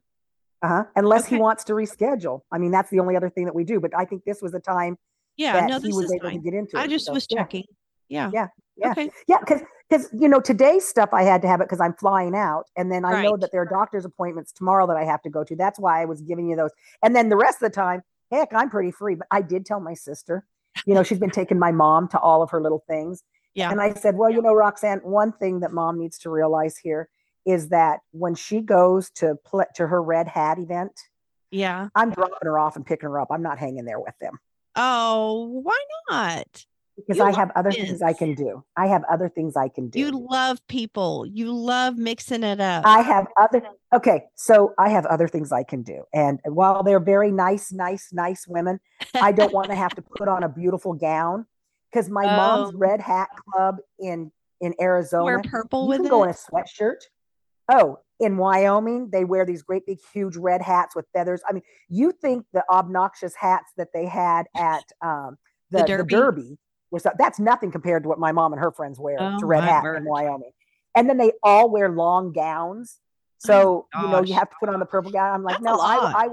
Uh-huh. 0.63 0.85
Unless 0.97 1.27
okay. 1.27 1.37
he 1.37 1.43
wants 1.43 1.63
to 1.65 1.75
reschedule. 1.75 2.41
I 2.51 2.59
mean, 2.59 2.71
that's 2.71 2.91
the 2.91 3.01
only 3.01 3.17
other 3.17 3.31
thing 3.31 3.45
that 3.45 3.55
we 3.55 3.65
do. 3.65 3.81
But 3.81 3.93
I 3.97 4.07
think 4.07 4.25
this 4.25 4.43
was 4.43 4.55
a 4.55 4.61
time 4.61 4.97
yeah, 5.39 5.67
no, 5.67 5.81
he 5.81 5.93
was 5.93 6.13
able 6.13 6.29
fine. 6.29 6.39
to 6.39 6.45
get 6.45 6.55
into. 6.55 6.79
I 6.79 6.87
just 6.87 7.07
so, 7.07 7.13
was 7.13 7.27
checking. 7.27 7.65
Yeah. 8.09 8.31
Yeah. 8.33 8.49
Yeah. 8.77 8.91
Okay. 8.91 9.11
Yeah. 9.27 9.39
Because 9.39 9.63
because 9.89 10.09
you 10.13 10.29
know 10.29 10.41
today's 10.41 10.87
stuff 10.87 11.11
I 11.13 11.23
had 11.23 11.41
to 11.43 11.49
have 11.49 11.61
it 11.61 11.65
because 11.65 11.81
I'm 11.81 11.95
flying 11.95 12.35
out, 12.35 12.65
and 12.77 12.93
then 12.93 13.05
I 13.05 13.13
right. 13.13 13.23
know 13.23 13.37
that 13.39 13.53
there 13.53 13.63
are 13.63 13.67
doctor's 13.67 14.05
appointments 14.05 14.53
tomorrow 14.53 14.87
that 14.87 14.97
I 14.97 15.05
have 15.05 15.23
to 15.23 15.31
go 15.31 15.45
to. 15.45 15.57
That's 15.57 15.79
why 15.79 16.03
I 16.03 16.05
was 16.05 16.21
giving 16.21 16.51
you 16.51 16.57
those. 16.57 16.73
And 17.03 17.17
then 17.17 17.29
the 17.29 17.37
rest 17.37 17.63
of 17.63 17.71
the 17.71 17.75
time, 17.75 18.03
heck, 18.31 18.53
I'm 18.53 18.69
pretty 18.69 18.91
free. 18.91 19.15
But 19.15 19.29
I 19.31 19.41
did 19.41 19.65
tell 19.65 19.81
my 19.81 19.95
sister, 19.95 20.45
you 20.85 20.95
know, 20.95 21.03
she's 21.03 21.19
been 21.19 21.31
taking 21.31 21.59
my 21.59 21.73
mom 21.73 22.09
to 22.09 22.19
all 22.19 22.43
of 22.43 22.51
her 22.51 22.61
little 22.61 22.85
things. 22.87 23.23
Yeah. 23.55 23.71
And 23.71 23.81
I 23.81 23.95
said, 23.95 24.17
well, 24.17 24.31
you 24.31 24.43
know, 24.43 24.55
Roxanne, 24.55 25.01
one 25.03 25.33
thing 25.33 25.61
that 25.61 25.73
mom 25.73 25.99
needs 25.99 26.19
to 26.19 26.31
realize 26.31 26.77
here 26.77 27.09
is 27.47 27.71
that 27.71 28.01
when 28.11 28.35
she 28.35 28.61
goes 28.61 29.11
to 29.11 29.37
play 29.47 29.65
to 29.77 29.87
her 29.87 30.03
red 30.03 30.29
hat 30.29 30.59
event, 30.59 30.93
yeah. 31.51 31.89
I'm 31.95 32.11
dropping 32.11 32.37
her 32.43 32.59
off 32.59 32.77
and 32.77 32.85
picking 32.85 33.09
her 33.09 33.19
up. 33.19 33.29
I'm 33.31 33.43
not 33.43 33.59
hanging 33.59 33.85
there 33.85 33.99
with 33.99 34.15
them. 34.21 34.39
Oh, 34.79 35.61
why 35.63 35.79
not? 36.09 36.65
Because 36.97 37.19
you 37.19 37.25
I 37.25 37.33
have 37.33 37.51
other 37.55 37.71
kids. 37.71 37.89
things 37.89 38.03
I 38.03 38.13
can 38.13 38.35
do. 38.35 38.65
I 38.77 38.87
have 38.89 39.05
other 39.11 39.29
things 39.29 39.57
I 39.57 39.69
can 39.69 39.89
do. 39.89 40.01
You 40.01 40.27
love 40.29 40.59
people. 40.67 41.27
You 41.27 41.53
love 41.53 41.97
mixing 41.97 42.43
it 42.43 42.61
up. 42.61 42.85
I 42.87 43.01
have 43.03 43.27
other 43.37 43.63
okay, 43.95 44.25
so 44.35 44.75
I 44.79 44.89
have 44.89 45.07
other 45.07 45.29
things 45.29 45.53
I 45.53 45.63
can 45.63 45.83
do. 45.83 46.05
And 46.13 46.41
while 46.45 46.83
they're 46.83 46.99
very 46.99 47.31
nice, 47.31 47.73
nice, 47.73 48.09
nice 48.13 48.47
women, 48.49 48.81
I 49.15 49.31
don't 49.33 49.53
want 49.53 49.69
to 49.69 49.77
have 49.77 49.95
to 49.95 50.03
put 50.03 50.29
on 50.29 50.43
a 50.43 50.49
beautiful 50.49 50.95
gown 50.95 51.47
because 51.93 52.11
my 52.11 52.25
oh. 52.25 52.37
mom's 52.37 52.75
red 52.75 53.01
hat 53.01 53.29
club 53.53 53.77
in 54.01 54.33
in 54.61 54.75
Arizona. 54.81 55.25
Wear 55.25 55.43
purple 55.43 55.85
you 55.85 55.89
with 55.89 55.99
can 55.99 56.07
it. 56.07 56.11
go 56.11 56.25
in 56.25 56.31
a 56.31 56.33
sweatshirt. 56.33 57.03
Oh, 57.71 57.99
in 58.21 58.37
Wyoming, 58.37 59.11
they 59.11 59.25
wear 59.25 59.45
these 59.45 59.63
great 59.63 59.87
big, 59.87 59.99
huge 60.13 60.37
red 60.37 60.61
hats 60.61 60.97
with 60.97 61.07
feathers. 61.13 61.41
I 61.49 61.53
mean, 61.53 61.63
you 61.89 62.13
think 62.13 62.45
the 62.53 62.65
obnoxious 62.71 63.35
hats 63.35 63.73
that 63.77 63.89
they 63.95 64.07
had 64.07 64.47
at 64.57 64.85
um, 65.03 65.39
the, 65.71 65.79
the, 65.79 65.85
Derby. 65.85 66.03
the 66.03 66.17
Derby 66.17 66.59
was 66.91 67.07
that's 67.19 67.39
nothing 67.39 67.71
compared 67.71 68.03
to 68.03 68.09
what 68.09 68.19
my 68.19 68.33
mom 68.33 68.53
and 68.53 68.61
her 68.61 68.73
friends 68.73 68.99
wear 68.99 69.17
oh, 69.21 69.39
to 69.39 69.47
red 69.47 69.65
hat 69.65 69.83
word. 69.83 69.99
in 69.99 70.05
Wyoming. 70.05 70.53
And 70.95 71.09
then 71.09 71.19
they 71.19 71.33
all 71.43 71.71
wear 71.71 71.91
long 71.91 72.33
gowns. 72.33 72.99
So 73.39 73.87
oh, 73.95 74.03
you 74.03 74.09
know 74.09 74.23
you 74.23 74.35
have 74.35 74.51
to 74.51 74.57
put 74.59 74.69
on 74.69 74.81
the 74.81 74.87
purple 74.87 75.13
gown. 75.13 75.33
I'm 75.33 75.43
like, 75.45 75.55
that's 75.55 75.65
no, 75.65 75.79
I, 75.79 76.27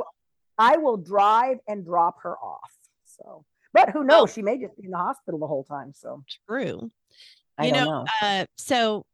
I, 0.57 0.73
I 0.73 0.77
will 0.77 0.97
drive 0.97 1.57
and 1.67 1.85
drop 1.85 2.21
her 2.23 2.35
off. 2.37 2.71
So, 3.05 3.45
but 3.73 3.89
who 3.91 4.03
knows? 4.03 4.33
She 4.33 4.41
may 4.41 4.57
just 4.57 4.75
be 4.75 4.85
in 4.85 4.91
the 4.91 4.97
hospital 4.97 5.39
the 5.39 5.45
whole 5.45 5.63
time. 5.65 5.91
So 5.93 6.23
true. 6.47 6.89
I 7.57 7.67
you 7.67 7.73
know, 7.73 7.85
know. 7.85 8.05
Uh, 8.21 8.45
so 8.57 9.05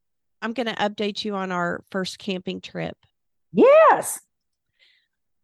I'm 0.41 0.53
going 0.53 0.67
to 0.67 0.75
update 0.75 1.23
you 1.23 1.35
on 1.35 1.51
our 1.51 1.83
first 1.91 2.19
camping 2.19 2.61
trip. 2.61 2.97
Yes. 3.53 4.19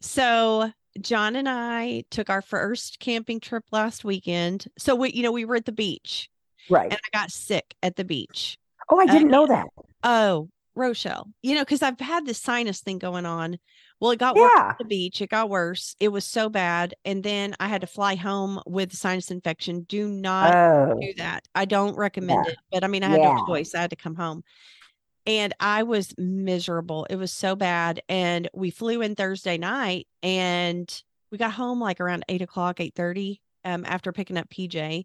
So 0.01 0.71
Jon 0.99 1.35
and 1.35 1.47
I 1.49 2.03
took 2.09 2.29
our 2.29 2.41
first 2.41 2.99
camping 2.99 3.39
trip 3.39 3.63
last 3.71 4.03
weekend. 4.03 4.67
So 4.77 4.95
we, 4.95 5.11
you 5.11 5.23
know, 5.23 5.31
we 5.31 5.45
were 5.45 5.55
at 5.55 5.65
the 5.65 5.71
beach. 5.71 6.29
Right. 6.69 6.91
And 6.91 6.93
I 6.93 7.17
got 7.17 7.31
sick 7.31 7.75
at 7.81 7.95
the 7.95 8.03
beach. 8.03 8.57
Oh, 8.89 8.99
I 8.99 9.05
didn't 9.05 9.33
uh, 9.33 9.37
know 9.37 9.47
that. 9.47 9.67
Oh, 10.03 10.49
Rochelle, 10.75 11.27
you 11.41 11.55
know, 11.55 11.61
because 11.61 11.81
I've 11.81 11.99
had 11.99 12.25
this 12.25 12.39
sinus 12.39 12.81
thing 12.81 12.99
going 12.99 13.25
on. 13.25 13.57
Well, 13.99 14.11
it 14.11 14.19
got 14.19 14.35
yeah. 14.35 14.43
worse 14.43 14.71
at 14.71 14.77
the 14.77 14.85
beach. 14.85 15.21
It 15.21 15.29
got 15.29 15.49
worse. 15.49 15.95
It 15.99 16.09
was 16.09 16.23
so 16.23 16.49
bad. 16.49 16.93
And 17.03 17.23
then 17.23 17.55
I 17.59 17.67
had 17.67 17.81
to 17.81 17.87
fly 17.87 18.15
home 18.15 18.61
with 18.67 18.93
sinus 18.93 19.31
infection. 19.31 19.81
Do 19.89 20.07
not 20.07 20.53
oh. 20.55 20.99
do 21.01 21.13
that. 21.17 21.47
I 21.55 21.65
don't 21.65 21.97
recommend 21.97 22.45
yeah. 22.45 22.51
it. 22.51 22.57
But 22.71 22.83
I 22.83 22.87
mean, 22.87 23.03
I 23.03 23.09
had 23.09 23.21
yeah. 23.21 23.33
no 23.33 23.45
choice. 23.47 23.73
I 23.73 23.81
had 23.81 23.89
to 23.89 23.95
come 23.95 24.15
home 24.15 24.43
and 25.27 25.53
I 25.59 25.83
was 25.83 26.13
miserable. 26.17 27.05
It 27.09 27.17
was 27.17 27.33
so 27.33 27.55
bad. 27.55 28.01
And 28.07 28.49
we 28.53 28.71
flew 28.71 29.01
in 29.01 29.13
Thursday 29.13 29.57
night 29.57 30.07
and 30.23 31.03
we 31.31 31.37
got 31.37 31.51
home 31.51 31.81
like 31.81 31.99
around 31.99 32.23
eight 32.29 32.41
o'clock, 32.41 32.79
eight 32.79 32.95
thirty, 32.95 33.41
um, 33.65 33.83
after 33.85 34.13
picking 34.13 34.37
up 34.37 34.49
PJ. 34.49 35.03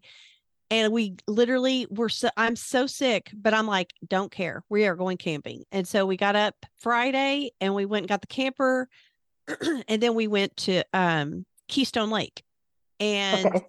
And 0.71 0.93
we 0.93 1.17
literally 1.27 1.85
were 1.89 2.09
so 2.09 2.29
I'm 2.37 2.55
so 2.55 2.87
sick, 2.87 3.31
but 3.35 3.53
I'm 3.53 3.67
like, 3.67 3.93
don't 4.07 4.31
care. 4.31 4.63
We 4.69 4.87
are 4.87 4.95
going 4.95 5.17
camping. 5.17 5.65
And 5.73 5.85
so 5.85 6.05
we 6.05 6.15
got 6.15 6.37
up 6.37 6.55
Friday 6.79 7.51
and 7.59 7.75
we 7.75 7.85
went 7.85 8.03
and 8.03 8.09
got 8.09 8.21
the 8.21 8.27
camper. 8.27 8.87
and 9.89 10.01
then 10.01 10.15
we 10.15 10.27
went 10.27 10.55
to 10.57 10.83
um 10.93 11.45
Keystone 11.67 12.09
Lake. 12.09 12.43
And 13.01 13.45
okay. 13.45 13.65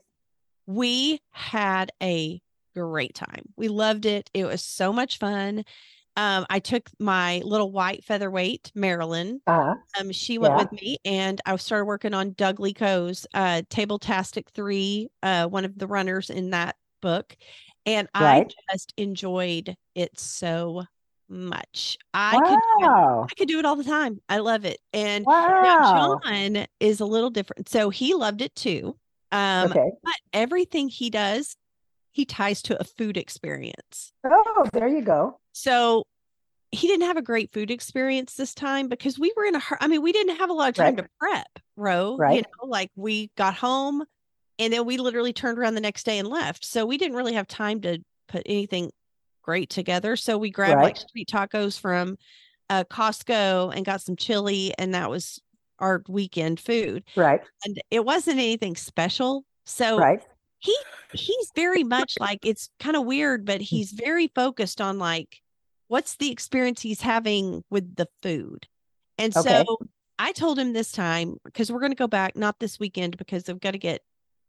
we 0.66 1.20
had 1.30 1.90
a 2.00 2.40
great 2.76 3.14
time. 3.14 3.52
We 3.56 3.66
loved 3.66 4.06
it. 4.06 4.30
It 4.32 4.44
was 4.44 4.62
so 4.62 4.92
much 4.92 5.18
fun 5.18 5.64
um, 6.16 6.46
I 6.48 6.60
took 6.60 6.88
my 6.98 7.42
little 7.44 7.72
white 7.72 8.04
featherweight, 8.04 8.70
Marilyn. 8.74 9.40
Uh-huh. 9.46 9.74
Um, 9.98 10.12
she 10.12 10.38
went 10.38 10.52
yeah. 10.52 10.58
with 10.58 10.72
me, 10.72 10.98
and 11.04 11.40
I 11.44 11.56
started 11.56 11.86
working 11.86 12.14
on 12.14 12.32
Doug 12.32 12.58
Leko's 12.58 13.26
uh, 13.34 13.62
Table 13.68 13.98
Tastic 13.98 14.50
3, 14.50 15.08
uh, 15.22 15.46
one 15.46 15.64
of 15.64 15.76
the 15.78 15.86
runners 15.86 16.30
in 16.30 16.50
that 16.50 16.76
book. 17.00 17.36
And 17.86 18.08
right. 18.18 18.52
I 18.68 18.72
just 18.72 18.94
enjoyed 18.96 19.76
it 19.94 20.18
so 20.18 20.84
much. 21.28 21.98
I 22.12 22.38
could 22.38 22.58
do 22.78 22.84
it, 22.84 22.88
I 22.88 23.34
could 23.36 23.48
do 23.48 23.58
it 23.58 23.64
all 23.64 23.76
the 23.76 23.84
time. 23.84 24.20
I 24.28 24.38
love 24.38 24.64
it. 24.64 24.78
And 24.92 25.24
Wow. 25.26 26.20
Jon 26.22 26.66
is 26.80 27.00
a 27.00 27.06
little 27.06 27.30
different. 27.30 27.68
So 27.68 27.90
he 27.90 28.14
loved 28.14 28.40
it 28.40 28.54
too. 28.54 28.96
Um, 29.32 29.70
okay. 29.70 29.90
but 30.02 30.14
everything 30.32 30.88
he 30.88 31.10
does, 31.10 31.56
he 32.12 32.24
ties 32.24 32.62
to 32.62 32.80
a 32.80 32.84
food 32.84 33.16
experience. 33.16 34.12
Oh, 34.24 34.66
there 34.72 34.86
you 34.86 35.02
go. 35.02 35.40
So 35.54 36.04
he 36.72 36.88
didn't 36.88 37.06
have 37.06 37.16
a 37.16 37.22
great 37.22 37.52
food 37.52 37.70
experience 37.70 38.34
this 38.34 38.52
time 38.54 38.88
because 38.88 39.18
we 39.18 39.32
were 39.36 39.44
in 39.44 39.54
a 39.54 39.60
I 39.80 39.86
mean, 39.86 40.02
we 40.02 40.12
didn't 40.12 40.36
have 40.36 40.50
a 40.50 40.52
lot 40.52 40.68
of 40.68 40.74
time 40.74 40.96
Right. 40.96 41.04
to 41.04 41.08
prep, 41.18 41.46
Ro. 41.76 42.16
You 42.34 42.42
know, 42.42 42.66
like 42.68 42.90
we 42.96 43.30
got 43.36 43.54
home 43.54 44.04
and 44.58 44.72
then 44.72 44.84
we 44.84 44.96
literally 44.98 45.32
turned 45.32 45.58
around 45.58 45.74
the 45.76 45.80
next 45.80 46.04
day 46.04 46.18
and 46.18 46.28
left. 46.28 46.64
So 46.64 46.84
we 46.84 46.98
didn't 46.98 47.16
really 47.16 47.34
have 47.34 47.46
time 47.46 47.80
to 47.82 47.98
put 48.28 48.42
anything 48.46 48.90
great 49.42 49.70
together. 49.70 50.16
So 50.16 50.36
we 50.36 50.50
grabbed 50.50 50.82
like 50.82 50.96
Right. 50.96 50.98
street 50.98 51.28
tacos 51.28 51.78
from 51.78 52.16
uh 52.70 52.84
Costco 52.84 53.74
and 53.74 53.84
got 53.84 54.00
some 54.02 54.16
chili, 54.16 54.74
and 54.76 54.94
that 54.94 55.08
was 55.08 55.40
our 55.78 56.02
weekend 56.08 56.58
food. 56.58 57.04
Right. 57.14 57.40
And 57.64 57.80
it 57.90 58.04
wasn't 58.04 58.38
anything 58.38 58.74
special. 58.74 59.44
So 59.64 59.98
Right. 59.98 60.20
he 60.58 60.76
he's 61.12 61.52
very 61.54 61.84
much 61.84 62.16
like 62.18 62.40
it's 62.44 62.68
kind 62.80 62.96
of 62.96 63.04
weird, 63.04 63.44
but 63.44 63.60
he's 63.60 63.92
very 63.92 64.28
focused 64.34 64.80
on 64.80 64.98
like 64.98 65.40
what's 65.88 66.16
the 66.16 66.30
experience 66.30 66.80
he's 66.80 67.00
having 67.00 67.62
with 67.70 67.96
the 67.96 68.08
food. 68.22 68.66
And 69.18 69.34
Okay. 69.34 69.64
so 69.64 69.78
I 70.18 70.32
told 70.32 70.58
him 70.58 70.72
this 70.72 70.92
time 70.92 71.36
because 71.44 71.70
we're 71.70 71.80
going 71.80 71.92
to 71.92 71.96
go 71.96 72.06
back 72.06 72.36
not 72.36 72.58
this 72.58 72.78
weekend 72.78 73.16
because 73.16 73.48
I've 73.48 73.60
got 73.60 73.72
to 73.72 73.78
get 73.78 74.02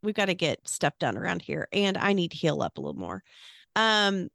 we've 0.04 0.16
got 0.16 0.26
to 0.26 0.36
get 0.36 0.68
stuff 0.68 0.94
done 1.00 1.18
around 1.18 1.42
here 1.42 1.68
and 1.74 1.98
I 1.98 2.14
need 2.14 2.32
to 2.32 2.38
heal 2.38 2.62
up 2.62 2.78
a 2.78 2.82
little 2.82 3.00
more. 3.00 3.24
Um 3.76 4.30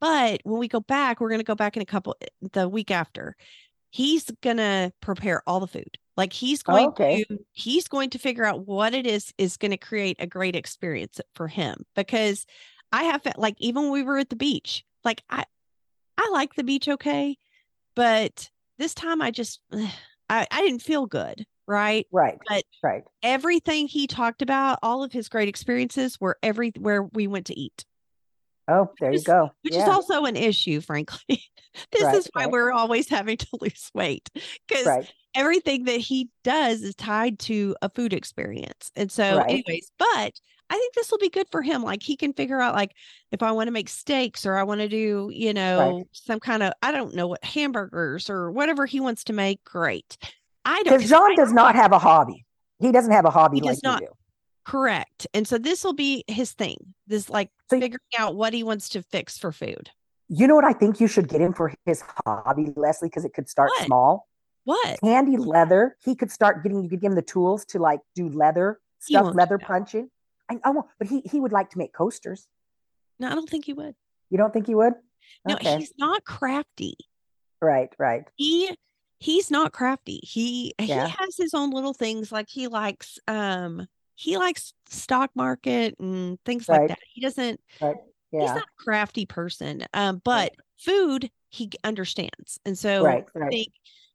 but 0.00 0.40
when 0.44 0.58
we 0.58 0.68
go 0.68 0.80
back, 0.80 1.20
we're 1.20 1.28
going 1.28 1.40
to 1.40 1.44
go 1.44 1.54
back 1.54 1.76
in 1.76 1.82
a 1.82 1.86
couple 1.86 2.16
the 2.52 2.68
week 2.68 2.90
after. 2.90 3.36
He's 3.90 4.30
going 4.42 4.56
to 4.56 4.92
prepare 5.00 5.42
all 5.46 5.60
the 5.60 5.66
food. 5.66 5.98
Like 6.16 6.32
he's 6.32 6.62
going 6.62 6.90
Okay. 6.90 7.24
to 7.28 7.38
he's 7.52 7.88
going 7.88 8.10
to 8.10 8.18
figure 8.18 8.44
out 8.44 8.66
what 8.66 8.94
it 8.94 9.06
is 9.06 9.32
is 9.38 9.56
going 9.56 9.70
to 9.70 9.76
create 9.76 10.16
a 10.18 10.26
great 10.26 10.56
experience 10.56 11.20
for 11.34 11.48
him 11.48 11.84
because 11.94 12.46
I 12.92 13.04
have 13.04 13.22
like 13.36 13.56
even 13.58 13.84
when 13.84 13.92
we 13.92 14.02
were 14.02 14.18
at 14.18 14.30
the 14.30 14.36
beach, 14.36 14.84
like 15.04 15.22
I 15.30 15.44
I 16.18 16.28
like 16.32 16.54
the 16.54 16.64
beach 16.64 16.88
okay, 16.88 17.36
but 17.94 18.50
this 18.78 18.94
time 18.94 19.22
I 19.22 19.30
just 19.30 19.60
I 20.28 20.46
I 20.50 20.60
didn't 20.62 20.82
feel 20.82 21.06
good, 21.06 21.46
right? 21.66 22.06
Right. 22.12 22.38
But- 22.48 22.64
right. 22.82 23.02
Everything 23.22 23.86
he 23.86 24.06
talked 24.06 24.42
about, 24.42 24.78
all 24.82 25.04
of 25.04 25.12
his 25.12 25.28
great 25.28 25.48
experiences 25.48 26.20
were 26.20 26.36
every 26.42 26.72
where 26.78 27.04
we 27.04 27.26
went 27.26 27.46
to 27.46 27.58
eat 27.58 27.84
Oh, 28.68 28.88
there 29.00 29.12
you 29.12 29.22
go. 29.22 29.50
which 29.62 29.74
yeah. 29.74 29.82
is 29.82 29.88
also 29.88 30.24
an 30.24 30.36
issue, 30.36 30.80
frankly. 30.80 31.42
this 31.90 32.02
Right, 32.02 32.14
is 32.16 32.28
why 32.32 32.44
right. 32.44 32.52
we're 32.52 32.72
always 32.72 33.08
having 33.08 33.36
to 33.38 33.46
lose 33.60 33.90
weight 33.94 34.28
because 34.68 34.86
right. 34.86 35.12
everything 35.34 35.84
that 35.84 35.98
he 36.00 36.28
does 36.44 36.82
is 36.82 36.94
tied 36.94 37.38
to 37.40 37.74
a 37.82 37.88
food 37.88 38.12
experience. 38.12 38.90
And 38.96 39.10
so, 39.10 39.38
Right. 39.38 39.50
anyways, 39.50 39.90
but 39.98 40.32
I 40.70 40.74
think 40.76 40.94
this 40.94 41.10
will 41.10 41.18
be 41.18 41.28
good 41.28 41.48
for 41.50 41.60
him. 41.60 41.82
Like 41.82 42.02
he 42.02 42.16
can 42.16 42.32
figure 42.32 42.60
out, 42.60 42.74
like, 42.74 42.92
if 43.30 43.42
I 43.42 43.52
want 43.52 43.66
to 43.68 43.72
make 43.72 43.88
steaks 43.90 44.46
or 44.46 44.56
I 44.56 44.62
want 44.62 44.80
to 44.80 44.88
do, 44.88 45.30
you 45.32 45.52
know, 45.52 46.04
some 46.12 46.40
kind 46.40 46.62
of, 46.62 46.72
I 46.82 46.92
don't 46.92 47.14
know 47.14 47.26
what 47.28 47.44
hamburgers 47.44 48.30
or 48.30 48.50
whatever 48.50 48.86
he 48.86 48.98
wants 49.00 49.24
to 49.24 49.32
make. 49.34 49.62
Great. 49.64 50.16
I 50.64 50.82
don't, 50.84 50.96
Because 50.96 51.10
Jon 51.10 51.34
does 51.36 51.52
don't 51.52 51.74
have 51.74 51.92
a 51.92 51.98
hobby. 51.98 52.46
He 52.78 52.90
doesn't 52.92 53.12
have 53.12 53.24
a 53.26 53.30
hobby 53.30 53.58
He 53.58 53.62
like 53.62 53.72
does 53.74 53.82
not. 53.82 54.00
you 54.00 54.06
do. 54.06 54.12
Correct. 54.64 55.26
And 55.34 55.46
so 55.46 55.58
this 55.58 55.84
will 55.84 55.92
be 55.92 56.24
his 56.28 56.52
thing. 56.52 56.94
This 57.06 57.28
like 57.30 57.50
So- 57.70 57.80
figuring 57.80 58.00
out 58.18 58.34
what 58.34 58.52
he 58.52 58.62
wants 58.62 58.88
to 58.90 59.02
fix 59.02 59.38
for 59.38 59.52
food. 59.52 59.90
You 60.28 60.46
know 60.46 60.54
what 60.54 60.64
I 60.64 60.72
think 60.72 60.98
you 61.00 61.08
should 61.08 61.28
get 61.28 61.40
him 61.40 61.52
for 61.52 61.74
his 61.84 62.02
hobby, 62.24 62.72
Leslie, 62.76 63.08
because 63.08 63.24
it 63.24 63.34
could 63.34 63.48
start 63.50 63.68
What? 63.70 63.84
small. 63.86 64.28
What? 64.64 64.98
Handy 65.02 65.36
leather. 65.36 65.96
He 66.04 66.14
could 66.14 66.30
start 66.30 66.62
getting. 66.62 66.82
You 66.82 66.88
could 66.88 67.00
give 67.00 67.10
him 67.10 67.16
the 67.16 67.22
tools 67.22 67.64
to 67.66 67.78
like 67.78 68.00
do 68.14 68.28
leather 68.28 68.80
stuff, 69.00 69.34
leather 69.34 69.58
punching. 69.58 70.08
I, 70.48 70.58
I 70.64 70.70
won't, 70.70 70.86
but 70.98 71.08
he 71.08 71.20
he 71.22 71.40
would 71.40 71.52
like 71.52 71.70
to 71.70 71.78
make 71.78 71.92
coasters. 71.92 72.46
No, 73.18 73.28
I 73.28 73.34
don't 73.34 73.48
think 73.50 73.64
he 73.64 73.72
would. 73.74 73.94
You 74.30 74.38
don't 74.38 74.52
think 74.52 74.66
he 74.68 74.74
would? 74.74 74.94
No, 75.46 75.54
Okay. 75.56 75.78
he's 75.78 75.92
not 75.98 76.24
crafty. 76.24 76.94
Right. 77.60 77.92
Right. 77.98 78.24
he 78.36 78.74
he's 79.18 79.50
not 79.52 79.72
crafty 79.72 80.18
he 80.24 80.72
Yeah. 80.80 81.06
he 81.06 81.12
has 81.18 81.36
his 81.36 81.54
own 81.54 81.70
little 81.70 81.94
things 81.94 82.32
like 82.32 82.48
he 82.48 82.66
likes 82.66 83.18
um 83.28 83.86
he 84.14 84.36
likes 84.36 84.72
stock 84.88 85.30
market 85.34 85.94
and 85.98 86.38
things 86.44 86.68
like 86.68 86.88
that 86.88 86.98
he 87.12 87.20
doesn't 87.20 87.60
he's 88.30 88.40
Yeah. 88.40 88.54
not 88.54 88.64
a 88.64 88.82
crafty 88.82 89.26
person 89.26 89.84
um 89.94 90.20
but 90.24 90.52
food 90.78 91.30
he 91.50 91.70
understands 91.84 92.58
and 92.64 92.78
so 92.78 93.02
Right. 93.02 93.24
i 93.36 93.48
think 93.48 93.68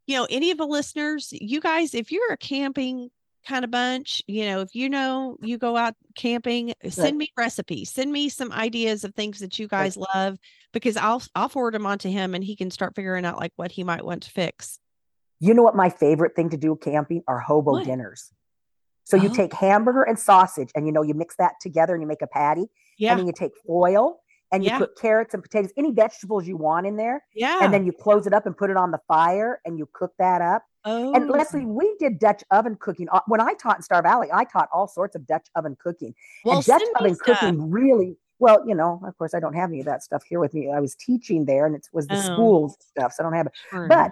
you 0.06 0.16
know 0.18 0.28
any 0.30 0.52
of 0.52 0.58
the 0.58 0.66
listeners 0.68 1.30
you 1.32 1.60
guys 1.62 1.94
if 1.94 2.12
you're 2.12 2.32
a 2.32 2.38
camping 2.38 3.10
kind 3.48 3.64
of 3.64 3.72
bunch 3.72 4.22
you 4.28 4.46
know 4.46 4.60
if 4.62 4.76
you 4.76 4.90
know 4.90 5.38
you 5.42 5.58
go 5.58 5.78
out 5.78 5.94
camping 6.16 6.74
send 6.90 7.14
Right. 7.14 7.16
me 7.16 7.32
recipes 7.38 7.92
send 7.92 8.12
me 8.12 8.28
some 8.28 8.52
ideas 8.52 9.04
of 9.04 9.14
things 9.16 9.40
that 9.40 9.58
you 9.58 9.68
guys 9.68 9.96
love 10.14 10.38
because 10.74 10.98
i'll 10.98 11.22
i'll 11.34 11.48
forward 11.48 11.74
them 11.74 11.86
on 11.86 11.98
to 12.00 12.12
him 12.12 12.36
and 12.36 12.44
he 12.44 12.56
can 12.58 12.70
start 12.72 12.94
figuring 12.96 13.24
out 13.26 13.38
like 13.40 13.54
what 13.56 13.72
he 13.72 13.84
might 13.84 14.04
want 14.04 14.24
to 14.24 14.32
fix 14.32 14.80
You 15.40 15.54
know 15.54 15.64
what 15.64 15.76
my 15.76 15.90
favorite 15.90 16.36
thing 16.36 16.50
to 16.50 16.58
do 16.58 16.76
camping 16.76 17.22
are 17.28 17.40
hobo 17.40 17.74
What? 17.74 17.86
dinners. 17.86 18.32
So 19.08 19.16
you 19.16 19.30
Oh. 19.30 19.34
take 19.34 19.54
hamburger 19.54 20.04
and 20.04 20.20
sausage 20.20 20.70
and 20.76 20.86
you 20.86 20.92
know 20.92 21.02
you 21.02 21.14
mix 21.14 21.38
that 21.38 21.54
together 21.62 21.94
and 21.94 22.02
you 22.04 22.08
make 22.08 22.22
a 22.22 22.28
patty 22.28 22.66
yeah 22.98 23.12
and 23.12 23.20
then 23.20 23.26
you 23.26 23.32
take 23.34 23.54
foil 23.66 24.20
and 24.52 24.64
you 24.66 24.70
Yeah. 24.70 24.78
put 24.80 24.98
carrots 24.98 25.34
and 25.34 25.42
potatoes, 25.42 25.72
any 25.78 25.92
vegetables 25.94 26.46
you 26.46 26.58
want 26.58 26.86
in 26.88 26.98
there, 26.98 27.24
yeah 27.34 27.60
and 27.64 27.74
then 27.74 27.86
you 27.86 27.94
close 27.94 28.28
it 28.28 28.34
up 28.34 28.46
and 28.46 28.56
put 28.58 28.70
it 28.70 28.76
on 28.78 28.92
the 28.92 29.00
fire 29.08 29.62
and 29.66 29.78
you 29.78 29.88
cook 29.94 30.12
that 30.20 30.42
up. 30.42 30.64
oh 30.84 31.14
And 31.14 31.30
Leslie, 31.30 31.66
we 31.66 31.96
did 32.00 32.20
Dutch 32.20 32.44
oven 32.52 32.76
cooking. 32.76 33.08
Uh, 33.12 33.22
When 33.28 33.40
I 33.40 33.54
taught 33.54 33.78
in 33.78 33.82
Star 33.82 34.02
Valley, 34.02 34.28
I 34.34 34.44
taught 34.44 34.68
all 34.74 34.88
sorts 34.90 35.16
of 35.16 35.26
Dutch 35.26 35.48
oven 35.56 35.78
cooking. 35.80 36.14
well 36.44 36.58
and 36.58 36.66
Dutch 36.66 36.84
oven 37.00 37.16
stuff. 37.16 37.40
cooking 37.40 37.72
really 37.72 38.18
well, 38.40 38.62
you 38.68 38.76
know, 38.76 39.02
of 39.08 39.18
course 39.18 39.34
I 39.34 39.40
don't 39.40 39.54
have 39.62 39.70
any 39.70 39.80
of 39.80 39.86
that 39.86 40.04
stuff 40.04 40.24
here 40.24 40.40
with 40.42 40.54
me. 40.54 40.70
I 40.72 40.80
was 40.82 40.96
teaching 40.96 41.46
there 41.46 41.66
and 41.66 41.76
it 41.76 41.88
was 41.94 42.08
the 42.08 42.16
Oh. 42.18 42.22
school 42.34 42.60
stuff, 42.92 43.14
so 43.14 43.24
I 43.24 43.26
don't 43.26 43.34
have 43.34 43.48
it. 43.48 43.54
But 43.90 44.12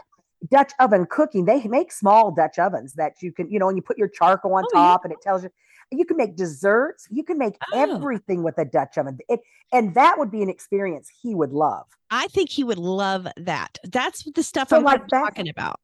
Dutch 0.49 0.71
oven 0.79 1.05
cooking, 1.09 1.45
they 1.45 1.63
make 1.67 1.91
small 1.91 2.31
Dutch 2.31 2.59
ovens 2.59 2.93
that 2.95 3.21
you 3.21 3.31
can, 3.31 3.49
you 3.49 3.59
know, 3.59 3.69
and 3.69 3.77
you 3.77 3.81
put 3.81 3.97
your 3.97 4.07
charcoal 4.09 4.53
on 4.55 4.63
Oh, 4.65 4.67
yeah. 4.73 4.79
top 4.81 5.03
and 5.05 5.13
it 5.13 5.21
tells 5.21 5.43
you 5.43 5.49
you 5.91 6.03
can 6.05 6.17
make 6.17 6.35
desserts, 6.35 7.07
you 7.11 7.23
can 7.23 7.37
make 7.37 7.55
Oh. 7.73 7.79
everything 7.79 8.43
with 8.43 8.57
a 8.57 8.65
Dutch 8.65 8.97
oven. 8.97 9.17
It, 9.29 9.41
and 9.71 9.93
that 9.95 10.17
would 10.17 10.31
be 10.31 10.41
an 10.41 10.49
experience 10.49 11.09
he 11.21 11.35
would 11.35 11.51
love. 11.51 11.85
I 12.09 12.27
think 12.27 12.49
he 12.49 12.63
would 12.63 12.79
love 12.79 13.27
that. 13.37 13.77
That's 13.83 14.23
the 14.31 14.43
stuff 14.43 14.69
So 14.69 14.77
I'm 14.77 14.83
like 14.83 15.07
that- 15.07 15.19
talking 15.19 15.47
about. 15.49 15.79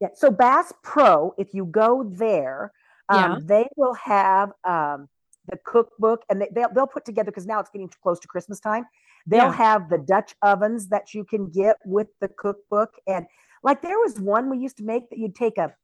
Yeah. 0.00 0.08
So 0.14 0.30
Bass 0.30 0.72
Pro, 0.82 1.34
if 1.38 1.54
you 1.54 1.64
go 1.64 2.04
there, 2.04 2.72
um, 3.08 3.32
Yeah. 3.32 3.38
they 3.42 3.68
will 3.76 3.94
have 3.94 4.52
um, 4.64 5.08
the 5.50 5.56
cookbook 5.64 6.22
and 6.28 6.40
they, 6.40 6.48
they'll, 6.52 6.72
they'll 6.74 6.86
put 6.86 7.04
together 7.04 7.30
because 7.30 7.46
now 7.46 7.60
it's 7.60 7.70
getting 7.70 7.88
too 7.88 7.98
close 8.02 8.18
to 8.20 8.28
Christmas 8.28 8.60
time. 8.60 8.84
They'll 9.26 9.44
Yeah. 9.44 9.52
have 9.52 9.88
the 9.88 9.98
Dutch 9.98 10.34
ovens 10.42 10.88
that 10.88 11.14
you 11.14 11.24
can 11.24 11.48
get 11.50 11.76
with 11.84 12.08
the 12.20 12.28
cookbook. 12.28 12.94
And 13.06 13.26
like 13.64 13.80
there 13.82 13.98
was 13.98 14.20
one 14.20 14.50
we 14.50 14.58
used 14.58 14.76
to 14.76 14.84
make 14.84 15.08
that 15.10 15.18
you'd 15.18 15.34
take 15.34 15.58
a, 15.58 15.74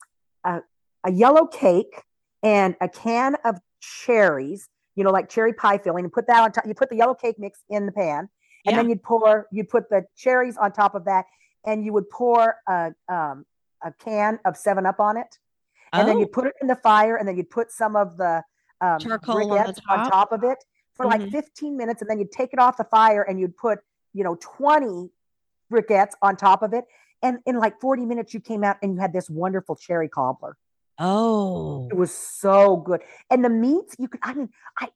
a, 0.45 0.61
a 1.05 1.11
yellow 1.11 1.47
cake 1.47 2.03
and 2.43 2.77
a 2.81 2.89
can 2.89 3.37
of 3.45 3.59
cherries, 3.81 4.69
you 4.95 5.03
know, 5.03 5.11
like 5.11 5.29
cherry 5.29 5.55
pie 5.55 5.79
filling, 5.79 6.05
and 6.05 6.13
put 6.13 6.27
that 6.29 6.41
on 6.41 6.53
top. 6.53 6.67
You 6.67 6.75
put 6.75 6.91
the 6.91 6.97
yellow 6.97 7.15
cake 7.15 7.37
mix 7.39 7.61
in 7.71 7.87
the 7.87 7.93
pan, 7.93 8.29
and 8.67 8.75
Yeah. 8.75 8.77
then 8.77 8.89
you'd 8.91 9.03
pour, 9.03 9.49
you'd 9.51 9.71
put 9.71 9.89
the 9.89 10.05
cherries 10.17 10.57
on 10.59 10.73
top 10.73 10.95
of 10.95 11.07
that, 11.07 11.25
and 11.65 11.85
you 11.85 11.93
would 11.95 12.09
pour 12.11 12.57
a, 12.69 12.93
um, 13.09 13.47
a 13.83 13.93
can 13.99 14.39
of 14.45 14.57
Seven 14.57 14.85
Up 14.85 15.01
on 15.01 15.17
it, 15.17 15.39
and 15.95 16.07
then 16.07 16.17
Oh, 16.17 16.21
you'd 16.21 16.33
put 16.33 16.47
it 16.47 16.55
in 16.61 16.69
the 16.69 16.77
fire, 16.77 17.17
and 17.17 17.27
then 17.27 17.37
you'd 17.37 17.51
put 17.51 17.73
some 17.73 17.97
of 17.97 18.17
the 18.19 18.43
um, 18.83 18.99
Charcoal 19.01 19.37
on 19.37 19.49
the 19.49 19.55
briquettes 19.55 19.79
on 19.89 19.99
top? 20.01 20.11
top 20.11 20.33
of 20.33 20.45
it 20.45 20.59
for 20.95 21.07
like 21.07 21.23
Mhm. 21.23 21.33
15 21.33 21.77
minutes, 21.79 22.03
and 22.03 22.11
then 22.11 22.19
you'd 22.19 22.33
take 22.33 22.53
it 22.53 22.59
off 22.59 22.77
the 22.77 22.85
fire, 22.85 23.23
and 23.23 23.41
you'd 23.41 23.57
put, 23.57 23.79
you 24.13 24.23
know, 24.23 24.37
20 24.41 25.11
briquettes 25.73 26.13
on 26.21 26.37
top 26.37 26.63
of 26.63 26.75
it, 26.75 26.85
and 27.23 27.39
in 27.47 27.59
like 27.59 27.81
40 27.81 28.07
minutes, 28.07 28.35
you 28.35 28.41
came 28.41 28.65
out 28.65 28.77
and 28.83 28.95
you 28.95 29.01
had 29.01 29.13
this 29.13 29.29
wonderful 29.29 29.77
cherry 29.77 30.09
cobbler. 30.09 30.57
oh, 30.99 31.89
It 31.91 31.97
was 31.97 32.13
so 32.13 32.77
good, 32.77 33.01
and 33.31 33.45
the 33.45 33.49
meats 33.51 33.97
you 33.99 34.09
could. 34.09 34.21
I 34.23 34.35
mean, 34.35 34.51
I 34.79 34.89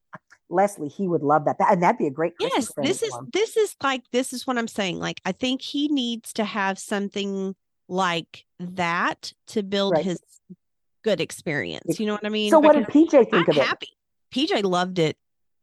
Leslie, 0.50 0.88
he 0.88 1.08
would 1.08 1.22
love 1.22 1.46
that, 1.46 1.58
that 1.58 1.72
and 1.72 1.82
that'd 1.82 1.98
be 1.98 2.06
a 2.06 2.10
great 2.10 2.36
Christmas 2.36 2.70
yes. 2.76 3.00
This 3.00 3.02
is 3.02 3.18
this 3.32 3.56
is 3.56 3.76
like 3.82 4.02
this 4.12 4.32
is 4.32 4.46
what 4.46 4.58
I'm 4.58 4.68
saying. 4.68 4.98
Like 4.98 5.20
I 5.24 5.32
think 5.32 5.62
he 5.62 5.88
needs 5.88 6.32
to 6.34 6.44
have 6.44 6.78
something 6.78 7.54
like 7.88 8.44
that 8.60 9.32
to 9.48 9.62
build 9.62 9.94
Right. 9.94 10.04
his 10.04 10.20
good 11.02 11.20
experience. 11.20 11.98
You 11.98 12.06
know 12.06 12.12
what 12.14 12.24
I 12.26 12.28
mean? 12.28 12.50
So, 12.50 12.60
what 12.60 12.74
did 12.74 12.86
PJ 12.86 13.10
think 13.10 13.34
I'm 13.34 13.50
of 13.50 13.56
it? 13.56 13.64
happy. 13.64 13.88
PJ 14.32 14.62
loved 14.64 14.98
it. 14.98 15.16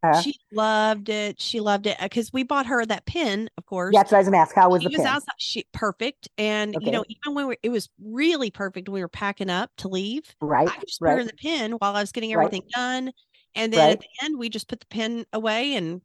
Huh? 0.04 0.22
She 0.22 0.36
loved 0.52 1.10
it. 1.10 1.40
She 1.40 1.60
loved 1.60 1.86
it 1.86 1.98
because 2.02 2.34
we 2.34 2.44
bought 2.44 2.66
her 2.66 2.84
that 2.86 3.06
pin, 3.06 3.50
of 3.58 3.66
course. 3.66 3.94
Yeah, 3.94 4.00
that's 4.00 4.12
what 4.12 4.18
I 4.18 4.22
was 4.22 4.28
gonna 4.28 4.38
ask. 4.38 4.56
How 4.56 4.70
was 4.70 4.82
she 4.82 4.88
the 4.88 4.94
was 4.94 5.02
pin? 5.02 5.08
outside. 5.08 5.36
She 5.38 5.66
perfect, 5.74 6.28
and 6.38 6.76
you 6.82 6.92
know, 6.92 7.06
even 7.08 7.36
when 7.36 7.48
we, 7.48 7.58
it 7.62 7.70
was 7.70 7.88
really 8.04 8.50
perfect 8.50 8.90
when 8.90 8.96
we 8.96 9.02
were 9.02 9.08
packing 9.08 9.50
up 9.50 9.70
to 9.78 9.88
leave. 9.88 10.24
Right, 10.42 10.68
I 10.68 10.80
just 10.82 11.00
put 11.00 11.10
her 11.10 11.20
in 11.20 11.26
right. 11.26 11.28
the 11.28 11.38
pin 11.38 11.72
while 11.74 11.96
I 11.96 12.02
was 12.02 12.12
getting 12.12 12.34
Right. 12.36 12.46
everything 12.46 12.68
done, 12.74 13.12
and 13.56 13.72
then 13.72 13.92
at 13.92 14.00
the 14.00 14.26
end 14.26 14.40
we 14.40 14.50
just 14.50 14.68
put 14.68 14.80
the 14.80 14.88
pin 14.88 15.26
away 15.34 15.76
and 15.76 16.02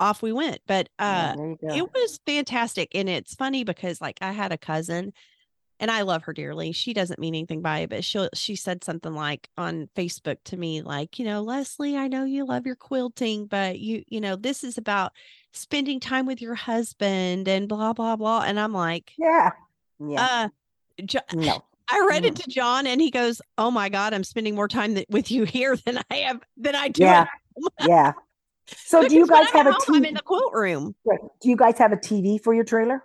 off 0.00 0.22
we 0.22 0.32
went. 0.32 0.60
But 0.66 0.88
uh, 0.98 1.34
go. 1.34 1.56
it 1.62 1.82
was 1.82 2.20
fantastic. 2.26 2.94
And 2.94 3.08
it's 3.08 3.34
funny 3.34 3.64
because 3.64 4.00
like 4.00 4.18
I 4.20 4.32
had 4.32 4.52
a 4.52 4.58
cousin 4.58 5.12
and 5.80 5.90
I 5.90 6.02
love 6.02 6.24
her 6.24 6.32
dearly. 6.32 6.72
She 6.72 6.92
doesn't 6.92 7.20
mean 7.20 7.34
anything 7.34 7.62
by 7.62 7.80
it, 7.80 7.90
but 7.90 8.04
she 8.04 8.28
she 8.34 8.56
said 8.56 8.82
something 8.84 9.12
like 9.12 9.48
on 9.56 9.88
Facebook 9.96 10.38
to 10.44 10.56
me, 10.56 10.82
like, 10.82 11.18
you 11.18 11.24
know, 11.24 11.42
Leslie, 11.42 11.96
I 11.96 12.08
know 12.08 12.24
you 12.24 12.44
love 12.44 12.66
your 12.66 12.76
quilting, 12.76 13.46
but 13.46 13.78
you, 13.78 14.02
you 14.08 14.20
know, 14.20 14.36
this 14.36 14.64
is 14.64 14.78
about 14.78 15.12
spending 15.52 16.00
time 16.00 16.26
with 16.26 16.42
your 16.42 16.54
husband 16.54 17.48
and 17.48 17.68
blah, 17.68 17.92
blah, 17.92 18.16
blah. 18.16 18.42
And 18.42 18.58
I'm 18.58 18.72
like, 18.72 19.12
yeah. 19.18 19.50
Yeah. 20.00 20.24
uh, 20.24 20.48
Jo- 21.04 21.20
no. 21.34 21.64
I 21.90 22.06
read 22.06 22.26
it 22.26 22.36
to 22.36 22.50
Jon 22.50 22.86
and 22.86 23.00
he 23.00 23.10
goes, 23.10 23.40
Oh 23.56 23.70
my 23.70 23.88
God, 23.88 24.12
I'm 24.12 24.22
spending 24.24 24.54
more 24.54 24.68
time 24.68 24.94
th- 24.94 25.06
with 25.08 25.30
you 25.30 25.44
here 25.44 25.74
than 25.76 25.98
I 26.10 26.16
have 26.16 26.40
than 26.56 26.74
I 26.74 26.88
do. 26.88 27.02
Yeah. 27.02 27.26
Yeah. 27.80 28.12
So 28.84 29.08
do 29.08 29.14
you 29.14 29.26
guys 29.26 29.46
I'm 29.54 29.64
have 29.64 29.66
a 29.68 29.72
home, 29.72 29.80
I'm 29.88 30.02
TV? 30.02 30.08
in 30.08 30.14
the 30.14 30.22
quilt 30.22 30.52
room. 30.52 30.94
Do 31.40 31.48
you 31.48 31.56
guys 31.56 31.78
have 31.78 31.90
a 31.92 31.96
TV 31.96 32.40
for 32.40 32.52
your 32.52 32.64
trailer? 32.64 33.02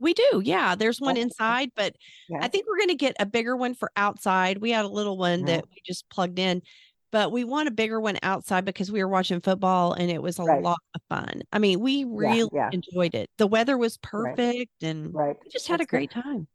We 0.00 0.14
do. 0.14 0.42
Yeah. 0.44 0.74
There's 0.74 1.00
one 1.00 1.16
inside, 1.16 1.70
but 1.74 1.94
Yeah. 2.28 2.38
I 2.40 2.48
think 2.48 2.66
we're 2.66 2.76
going 2.78 2.88
to 2.88 2.94
get 2.94 3.16
a 3.18 3.26
bigger 3.26 3.56
one 3.56 3.74
for 3.74 3.90
outside. 3.96 4.58
We 4.58 4.70
had 4.70 4.84
a 4.84 4.88
little 4.88 5.16
one 5.16 5.44
that 5.46 5.64
we 5.68 5.76
just 5.84 6.08
plugged 6.10 6.38
in, 6.38 6.62
but 7.10 7.32
we 7.32 7.42
want 7.44 7.68
a 7.68 7.72
bigger 7.72 8.00
one 8.00 8.18
outside 8.22 8.64
because 8.64 8.92
we 8.92 9.02
were 9.02 9.08
watching 9.08 9.40
football 9.40 9.92
and 9.94 10.10
it 10.10 10.22
was 10.22 10.38
a 10.38 10.44
Right. 10.44 10.62
lot 10.62 10.78
of 10.94 11.00
fun. 11.08 11.42
I 11.52 11.58
mean, 11.58 11.80
we 11.80 12.04
really 12.04 12.48
yeah. 12.52 12.70
enjoyed 12.72 13.14
it. 13.14 13.28
The 13.38 13.46
weather 13.46 13.76
was 13.76 13.96
perfect 13.98 14.82
and 14.82 15.12
Right. 15.14 15.36
we 15.42 15.50
just 15.50 15.66
had 15.68 15.76
a 15.76 15.78
That's 15.78 15.90
good. 15.90 15.96
great 15.96 16.10
time. 16.10 16.46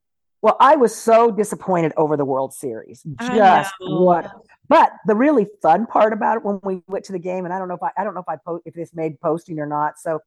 Well, 0.42 0.58
I 0.60 0.76
was 0.76 0.94
so 0.94 1.32
disappointed 1.32 1.94
over 1.96 2.18
the 2.18 2.26
World 2.26 2.54
Series. 2.54 3.02
Just 3.22 3.74
what 3.80 4.30
But 4.68 4.92
the 5.06 5.16
really 5.16 5.48
fun 5.62 5.86
part 5.86 6.12
about 6.14 6.38
it 6.38 6.44
when 6.44 6.60
we 6.64 6.82
went 6.88 7.06
to 7.06 7.14
the 7.14 7.20
game, 7.20 7.46
and 7.46 7.54
I 7.54 7.60
don't 7.60 7.68
know 7.70 7.76
if 7.76 7.84
I, 7.84 7.92
I 7.98 8.04
don't 8.04 8.14
know 8.14 8.20
if 8.22 8.28
I 8.30 8.36
post 8.36 8.64
if 8.66 8.74
this 8.74 8.94
made 8.94 9.20
posting 9.22 9.60
or 9.60 9.66
not. 9.66 10.00
So 10.00 10.20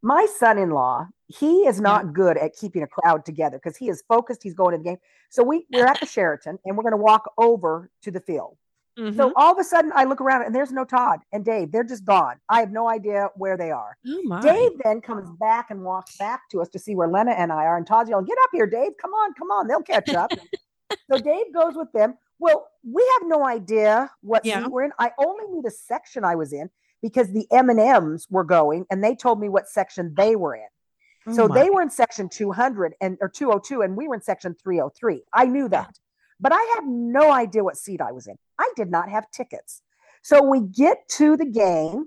my 0.00 0.26
son-in-law, 0.38 1.06
he 1.28 1.66
is 1.66 1.80
not 1.80 2.12
good 2.12 2.36
at 2.36 2.54
keeping 2.56 2.82
a 2.82 2.86
crowd 2.86 3.24
together 3.24 3.58
because 3.62 3.76
he 3.76 3.88
is 3.88 4.02
focused. 4.08 4.42
He's 4.42 4.54
going 4.54 4.72
to 4.72 4.78
the 4.78 4.84
game. 4.84 4.98
So 5.30 5.42
we 5.42 5.66
we're 5.72 5.86
at 5.86 6.00
the 6.00 6.06
Sheraton 6.06 6.58
and 6.64 6.76
we're 6.76 6.82
going 6.82 6.92
to 6.92 6.96
walk 6.96 7.30
over 7.38 7.90
to 8.02 8.10
the 8.10 8.20
field. 8.20 8.56
So 8.96 9.04
Mhm. 9.04 9.32
all 9.36 9.52
of 9.52 9.58
a 9.60 9.62
sudden, 9.64 9.92
I 9.94 10.02
look 10.04 10.20
around 10.20 10.42
and 10.42 10.52
there's 10.52 10.72
no 10.72 10.84
Todd 10.84 11.20
and 11.32 11.44
Dave. 11.44 11.70
They're 11.70 11.84
just 11.84 12.04
gone. 12.04 12.40
I 12.48 12.58
have 12.58 12.72
no 12.72 12.88
idea 12.88 13.28
where 13.36 13.56
they 13.56 13.70
are. 13.70 13.96
oh. 14.08 14.40
Dave 14.42 14.72
then 14.82 15.00
comes 15.00 15.30
back 15.38 15.70
and 15.70 15.84
walks 15.84 16.16
back 16.16 16.48
to 16.50 16.60
us 16.60 16.68
to 16.70 16.80
see 16.80 16.96
where 16.96 17.06
Lena 17.06 17.30
and 17.30 17.52
I 17.52 17.66
are. 17.66 17.76
And 17.76 17.86
Todd's 17.86 18.10
yelling, 18.10 18.24
Get 18.24 18.38
up 18.42 18.50
here, 18.52 18.66
Dave. 18.66 18.92
Come 19.00 19.12
on, 19.12 19.34
come 19.34 19.52
on. 19.52 19.68
They'll 19.68 19.82
catch 19.82 20.08
up. 20.14 20.32
so 21.08 21.16
Dave 21.18 21.52
goes 21.54 21.76
with 21.76 21.92
them. 21.92 22.18
Well, 22.40 22.66
we 22.82 23.08
have 23.20 23.28
no 23.28 23.46
idea 23.46 24.10
what 24.22 24.44
Yeah. 24.44 24.64
seat 24.64 24.72
we're 24.72 24.82
in. 24.84 24.92
I 24.98 25.12
only 25.18 25.46
knew 25.46 25.62
the 25.62 25.70
section 25.70 26.24
I 26.24 26.34
was 26.34 26.52
in 26.52 26.68
because 27.00 27.30
the 27.32 27.46
M&Ms 27.52 28.26
were 28.30 28.42
going 28.44 28.84
and 28.90 29.04
they 29.04 29.14
told 29.14 29.38
me 29.38 29.48
what 29.48 29.68
section 29.68 30.12
they 30.16 30.34
were 30.34 30.56
in. 30.56 30.66
Oh 31.28 31.32
So 31.32 31.48
my. 31.48 31.54
they 31.62 31.70
were 31.70 31.82
in 31.82 31.90
section 31.90 32.28
200 32.28 32.94
and 33.00 33.18
or 33.20 33.28
202 33.28 33.82
and 33.82 33.96
we 33.96 34.08
were 34.08 34.14
in 34.14 34.22
section 34.22 34.54
303. 34.54 35.22
I 35.32 35.46
knew 35.46 35.68
that. 35.68 35.98
But 36.40 36.52
I 36.52 36.74
had 36.74 36.86
no 36.86 37.32
idea 37.32 37.64
what 37.64 37.76
seat 37.76 38.00
I 38.00 38.12
was 38.12 38.26
in. 38.26 38.36
I 38.58 38.72
did 38.76 38.90
not 38.90 39.08
have 39.08 39.30
tickets. 39.30 39.82
So 40.22 40.42
we 40.42 40.60
get 40.60 41.08
to 41.16 41.36
the 41.36 41.44
game 41.44 42.06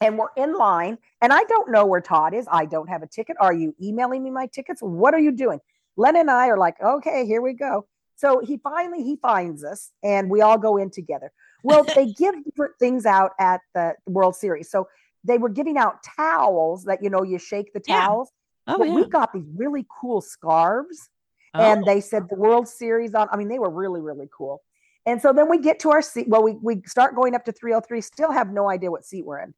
and 0.00 0.18
we're 0.18 0.32
in 0.36 0.54
line 0.54 0.98
and 1.20 1.32
I 1.32 1.44
don't 1.44 1.70
know 1.70 1.86
where 1.86 2.00
Todd 2.00 2.34
is. 2.34 2.46
I 2.50 2.64
don't 2.64 2.88
have 2.88 3.02
a 3.02 3.06
ticket. 3.06 3.36
Are 3.40 3.52
you 3.52 3.74
emailing 3.80 4.22
me 4.22 4.30
my 4.30 4.46
tickets? 4.46 4.80
What 4.80 5.14
are 5.14 5.20
you 5.20 5.32
doing? 5.32 5.60
Len 5.96 6.16
and 6.16 6.30
I 6.30 6.48
are 6.48 6.56
like, 6.56 6.80
"Okay, 6.82 7.26
here 7.26 7.42
we 7.42 7.52
go." 7.52 7.86
So 8.16 8.40
he 8.40 8.56
finally 8.58 9.02
he 9.02 9.16
finds 9.16 9.64
us 9.64 9.92
and 10.02 10.30
we 10.30 10.40
all 10.40 10.58
go 10.58 10.76
in 10.76 10.90
together. 10.90 11.30
Well, 11.62 11.84
they 11.84 12.06
give 12.18 12.34
different 12.44 12.74
things 12.78 13.04
out 13.06 13.32
at 13.38 13.60
the 13.74 13.94
World 14.06 14.36
Series. 14.36 14.70
So 14.70 14.88
they 15.24 15.38
were 15.38 15.48
giving 15.50 15.76
out 15.76 16.02
towels 16.02 16.84
that 16.84 17.02
you 17.02 17.10
know 17.10 17.22
you 17.22 17.38
shake 17.38 17.72
the 17.74 17.80
towels 17.80 18.32
oh, 18.70 18.78
but 18.78 18.88
yeah. 18.88 18.94
we 18.94 19.06
got 19.06 19.32
these 19.32 19.46
really 19.54 19.86
cool 20.00 20.20
scarves 20.20 21.10
Oh, 21.54 21.60
and 21.60 21.84
they 21.84 22.00
said 22.00 22.28
the 22.28 22.36
world 22.36 22.68
series 22.68 23.14
on 23.14 23.28
i 23.32 23.36
mean 23.36 23.48
they 23.48 23.58
were 23.58 23.70
really 23.70 24.00
really 24.00 24.28
cool. 24.36 24.62
And 25.06 25.20
so 25.20 25.32
then 25.32 25.48
we 25.48 25.58
get 25.58 25.80
to 25.80 25.90
our 25.90 26.02
seat 26.02 26.28
well 26.28 26.42
we, 26.42 26.52
we 26.62 26.82
start 26.86 27.16
going 27.16 27.34
up 27.34 27.44
to 27.46 27.52
303 27.52 28.00
still 28.00 28.30
have 28.30 28.50
no 28.50 28.70
idea 28.70 28.90
what 28.90 29.04
seat 29.04 29.24
we're 29.24 29.40
in. 29.40 29.54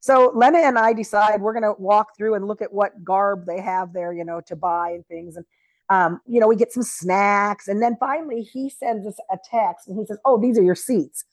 So 0.00 0.32
lena 0.34 0.58
and 0.58 0.78
i 0.78 0.92
decide 0.92 1.40
we're 1.40 1.52
going 1.52 1.64
to 1.64 1.74
walk 1.78 2.16
through 2.16 2.34
and 2.34 2.46
look 2.46 2.62
at 2.62 2.72
what 2.72 3.04
garb 3.04 3.44
they 3.46 3.60
have 3.60 3.92
there 3.92 4.12
you 4.12 4.24
know 4.24 4.40
to 4.46 4.56
buy 4.56 4.90
and 4.90 5.06
things. 5.06 5.36
And 5.36 5.44
um, 5.90 6.20
you 6.26 6.40
know 6.40 6.48
we 6.48 6.56
get 6.56 6.72
some 6.72 6.82
snacks 6.82 7.68
and 7.68 7.82
then 7.82 7.96
finally 8.00 8.40
he 8.42 8.70
sends 8.70 9.06
us 9.06 9.18
a 9.30 9.36
text 9.50 9.88
and 9.88 9.98
he 9.98 10.06
says 10.06 10.18
oh 10.24 10.40
these 10.40 10.58
are 10.58 10.62
your 10.62 10.74
seats. 10.74 11.24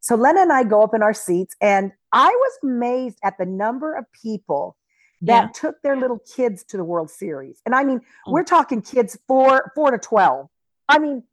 So 0.00 0.14
lena 0.14 0.42
and 0.42 0.52
i 0.52 0.62
go 0.62 0.82
up 0.82 0.94
in 0.94 1.02
our 1.02 1.12
seats 1.12 1.54
and 1.60 1.92
i 2.12 2.28
was 2.28 2.58
amazed 2.62 3.18
at 3.22 3.36
the 3.36 3.44
number 3.44 3.94
of 3.94 4.06
people 4.12 4.77
that 5.22 5.42
Yeah. 5.44 5.48
took 5.52 5.82
their 5.82 5.96
little 5.96 6.18
kids 6.20 6.62
to 6.64 6.76
the 6.76 6.84
World 6.84 7.10
Series. 7.10 7.60
And 7.66 7.74
I 7.74 7.84
mean, 7.84 8.00
Oh. 8.26 8.32
we're 8.32 8.44
talking 8.44 8.82
kids 8.82 9.18
four, 9.26 9.72
four 9.74 9.90
to 9.90 9.98
12. 9.98 10.48
I 10.88 10.98
mean, 10.98 11.24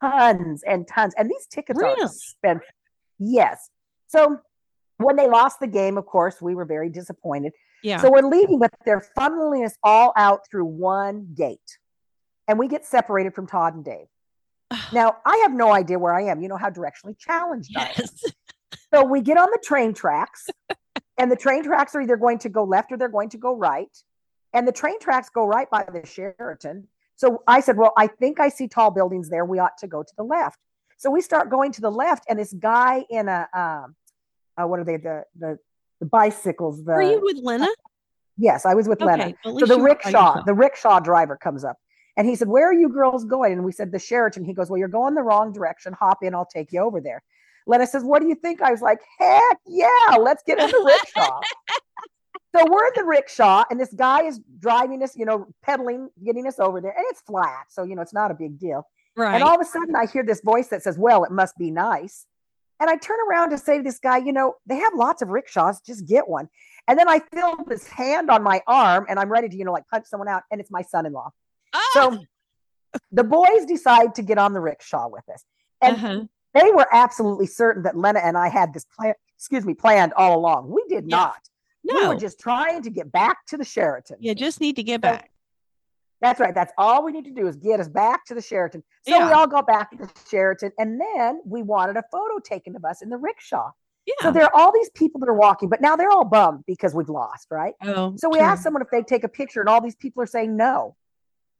tons 0.00 0.62
and 0.62 0.86
tons. 0.88 1.14
And 1.16 1.30
these 1.30 1.46
tickets 1.46 1.78
Really? 1.78 2.00
are 2.02 2.06
expensive. 2.06 2.68
Yes. 3.18 3.70
So 4.08 4.38
when 4.98 5.16
they 5.16 5.28
lost 5.28 5.60
the 5.60 5.66
game, 5.66 5.98
of 5.98 6.06
course, 6.06 6.40
we 6.42 6.54
were 6.54 6.64
very 6.64 6.88
disappointed. 6.90 7.52
yeah. 7.82 7.98
So 7.98 8.10
we're 8.10 8.28
leaving, 8.28 8.58
but 8.58 8.70
they're 8.84 9.04
funneling 9.16 9.64
us 9.64 9.76
all 9.82 10.12
out 10.16 10.46
through 10.50 10.66
one 10.66 11.28
gate. 11.34 11.78
And 12.48 12.58
we 12.58 12.68
get 12.68 12.84
separated 12.84 13.34
from 13.34 13.46
Todd 13.46 13.74
and 13.74 13.84
Dave. 13.84 14.06
Now, 14.92 15.16
I 15.24 15.38
have 15.38 15.52
no 15.52 15.72
idea 15.72 15.98
where 15.98 16.12
I 16.14 16.24
am. 16.24 16.42
You 16.42 16.48
know 16.48 16.56
how 16.56 16.70
directionally 16.70 17.16
challenged 17.18 17.74
I 17.76 17.92
am. 17.96 18.04
So 18.92 19.04
we 19.04 19.20
get 19.20 19.36
on 19.38 19.48
the 19.52 19.60
train 19.64 19.94
tracks, 19.94 20.48
and 21.20 21.30
the 21.30 21.36
train 21.36 21.62
tracks 21.62 21.94
are 21.94 22.00
either 22.00 22.16
going 22.16 22.38
to 22.38 22.48
go 22.48 22.64
left 22.64 22.90
or 22.90 22.96
they're 22.96 23.08
going 23.08 23.28
to 23.28 23.38
go 23.38 23.54
right. 23.54 23.94
And 24.54 24.66
the 24.66 24.72
train 24.72 24.98
tracks 25.00 25.28
go 25.28 25.44
right 25.44 25.68
by 25.70 25.84
the 25.84 26.04
Sheraton. 26.06 26.88
So 27.16 27.42
I 27.46 27.60
said, 27.60 27.76
Well, 27.76 27.92
I 27.96 28.06
think 28.06 28.40
I 28.40 28.48
see 28.48 28.66
tall 28.66 28.90
buildings 28.90 29.28
there. 29.28 29.44
We 29.44 29.58
ought 29.58 29.76
to 29.78 29.86
go 29.86 30.02
to 30.02 30.12
the 30.16 30.24
left. 30.24 30.58
So 30.96 31.10
we 31.10 31.20
start 31.20 31.50
going 31.50 31.72
to 31.72 31.82
the 31.82 31.90
left, 31.90 32.24
and 32.28 32.38
this 32.38 32.52
guy 32.54 33.04
in 33.10 33.28
a, 33.28 33.48
um, 33.54 33.94
uh, 34.56 34.66
what 34.66 34.80
are 34.80 34.84
they, 34.84 34.96
the, 34.96 35.24
the, 35.38 35.58
the 35.98 36.06
bicycles? 36.06 36.84
The, 36.84 36.92
Were 36.92 37.02
you 37.02 37.20
with 37.22 37.36
Lena? 37.42 37.68
yes, 38.36 38.64
I 38.64 38.74
was 38.74 38.88
with 38.88 39.00
Lena. 39.00 39.24
Okay. 39.24 39.34
at 39.44 39.60
So 39.60 39.66
the 39.66 39.76
you 39.76 39.82
were 39.82 39.88
by 39.88 39.94
rickshaw, 39.94 40.42
the 40.42 40.54
rickshaw 40.54 41.00
driver 41.00 41.36
comes 41.36 41.64
up 41.64 41.76
and 42.16 42.26
he 42.26 42.34
said, 42.34 42.48
Where 42.48 42.68
are 42.68 42.74
you 42.74 42.88
girls 42.88 43.24
going? 43.24 43.52
And 43.52 43.64
we 43.64 43.72
said, 43.72 43.92
The 43.92 43.98
Sheraton. 43.98 44.44
He 44.44 44.54
goes, 44.54 44.70
Well, 44.70 44.78
you're 44.78 44.88
going 44.88 45.14
the 45.14 45.22
wrong 45.22 45.52
direction. 45.52 45.92
Hop 45.94 46.18
in, 46.22 46.34
I'll 46.34 46.46
take 46.46 46.72
you 46.72 46.80
over 46.80 47.00
there. 47.00 47.22
Lena 47.66 47.86
says, 47.86 48.02
What 48.04 48.22
do 48.22 48.28
you 48.28 48.34
think? 48.34 48.62
I 48.62 48.70
was 48.70 48.80
like, 48.80 49.00
Heck 49.18 49.58
yeah, 49.66 50.16
let's 50.18 50.42
get 50.46 50.58
in 50.58 50.70
the 50.70 50.82
rickshaw. 50.84 51.40
so 52.56 52.64
we're 52.70 52.86
in 52.86 52.92
the 52.96 53.04
rickshaw, 53.04 53.64
and 53.70 53.78
this 53.78 53.92
guy 53.94 54.24
is 54.24 54.40
driving 54.58 55.02
us, 55.02 55.16
you 55.16 55.24
know, 55.24 55.46
pedaling, 55.62 56.10
getting 56.24 56.46
us 56.46 56.58
over 56.58 56.80
there, 56.80 56.94
and 56.96 57.04
it's 57.08 57.20
flat. 57.22 57.66
So, 57.68 57.84
you 57.84 57.94
know, 57.94 58.02
it's 58.02 58.14
not 58.14 58.30
a 58.30 58.34
big 58.34 58.58
deal. 58.58 58.86
right. 59.16 59.34
And 59.34 59.42
all 59.44 59.54
of 59.54 59.60
a 59.60 59.64
sudden, 59.64 59.94
I 59.96 60.06
hear 60.06 60.22
this 60.24 60.40
voice 60.40 60.68
that 60.68 60.82
says, 60.82 60.98
Well, 60.98 61.24
it 61.24 61.30
must 61.30 61.56
be 61.56 61.70
nice. 61.70 62.26
And 62.80 62.88
I 62.88 62.96
turn 62.96 63.18
around 63.28 63.50
to 63.50 63.58
say 63.58 63.76
to 63.76 63.82
this 63.82 63.98
guy, 63.98 64.18
You 64.18 64.32
know, 64.32 64.54
they 64.66 64.76
have 64.76 64.94
lots 64.94 65.22
of 65.22 65.28
rickshaws, 65.28 65.80
just 65.80 66.06
get 66.06 66.28
one. 66.28 66.48
And 66.88 66.98
then 66.98 67.08
I 67.08 67.20
feel 67.32 67.56
this 67.68 67.86
hand 67.86 68.30
on 68.30 68.42
my 68.42 68.62
arm, 68.66 69.06
and 69.08 69.18
I'm 69.18 69.30
ready 69.30 69.48
to, 69.48 69.56
you 69.56 69.64
know, 69.64 69.72
like 69.72 69.86
punch 69.88 70.06
someone 70.06 70.28
out, 70.28 70.42
and 70.50 70.60
it's 70.60 70.70
my 70.70 70.82
son 70.82 71.06
in 71.06 71.12
law. 71.12 71.30
Ah! 71.72 71.90
So 71.92 72.18
the 73.12 73.22
boys 73.22 73.64
decide 73.68 74.16
to 74.16 74.22
get 74.22 74.38
on 74.38 74.54
the 74.54 74.60
rickshaw 74.60 75.08
with 75.08 75.28
us. 75.32 75.44
And 75.80 75.96
Uh-huh. 75.96 76.24
They 76.54 76.70
were 76.72 76.86
absolutely 76.92 77.46
certain 77.46 77.82
that 77.84 77.96
Lena 77.96 78.18
and 78.20 78.36
I 78.36 78.48
had 78.48 78.72
this 78.74 78.84
plan, 78.84 79.14
excuse 79.36 79.64
me, 79.64 79.74
planned 79.74 80.12
all 80.14 80.36
along. 80.38 80.70
We 80.70 80.84
did 80.88 81.04
Yeah. 81.08 81.16
not. 81.16 81.48
No. 81.84 81.94
We 81.94 82.08
were 82.08 82.20
just 82.20 82.38
trying 82.38 82.82
to 82.82 82.90
get 82.90 83.10
back 83.10 83.46
to 83.46 83.56
the 83.56 83.64
Sheraton. 83.64 84.16
you 84.20 84.34
just 84.34 84.60
need 84.60 84.76
to 84.76 84.82
get 84.82 84.96
So- 84.98 85.12
back. 85.12 85.30
That's 86.20 86.38
right. 86.38 86.54
That's 86.54 86.72
all 86.76 87.02
we 87.02 87.12
need 87.12 87.24
to 87.24 87.30
do 87.30 87.46
is 87.46 87.56
get 87.56 87.80
us 87.80 87.88
back 87.88 88.26
to 88.26 88.34
the 88.34 88.42
Sheraton. 88.42 88.82
So 89.08 89.26
we 89.26 89.32
all 89.32 89.46
got 89.46 89.66
back 89.66 89.90
to 89.92 89.96
the 89.96 90.10
Sheraton, 90.28 90.70
and 90.78 91.00
then 91.00 91.40
we 91.46 91.62
wanted 91.62 91.96
a 91.96 92.04
photo 92.12 92.38
taken 92.38 92.76
of 92.76 92.84
us 92.84 93.00
in 93.00 93.08
the 93.08 93.16
rickshaw. 93.16 93.70
Yeah. 94.04 94.14
So 94.20 94.30
there 94.30 94.44
are 94.44 94.54
all 94.54 94.70
these 94.70 94.90
people 94.90 95.18
that 95.20 95.30
are 95.30 95.34
walking, 95.34 95.70
but 95.70 95.80
now 95.80 95.96
they're 95.96 96.10
all 96.10 96.24
bummed 96.26 96.64
because 96.66 96.94
we've 96.94 97.08
lost, 97.08 97.46
right? 97.50 97.74
oh, 97.84 98.14
So 98.18 98.28
we 98.28 98.36
true. 98.36 98.46
asked 98.46 98.62
someone 98.62 98.82
if 98.82 98.90
they'd 98.90 99.06
take 99.06 99.24
a 99.24 99.28
picture, 99.28 99.60
and 99.60 99.68
all 99.70 99.80
these 99.80 99.94
people 99.96 100.22
are 100.22 100.26
saying 100.26 100.54
no. 100.54 100.94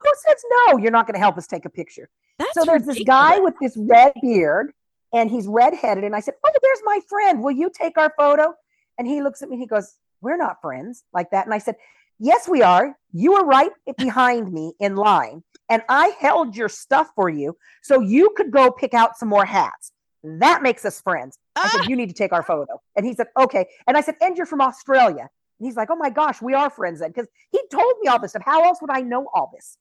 Who 0.00 0.08
says 0.28 0.44
no? 0.68 0.76
You're 0.76 0.90
not 0.90 1.06
going 1.06 1.14
to 1.14 1.20
help 1.20 1.38
us 1.38 1.46
take 1.46 1.64
a 1.64 1.70
picture. 1.70 2.10
That's 2.38 2.52
so 2.52 2.64
there's 2.66 2.84
this 2.84 3.02
guy 3.04 3.38
with 3.38 3.54
this 3.62 3.76
red 3.78 4.12
beard, 4.20 4.72
and 5.12 5.30
he's 5.30 5.46
redheaded. 5.46 6.04
And 6.04 6.14
I 6.16 6.20
said, 6.20 6.34
Oh, 6.44 6.52
there's 6.62 6.80
my 6.84 7.00
friend. 7.08 7.42
Will 7.42 7.50
you 7.52 7.70
take 7.74 7.98
our 7.98 8.12
photo? 8.16 8.54
And 8.98 9.06
he 9.06 9.22
looks 9.22 9.42
at 9.42 9.48
me, 9.48 9.56
he 9.56 9.66
goes, 9.66 9.96
We're 10.20 10.36
not 10.36 10.60
friends 10.60 11.04
like 11.12 11.30
that. 11.30 11.46
And 11.46 11.54
I 11.54 11.58
said, 11.58 11.76
Yes, 12.18 12.48
we 12.48 12.62
are. 12.62 12.96
You 13.12 13.32
were 13.32 13.44
right 13.46 13.70
behind 13.96 14.52
me 14.52 14.74
in 14.78 14.94
line, 14.94 15.42
and 15.70 15.82
I 15.88 16.08
held 16.20 16.54
your 16.54 16.68
stuff 16.68 17.08
for 17.16 17.30
you 17.30 17.56
so 17.82 18.00
you 18.00 18.30
could 18.36 18.50
go 18.50 18.70
pick 18.70 18.92
out 18.92 19.16
some 19.16 19.28
more 19.30 19.46
hats. 19.46 19.92
That 20.22 20.62
makes 20.62 20.84
us 20.84 21.00
friends. 21.00 21.38
I 21.56 21.62
Ah! 21.64 21.78
said, 21.78 21.88
You 21.88 21.96
need 21.96 22.08
to 22.08 22.14
take 22.14 22.32
our 22.32 22.42
photo. 22.42 22.80
And 22.96 23.06
he 23.06 23.14
said, 23.14 23.28
Okay. 23.38 23.66
And 23.86 23.96
I 23.96 24.02
said, 24.02 24.16
And 24.20 24.36
you're 24.36 24.44
from 24.46 24.60
Australia. 24.60 25.28
And 25.58 25.66
he's 25.66 25.76
like, 25.76 25.88
Oh 25.90 25.96
my 25.96 26.10
gosh, 26.10 26.42
we 26.42 26.52
are 26.54 26.68
friends 26.70 27.00
then. 27.00 27.10
Because 27.10 27.28
he 27.50 27.60
told 27.72 27.94
me 28.02 28.08
all 28.08 28.18
this 28.18 28.32
stuff. 28.32 28.42
How 28.44 28.62
else 28.64 28.80
would 28.82 28.90
I 28.90 29.00
know 29.00 29.28
all 29.34 29.50
this? 29.54 29.78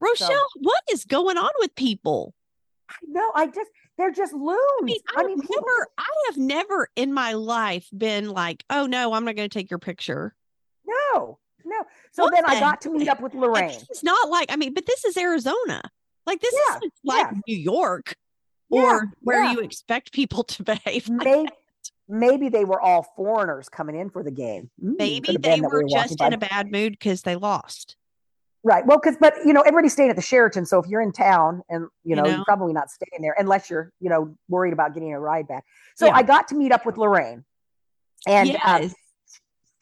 Rochelle, 0.00 0.28
what 0.56 0.82
is 0.90 1.04
going 1.04 1.36
on 1.38 1.50
with 1.60 1.74
people? 1.74 2.34
No, 3.06 3.30
I 3.34 3.46
just 3.46 3.70
they're 3.96 4.12
just 4.12 4.32
loons. 4.32 4.58
I 4.82 4.82
mean, 4.82 5.00
I, 5.16 5.22
never, 5.24 5.88
I 5.98 6.06
have 6.28 6.36
never 6.36 6.88
in 6.96 7.12
my 7.12 7.32
life 7.34 7.88
been 7.96 8.30
like, 8.30 8.64
oh 8.70 8.86
no, 8.86 9.12
I'm 9.12 9.24
not 9.24 9.36
going 9.36 9.48
to 9.48 9.58
take 9.58 9.70
your 9.70 9.78
picture. 9.78 10.34
No, 10.86 11.38
no. 11.64 11.76
So 12.12 12.24
what 12.24 12.34
then 12.34 12.44
I 12.46 12.58
got 12.60 12.80
to 12.82 12.90
meet 12.90 13.08
up 13.08 13.20
with 13.20 13.34
Lorraine. 13.34 13.78
It's 13.90 14.02
not 14.02 14.28
like 14.28 14.50
I 14.52 14.56
mean, 14.56 14.74
but 14.74 14.86
this 14.86 15.04
is 15.04 15.16
Arizona. 15.16 15.82
Like 16.26 16.40
this 16.40 16.54
yeah, 16.54 16.76
is 16.84 16.90
like 17.04 17.26
yeah. 17.26 17.40
New 17.46 17.56
York, 17.56 18.14
or 18.70 18.82
yeah, 18.82 19.00
where 19.22 19.44
you 19.44 19.60
expect 19.60 20.12
people 20.12 20.44
to 20.44 20.62
behave. 20.64 21.08
Like 21.08 21.24
maybe, 21.24 21.48
maybe 22.08 22.48
they 22.48 22.64
were 22.64 22.80
all 22.80 23.02
foreigners 23.16 23.68
coming 23.68 23.96
in 23.96 24.10
for 24.10 24.22
the 24.22 24.30
game. 24.30 24.70
Mm, 24.82 24.98
maybe 24.98 25.36
they 25.36 25.60
were, 25.60 25.68
we 25.68 25.84
were 25.84 25.88
just 25.88 26.20
in 26.20 26.32
a 26.32 26.38
bad 26.38 26.70
mood 26.70 26.92
because 26.92 27.22
they 27.22 27.36
lost. 27.36 27.96
Right. 28.62 28.84
Well, 28.86 28.98
because 28.98 29.16
but 29.18 29.34
you 29.44 29.54
know 29.54 29.62
everybody's 29.62 29.94
staying 29.94 30.10
at 30.10 30.16
the 30.16 30.22
Sheraton, 30.22 30.66
so 30.66 30.78
if 30.78 30.86
you're 30.86 31.00
in 31.00 31.12
town 31.12 31.62
and 31.70 31.88
you 32.04 32.14
know, 32.14 32.26
you 32.26 32.32
you're 32.32 32.44
probably 32.44 32.74
not 32.74 32.90
staying 32.90 33.22
there 33.22 33.34
unless 33.38 33.70
you're 33.70 33.90
you 34.00 34.10
know 34.10 34.36
worried 34.48 34.74
about 34.74 34.92
getting 34.92 35.14
a 35.14 35.20
ride 35.20 35.48
back. 35.48 35.64
So 35.96 36.06
yeah. 36.06 36.12
I 36.14 36.22
got 36.22 36.48
to 36.48 36.54
meet 36.54 36.70
up 36.70 36.84
with 36.84 36.98
Lorraine, 36.98 37.44
and 38.26 38.50
um, 38.50 38.56
yes. 38.56 38.84
um, 38.84 38.90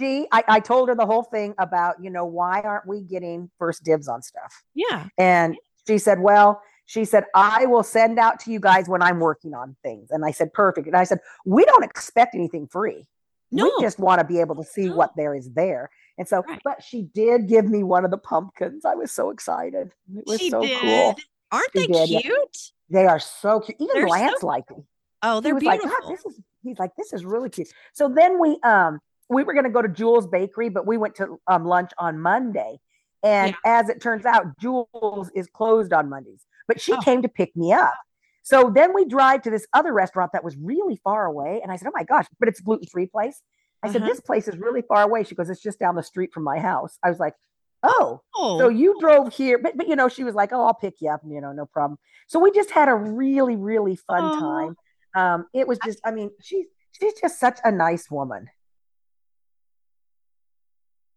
she 0.00 0.26
I, 0.30 0.44
I 0.46 0.60
told 0.60 0.88
her 0.90 0.94
the 0.94 1.06
whole 1.06 1.24
thing 1.24 1.54
about 1.58 1.96
you 2.00 2.10
know 2.10 2.24
why 2.24 2.60
aren't 2.60 2.86
we 2.86 3.00
getting 3.00 3.50
first 3.58 3.82
dibs 3.82 4.06
on 4.06 4.22
stuff? 4.22 4.62
Yeah. 4.74 5.08
And 5.18 5.56
she 5.88 5.98
said, 5.98 6.20
well, 6.20 6.62
she 6.86 7.04
said 7.04 7.24
I 7.34 7.66
will 7.66 7.82
send 7.82 8.18
out 8.20 8.38
to 8.40 8.52
you 8.52 8.60
guys 8.60 8.88
when 8.88 9.02
I'm 9.02 9.18
working 9.18 9.54
on 9.54 9.76
things, 9.82 10.12
and 10.12 10.24
I 10.24 10.30
said 10.30 10.52
perfect. 10.52 10.86
And 10.86 10.96
I 10.96 11.02
said 11.02 11.18
we 11.44 11.64
don't 11.64 11.82
expect 11.82 12.36
anything 12.36 12.68
free. 12.68 13.08
No. 13.50 13.64
We 13.64 13.84
just 13.84 13.98
want 13.98 14.20
to 14.20 14.26
be 14.26 14.40
able 14.40 14.54
to 14.56 14.64
see 14.64 14.86
no. 14.86 14.94
what 14.94 15.10
there 15.16 15.34
is 15.34 15.50
there. 15.52 15.90
And 16.18 16.26
so, 16.26 16.42
right. 16.42 16.60
but 16.64 16.82
she 16.82 17.02
did 17.14 17.48
give 17.48 17.64
me 17.64 17.82
one 17.84 18.04
of 18.04 18.10
the 18.10 18.18
pumpkins. 18.18 18.84
I 18.84 18.96
was 18.96 19.12
so 19.12 19.30
excited. 19.30 19.92
It 20.14 20.24
was 20.26 20.40
she 20.40 20.50
so 20.50 20.60
did. 20.60 20.80
cool. 20.80 21.16
Aren't 21.52 21.70
she 21.74 21.86
they 21.86 22.06
did. 22.06 22.22
cute? 22.22 22.56
They 22.90 23.06
are 23.06 23.20
so 23.20 23.60
cute. 23.60 23.76
Even 23.80 23.94
they're 23.94 24.08
Lance 24.08 24.40
so... 24.40 24.46
liked 24.46 24.68
them. 24.68 24.84
Oh, 25.22 25.40
they're 25.40 25.58
beautiful. 25.58 25.88
Like, 25.88 26.08
this 26.08 26.26
is 26.26 26.40
he's 26.62 26.78
like, 26.78 26.90
this 26.96 27.12
is 27.12 27.24
really 27.24 27.50
cute. 27.50 27.68
So 27.92 28.08
then 28.08 28.40
we 28.40 28.58
um 28.62 28.98
we 29.28 29.44
were 29.44 29.54
gonna 29.54 29.70
go 29.70 29.82
to 29.82 29.88
Jules 29.88 30.26
Bakery, 30.26 30.68
but 30.68 30.86
we 30.86 30.96
went 30.96 31.14
to 31.16 31.40
um 31.46 31.64
lunch 31.64 31.92
on 31.98 32.20
Monday. 32.20 32.78
And 33.22 33.50
yeah. 33.64 33.80
as 33.80 33.88
it 33.88 34.00
turns 34.00 34.24
out, 34.26 34.58
Jules 34.60 35.30
is 35.34 35.48
closed 35.52 35.92
on 35.92 36.08
Mondays. 36.08 36.44
But 36.66 36.80
she 36.80 36.92
oh. 36.92 37.00
came 37.00 37.22
to 37.22 37.28
pick 37.28 37.56
me 37.56 37.72
up. 37.72 37.94
So 38.42 38.70
then 38.74 38.94
we 38.94 39.04
drive 39.04 39.42
to 39.42 39.50
this 39.50 39.66
other 39.72 39.92
restaurant 39.92 40.32
that 40.32 40.44
was 40.44 40.56
really 40.56 40.96
far 41.02 41.26
away. 41.26 41.60
And 41.62 41.72
I 41.72 41.76
said, 41.76 41.88
Oh 41.88 41.92
my 41.94 42.04
gosh, 42.04 42.26
but 42.38 42.48
it's 42.48 42.60
gluten 42.60 42.86
free 42.86 43.06
place. 43.06 43.42
I 43.82 43.92
said, 43.92 44.02
uh-huh. 44.02 44.10
This 44.10 44.20
place 44.20 44.48
is 44.48 44.56
really 44.56 44.82
far 44.82 45.02
away. 45.02 45.24
She 45.24 45.34
goes, 45.34 45.50
It's 45.50 45.62
just 45.62 45.78
down 45.78 45.94
the 45.94 46.02
street 46.02 46.32
from 46.32 46.44
my 46.44 46.58
house. 46.58 46.98
I 47.02 47.10
was 47.10 47.18
like, 47.18 47.34
Oh, 47.82 48.22
oh, 48.34 48.58
so 48.58 48.68
you 48.68 48.98
drove 48.98 49.32
here. 49.32 49.58
But, 49.58 49.76
but, 49.76 49.86
you 49.86 49.94
know, 49.94 50.08
she 50.08 50.24
was 50.24 50.34
like, 50.34 50.52
Oh, 50.52 50.64
I'll 50.64 50.74
pick 50.74 50.94
you 51.00 51.10
up. 51.10 51.20
You 51.26 51.40
know, 51.40 51.52
no 51.52 51.66
problem. 51.66 51.98
So 52.26 52.38
we 52.40 52.50
just 52.50 52.70
had 52.70 52.88
a 52.88 52.94
really, 52.94 53.56
really 53.56 53.96
fun 53.96 54.20
oh. 54.22 54.40
time. 54.40 54.76
Um, 55.14 55.46
it 55.54 55.68
was 55.68 55.78
just, 55.84 56.00
I 56.04 56.10
mean, 56.10 56.30
she's, 56.40 56.66
she's 56.92 57.14
just 57.20 57.38
such 57.38 57.58
a 57.64 57.70
nice 57.70 58.10
woman. 58.10 58.48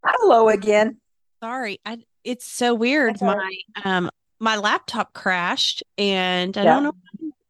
Hello 0.05 0.49
again. 0.49 0.97
Sorry. 1.43 1.79
I, 1.85 1.99
it's 2.23 2.45
so 2.45 2.75
weird. 2.75 3.15
That's 3.15 3.21
my, 3.23 3.35
right. 3.35 3.63
um, 3.83 4.09
my 4.39 4.57
laptop 4.57 5.13
crashed 5.13 5.83
and 5.97 6.55
I 6.57 6.63
yeah. 6.63 6.73
don't 6.73 6.83
know, 6.83 6.93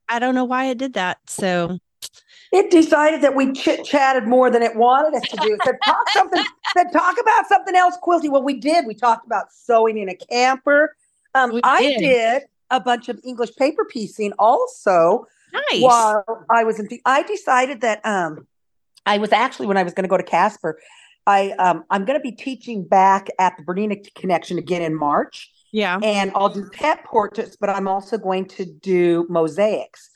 I 0.08 0.20
don't 0.20 0.36
know 0.36 0.46
why 0.46 0.66
it 0.66 0.78
did 0.78 0.94
that. 0.94 1.18
So 1.28 1.80
it 2.52 2.70
decided 2.70 3.22
that 3.22 3.36
we 3.36 3.54
chit 3.54 3.86
chatted 3.86 4.28
more 4.28 4.50
than 4.50 4.62
it 4.62 4.76
wanted 4.76 5.16
us 5.16 5.24
to 5.30 5.38
do. 5.38 5.54
It 5.54 5.62
said 5.64 5.76
talk 5.86 6.10
something, 6.14 6.44
said 6.76 6.92
talk 6.92 7.16
about 7.20 7.48
something 7.48 7.76
else, 7.76 7.98
Quilty. 8.04 8.30
Well, 8.30 8.44
we 8.44 8.60
did. 8.60 8.86
We 8.86 8.94
talked 8.94 9.26
about 9.26 9.52
sewing 9.52 9.98
in 9.98 10.10
a 10.10 10.16
camper. 10.16 10.96
Um, 11.34 11.60
I 11.64 11.82
did. 11.82 12.00
did 12.00 12.44
a 12.70 12.80
bunch 12.80 13.10
of 13.10 13.20
English 13.24 13.56
paper 13.56 13.86
piecing 13.86 14.34
also. 14.38 15.26
Nice. 15.54 15.82
While 15.82 16.46
I 16.50 16.64
was 16.64 16.80
in, 16.80 16.88
I 17.06 17.24
decided 17.24 17.82
that 17.82 18.06
um, 18.06 18.48
I 19.06 19.18
was 19.18 19.32
actually 19.32 19.68
when 19.68 19.78
I 19.78 19.84
was 19.84 19.94
going 19.94 20.04
to 20.04 20.10
go 20.10 20.18
to 20.18 20.24
Casper, 20.24 20.80
I 21.28 21.52
um, 21.52 21.84
I'm 21.90 22.06
going 22.06 22.20
to 22.20 22.24
be 22.24 22.32
teaching 22.32 22.84
back 22.84 23.28
at 23.40 23.56
the 23.58 23.64
Bernina 23.64 23.98
Connection 24.16 24.58
again 24.58 24.82
in 24.82 24.96
March. 24.96 25.52
Yeah. 25.72 26.00
And 26.04 26.32
I'll 26.36 26.50
do 26.50 26.70
pet 26.70 27.04
portraits, 27.06 27.56
but 27.56 27.70
I'm 27.70 27.88
also 27.88 28.18
going 28.18 28.46
to 28.50 28.66
do 28.66 29.26
mosaics. 29.30 30.11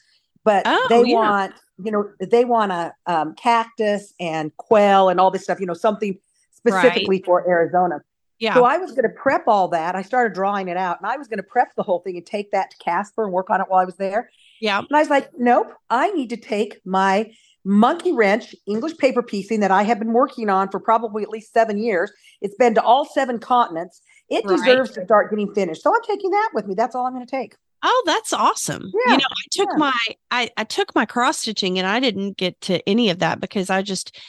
But 0.45 0.63
oh, 0.65 0.87
they 0.89 1.09
yeah. 1.09 1.15
want 1.15 1.53
you 1.83 1.91
know, 1.91 2.09
they 2.19 2.45
want 2.45 2.71
a 2.71 2.93
um, 3.05 3.35
cactus 3.35 4.13
and 4.19 4.55
quail 4.57 5.09
and 5.09 5.19
all 5.19 5.31
this 5.31 5.43
stuff, 5.43 5.59
you 5.59 5.65
know, 5.65 5.73
something 5.73 6.17
specifically 6.53 7.17
right. 7.17 7.25
for 7.25 7.47
Arizona. 7.47 8.01
Yeah. 8.39 8.53
So 8.53 8.65
I 8.65 8.77
was 8.77 8.91
going 8.91 9.03
to 9.03 9.09
prep 9.09 9.47
all 9.47 9.67
that. 9.69 9.95
I 9.95 10.01
started 10.01 10.33
drawing 10.33 10.67
it 10.67 10.77
out 10.77 10.99
and 10.99 11.09
I 11.09 11.17
was 11.17 11.27
going 11.27 11.37
to 11.37 11.43
prep 11.43 11.75
the 11.75 11.83
whole 11.83 11.99
thing 11.99 12.17
and 12.17 12.25
take 12.25 12.51
that 12.51 12.71
to 12.71 12.77
Casper 12.77 13.23
and 13.23 13.31
work 13.31 13.49
on 13.49 13.61
it 13.61 13.67
while 13.69 13.81
I 13.81 13.85
was 13.85 13.95
there. 13.95 14.29
Yeah. 14.59 14.79
And 14.79 14.87
I 14.93 14.99
was 14.99 15.09
like, 15.09 15.29
nope, 15.37 15.73
I 15.89 16.11
need 16.11 16.29
to 16.31 16.37
take 16.37 16.81
my 16.85 17.31
monkey 17.63 18.13
wrench 18.13 18.53
English 18.67 18.97
paper 18.97 19.23
piecing 19.23 19.61
that 19.61 19.71
I 19.71 19.83
have 19.83 19.99
been 19.99 20.13
working 20.13 20.49
on 20.49 20.69
for 20.69 20.79
probably 20.79 21.23
at 21.23 21.29
least 21.29 21.53
seven 21.53 21.77
years. 21.77 22.11
It's 22.41 22.55
been 22.55 22.75
to 22.75 22.83
all 22.83 23.05
seven 23.05 23.39
continents. 23.39 24.01
It 24.29 24.45
right. 24.45 24.57
deserves 24.57 24.91
to 24.91 25.05
start 25.05 25.29
getting 25.29 25.53
finished. 25.53 25.81
So 25.81 25.93
I'm 25.93 26.03
taking 26.03 26.31
that 26.31 26.49
with 26.53 26.67
me. 26.67 26.75
That's 26.75 26.95
all 26.95 27.05
I'm 27.05 27.13
going 27.13 27.25
to 27.25 27.31
take. 27.31 27.55
Oh, 27.87 28.03
that's 28.07 28.33
awesome. 28.33 28.91
Yeah, 29.05 29.11
you 29.11 29.17
know, 29.17 29.25
I 29.29 29.47
took 29.51 29.69
yeah. 29.71 29.77
my 29.77 29.99
I, 30.31 30.49
I 30.57 30.63
took 30.63 30.95
my 30.95 31.05
cross 31.05 31.37
stitching 31.37 31.77
and 31.77 31.87
I 31.87 31.99
didn't 31.99 32.35
get 32.35 32.59
to 32.61 32.81
any 32.89 33.11
of 33.11 33.19
that 33.19 33.39
because 33.39 33.69
I 33.69 33.83
just 33.83 34.19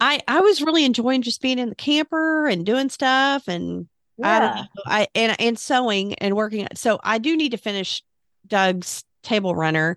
I 0.00 0.20
I 0.28 0.40
was 0.40 0.60
really 0.60 0.84
enjoying 0.84 1.22
just 1.22 1.40
being 1.40 1.58
in 1.58 1.70
the 1.70 1.74
camper 1.74 2.46
and 2.46 2.66
doing 2.66 2.90
stuff 2.90 3.48
and 3.48 3.88
yeah. 4.18 4.36
I 4.36 4.38
don't 4.38 4.54
know. 4.56 4.64
I 4.84 5.08
and 5.14 5.40
and 5.40 5.58
sewing 5.58 6.12
and 6.16 6.36
working. 6.36 6.68
So 6.74 7.00
I 7.02 7.16
do 7.16 7.38
need 7.38 7.52
to 7.52 7.56
finish 7.56 8.02
Doug's 8.46 9.02
table 9.22 9.54
runner. 9.54 9.96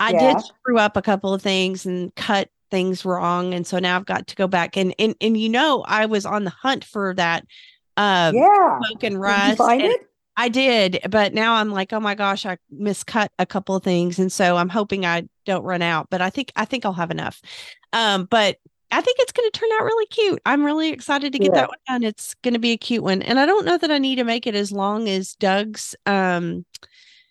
I 0.00 0.12
did 0.12 0.40
screw 0.40 0.78
up 0.78 0.96
a 0.96 1.02
couple 1.02 1.34
of 1.34 1.42
things 1.42 1.84
and 1.84 2.14
cut 2.14 2.48
things 2.70 3.04
wrong. 3.04 3.52
And 3.52 3.66
so 3.66 3.78
now 3.78 3.96
I've 3.96 4.06
got 4.06 4.28
to 4.28 4.36
go 4.36 4.48
back 4.48 4.78
and 4.78 4.94
and 4.98 5.14
and 5.20 5.36
you 5.36 5.50
know, 5.50 5.84
I 5.86 6.06
was 6.06 6.24
on 6.24 6.44
the 6.44 6.50
hunt 6.50 6.82
for 6.82 7.12
that 7.16 7.46
uh 7.98 8.32
yeah. 8.34 8.78
smoke 8.78 9.02
and 9.02 9.20
rust. 9.20 9.58
find 9.58 9.82
and, 9.82 9.92
it? 9.92 10.07
I 10.38 10.48
did, 10.48 11.00
but 11.10 11.34
now 11.34 11.56
I'm 11.56 11.70
like, 11.72 11.92
oh 11.92 11.98
my 11.98 12.14
gosh, 12.14 12.46
I 12.46 12.58
miscut 12.72 13.26
a 13.40 13.44
couple 13.44 13.74
of 13.74 13.82
things, 13.82 14.20
and 14.20 14.30
so 14.30 14.56
I'm 14.56 14.68
hoping 14.68 15.04
I 15.04 15.28
don't 15.44 15.64
run 15.64 15.82
out. 15.82 16.10
But 16.10 16.22
I 16.22 16.30
think 16.30 16.52
I 16.54 16.64
think 16.64 16.84
I'll 16.84 16.92
have 16.92 17.10
enough. 17.10 17.42
Um, 17.92 18.24
but 18.26 18.56
I 18.92 19.00
think 19.00 19.18
it's 19.18 19.32
going 19.32 19.50
to 19.50 19.58
turn 19.58 19.68
out 19.72 19.84
really 19.84 20.06
cute. 20.06 20.40
I'm 20.46 20.64
really 20.64 20.90
excited 20.90 21.32
to 21.32 21.40
get 21.40 21.48
yeah. 21.48 21.62
that 21.62 21.68
one 21.68 21.78
done. 21.88 22.04
It's 22.04 22.34
going 22.36 22.54
to 22.54 22.60
be 22.60 22.70
a 22.70 22.76
cute 22.76 23.02
one, 23.02 23.20
and 23.20 23.40
I 23.40 23.46
don't 23.46 23.66
know 23.66 23.78
that 23.78 23.90
I 23.90 23.98
need 23.98 24.16
to 24.16 24.24
make 24.24 24.46
it 24.46 24.54
as 24.54 24.70
long 24.70 25.08
as 25.08 25.34
Doug's. 25.34 25.96
Um, 26.06 26.64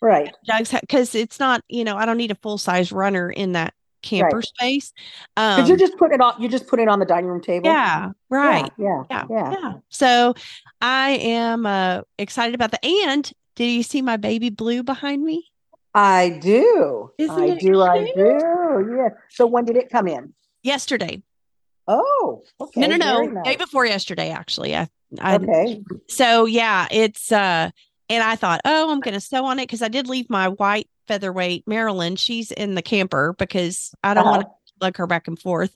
right, 0.02 0.30
Doug's 0.46 0.70
because 0.70 1.14
it's 1.14 1.40
not. 1.40 1.64
You 1.70 1.84
know, 1.84 1.96
I 1.96 2.04
don't 2.04 2.18
need 2.18 2.30
a 2.30 2.38
full 2.42 2.58
size 2.58 2.92
runner 2.92 3.30
in 3.30 3.52
that 3.52 3.72
camper 4.08 4.36
right. 4.36 4.44
space. 4.44 4.92
Um, 5.36 5.66
you 5.66 5.76
just 5.76 5.96
put 5.96 6.12
it 6.12 6.20
on. 6.20 6.40
You 6.40 6.48
just 6.48 6.66
put 6.66 6.80
it 6.80 6.88
on 6.88 6.98
the 6.98 7.06
dining 7.06 7.30
room 7.30 7.40
table. 7.40 7.66
Yeah, 7.66 8.10
right. 8.30 8.70
Yeah, 8.78 9.02
yeah, 9.10 9.24
yeah. 9.30 9.50
yeah. 9.52 9.72
So 9.88 10.34
I 10.80 11.10
am 11.10 11.66
uh, 11.66 12.02
excited 12.18 12.54
about 12.54 12.70
the 12.70 12.84
and. 12.84 13.30
Did 13.56 13.70
you 13.72 13.82
see 13.82 14.02
my 14.02 14.16
baby 14.16 14.50
blue 14.50 14.84
behind 14.84 15.24
me? 15.24 15.44
I 15.92 16.38
do. 16.40 17.10
Isn't 17.18 17.42
I 17.42 17.48
do. 17.50 17.56
Cute? 17.58 17.76
I 17.76 18.12
do. 18.14 18.96
Yeah. 18.96 19.08
So 19.30 19.46
when 19.46 19.64
did 19.64 19.76
it 19.76 19.90
come 19.90 20.06
in? 20.06 20.32
Yesterday. 20.62 21.22
Oh, 21.88 22.42
okay. 22.60 22.82
No, 22.82 22.86
no, 22.86 22.96
no. 22.96 23.22
Nice. 23.22 23.44
Day 23.44 23.56
before 23.56 23.84
yesterday, 23.84 24.30
actually. 24.30 24.76
I, 24.76 24.88
I, 25.18 25.36
okay. 25.36 25.82
So 26.08 26.44
yeah, 26.44 26.86
it's 26.90 27.32
uh, 27.32 27.70
and 28.08 28.22
I 28.22 28.36
thought, 28.36 28.60
oh, 28.64 28.92
I'm 28.92 29.00
gonna 29.00 29.20
sew 29.20 29.44
on 29.46 29.58
it 29.58 29.64
because 29.64 29.82
I 29.82 29.88
did 29.88 30.06
leave 30.06 30.30
my 30.30 30.48
white 30.48 30.88
featherweight 31.08 31.66
Marilyn. 31.66 32.16
She's 32.16 32.52
in 32.52 32.74
the 32.74 32.82
camper 32.82 33.34
because 33.38 33.92
I 34.04 34.14
don't 34.14 34.26
uh-huh. 34.26 34.30
want 34.30 34.42
to 34.42 34.72
lug 34.80 34.96
her 34.98 35.06
back 35.06 35.26
and 35.26 35.38
forth. 35.38 35.74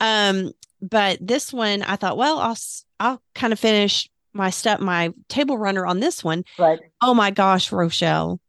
Um, 0.00 0.52
but 0.80 1.18
this 1.20 1.52
one, 1.52 1.82
I 1.82 1.96
thought, 1.96 2.16
well, 2.16 2.38
I'll 2.38 2.56
I'll 3.00 3.22
kind 3.34 3.52
of 3.52 3.58
finish 3.58 4.08
my 4.32 4.50
step 4.50 4.80
my 4.80 5.12
table 5.28 5.58
runner 5.58 5.84
on 5.84 6.00
this 6.00 6.22
one. 6.22 6.44
Right. 6.58 6.78
Oh 7.02 7.14
my 7.14 7.30
gosh, 7.30 7.72
Rochelle, 7.72 8.40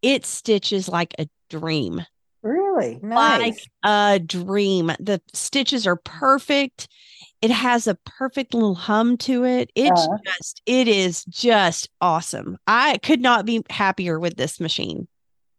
it 0.00 0.24
stitches 0.24 0.88
like 0.88 1.14
a 1.18 1.28
dream. 1.50 2.02
Really 2.42 2.98
nice. 3.02 3.40
Like 3.40 3.58
a 3.84 4.18
dream. 4.18 4.86
The 4.98 5.20
stitches 5.32 5.86
are 5.86 5.96
perfect. 5.96 6.88
It 7.40 7.50
has 7.50 7.86
a 7.86 7.96
perfect 8.04 8.54
little 8.54 8.74
hum 8.74 9.16
to 9.18 9.44
it. 9.44 9.70
It's 9.74 10.00
uh, 10.00 10.16
just, 10.24 10.62
it 10.66 10.86
is 10.88 11.24
just 11.24 11.88
awesome. 12.00 12.58
I 12.66 12.98
could 12.98 13.20
not 13.20 13.46
be 13.46 13.64
happier 13.68 14.18
with 14.20 14.36
this 14.36 14.60
machine. 14.60 15.08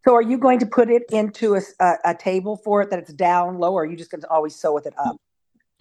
So, 0.05 0.13
are 0.15 0.21
you 0.21 0.37
going 0.37 0.59
to 0.59 0.65
put 0.65 0.89
it 0.89 1.03
into 1.11 1.55
a, 1.55 1.61
a, 1.79 1.93
a 2.05 2.15
table 2.15 2.57
for 2.57 2.81
it 2.81 2.89
that 2.89 2.99
it's 2.99 3.13
down 3.13 3.59
low, 3.59 3.73
or 3.73 3.83
are 3.83 3.85
you 3.85 3.95
just 3.95 4.11
going 4.11 4.21
to 4.21 4.29
always 4.29 4.55
sew 4.55 4.73
with 4.73 4.85
it 4.85 4.93
up? 4.97 5.15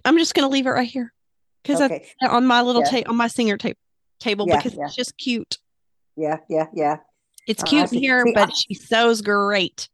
I'm 0.04 0.18
just 0.18 0.34
going 0.34 0.48
to 0.48 0.52
leave 0.52 0.66
it 0.66 0.70
right 0.70 0.88
here 0.88 1.12
because 1.62 1.80
okay. 1.80 2.06
on 2.22 2.46
my 2.46 2.62
little 2.62 2.82
yeah. 2.82 2.90
table, 2.90 3.10
on 3.10 3.16
my 3.16 3.28
singer 3.28 3.56
ta- 3.56 3.72
table, 4.20 4.46
yeah, 4.48 4.56
because 4.56 4.74
yeah. 4.74 4.84
it's 4.84 4.94
just 4.94 5.16
cute. 5.16 5.58
Yeah, 6.16 6.38
yeah, 6.48 6.66
yeah. 6.74 6.98
It's 7.46 7.62
uh, 7.62 7.66
cute 7.66 7.90
here, 7.90 8.24
but 8.34 8.52
she 8.54 8.74
sews 8.74 9.22
great. 9.22 9.88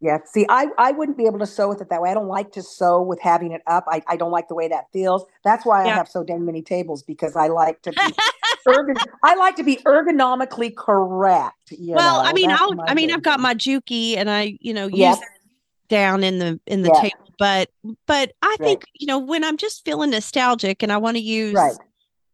Yeah. 0.00 0.18
See, 0.24 0.46
I, 0.48 0.68
I 0.78 0.92
wouldn't 0.92 1.18
be 1.18 1.26
able 1.26 1.38
to 1.40 1.46
sew 1.46 1.68
with 1.68 1.80
it 1.82 1.90
that 1.90 2.00
way. 2.00 2.10
I 2.10 2.14
don't 2.14 2.28
like 2.28 2.52
to 2.52 2.62
sew 2.62 3.02
with 3.02 3.20
having 3.20 3.52
it 3.52 3.60
up. 3.66 3.84
I, 3.86 4.02
I 4.08 4.16
don't 4.16 4.30
like 4.30 4.48
the 4.48 4.54
way 4.54 4.66
that 4.68 4.84
feels. 4.92 5.24
That's 5.44 5.66
why 5.66 5.84
Yeah. 5.84 5.94
I 5.94 5.96
have 5.96 6.08
so 6.08 6.24
dang 6.24 6.44
many 6.46 6.62
tables 6.62 7.02
because 7.02 7.36
I 7.36 7.48
like 7.48 7.82
to 7.82 7.92
be 7.92 7.98
ergon- 8.66 9.04
I 9.22 9.34
like 9.34 9.56
to 9.56 9.62
be 9.62 9.76
ergonomically 9.76 10.74
correct. 10.74 11.72
Well, 11.78 12.22
know, 12.22 12.28
I 12.28 12.32
mean, 12.32 12.48
that's 12.48 12.62
I'll, 12.62 12.80
I 12.88 12.94
mean, 12.94 13.08
thing. 13.08 13.16
I've 13.16 13.22
got 13.22 13.40
my 13.40 13.54
Juki 13.54 14.16
and 14.16 14.30
I, 14.30 14.56
you 14.60 14.72
know, 14.72 14.86
use 14.86 14.98
Yep. 14.98 15.18
down 15.90 16.22
in 16.24 16.38
the 16.38 16.58
in 16.66 16.82
the 16.82 16.88
Yeah. 16.88 17.00
table, 17.02 17.34
but 17.38 17.68
but 18.06 18.32
I 18.42 18.48
Right. 18.48 18.58
think 18.58 18.84
you 18.94 19.06
know 19.06 19.18
when 19.18 19.44
I'm 19.44 19.56
just 19.56 19.84
feeling 19.84 20.10
nostalgic 20.10 20.82
and 20.82 20.92
I 20.92 20.96
want 20.98 21.16
to 21.16 21.22
use 21.22 21.54
right. 21.54 21.76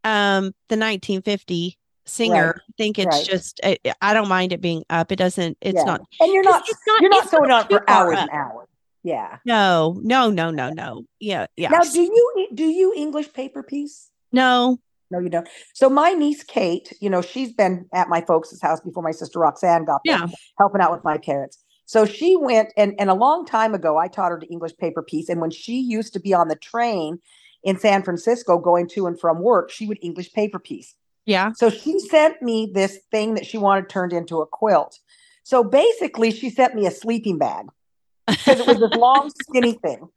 um 0.03 0.53
the 0.69 0.77
1950 0.77 1.77
singer, 2.07 2.61
I 2.67 2.71
think 2.77 2.97
it's 2.99 3.15
Right. 3.15 3.25
just 3.25 3.59
I, 3.63 3.77
I 4.01 4.13
don't 4.13 4.27
mind 4.29 4.53
it 4.53 4.61
being 4.61 4.83
up. 4.89 5.11
It 5.11 5.17
doesn't. 5.17 5.57
It's 5.61 5.75
yeah. 5.75 5.83
not. 5.83 6.01
and 6.19 6.33
you're 6.33 6.43
not 6.43 6.63
not- 6.87 7.01
you're 7.01 7.09
not 7.09 7.29
going 7.31 7.51
on 7.51 7.67
for 7.67 7.89
hours 7.89 8.17
and 8.19 8.29
hours. 8.31 8.67
Yeah. 9.03 9.37
No, 9.45 9.99
no, 10.03 10.29
no, 10.29 10.49
no, 10.51 10.69
no. 10.71 11.03
Yeah, 11.19 11.47
yeah. 11.55 11.69
Now, 11.69 11.81
do 11.81 12.01
you 12.01 12.47
do 12.53 12.65
you 12.65 12.93
English 12.95 13.31
paper 13.33 13.63
piece? 13.63 14.09
no. 14.31 14.79
No, 15.09 15.19
you 15.19 15.29
don't. 15.29 15.47
So 15.73 15.89
my 15.89 16.11
niece 16.11 16.43
Kate, 16.43 16.91
you 16.99 17.09
know, 17.09 17.21
she's 17.21 17.53
been 17.53 17.85
at 17.93 18.09
my 18.09 18.19
folks' 18.19 18.59
house 18.61 18.81
before 18.81 19.01
my 19.01 19.11
sister 19.11 19.39
Roxanne 19.39 19.85
got 19.85 20.01
there, 20.03 20.17
Yeah. 20.17 20.27
helping 20.59 20.81
out 20.81 20.91
with 20.91 21.05
my 21.05 21.17
parents. 21.17 21.63
So 21.85 22.03
she 22.05 22.35
went 22.35 22.73
and 22.75 22.93
and 22.99 23.09
a 23.09 23.13
long 23.13 23.45
time 23.45 23.73
ago, 23.73 23.97
I 23.97 24.09
taught 24.09 24.31
her 24.31 24.39
to 24.39 24.45
English 24.47 24.75
paper 24.75 25.01
piece. 25.01 25.29
And 25.29 25.39
when 25.39 25.49
she 25.51 25.79
used 25.79 26.11
to 26.11 26.19
be 26.19 26.33
on 26.33 26.49
the 26.49 26.57
train 26.57 27.19
in 27.63 27.79
San 27.79 28.03
Francisco 28.03 28.57
going 28.57 28.89
to 28.89 29.07
and 29.07 29.17
from 29.17 29.39
work, 29.41 29.71
she 29.71 29.87
would 29.87 29.97
English 30.01 30.33
paper 30.33 30.59
piece. 30.59 30.93
Yeah. 31.27 31.51
So 31.53 31.69
she 31.69 31.99
sent 31.99 32.41
me 32.41 32.71
this 32.73 32.99
thing 33.11 33.35
that 33.35 33.45
she 33.45 33.59
wanted 33.59 33.89
turned 33.89 34.13
into 34.13 34.39
a 34.41 34.47
quilt. 34.47 34.97
So 35.43 35.63
basically, 35.63 36.31
she 36.31 36.49
sent 36.49 36.73
me 36.73 36.87
a 36.87 36.91
sleeping 36.91 37.37
bag 37.37 37.67
because 38.27 38.59
it 38.59 38.65
was 38.65 38.79
this 38.79 38.93
long, 38.93 39.29
skinny 39.29 39.73
thing. 39.73 40.07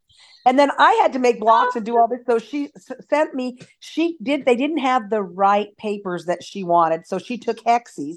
And 0.45 0.57
then 0.57 0.71
I 0.79 0.93
had 1.01 1.13
to 1.13 1.19
make 1.19 1.39
blocks 1.39 1.75
and 1.75 1.85
do 1.85 1.97
all 1.97 2.07
this. 2.07 2.21
So 2.25 2.39
she 2.39 2.69
s- 2.75 2.91
sent 3.09 3.35
me, 3.35 3.59
she 3.79 4.17
did, 4.23 4.45
they 4.45 4.55
didn't 4.55 4.79
have 4.79 5.09
the 5.11 5.21
right 5.21 5.75
papers 5.77 6.25
that 6.25 6.43
she 6.43 6.63
wanted. 6.63 7.05
So 7.05 7.19
she 7.19 7.37
took 7.37 7.57
hexes. 7.63 8.15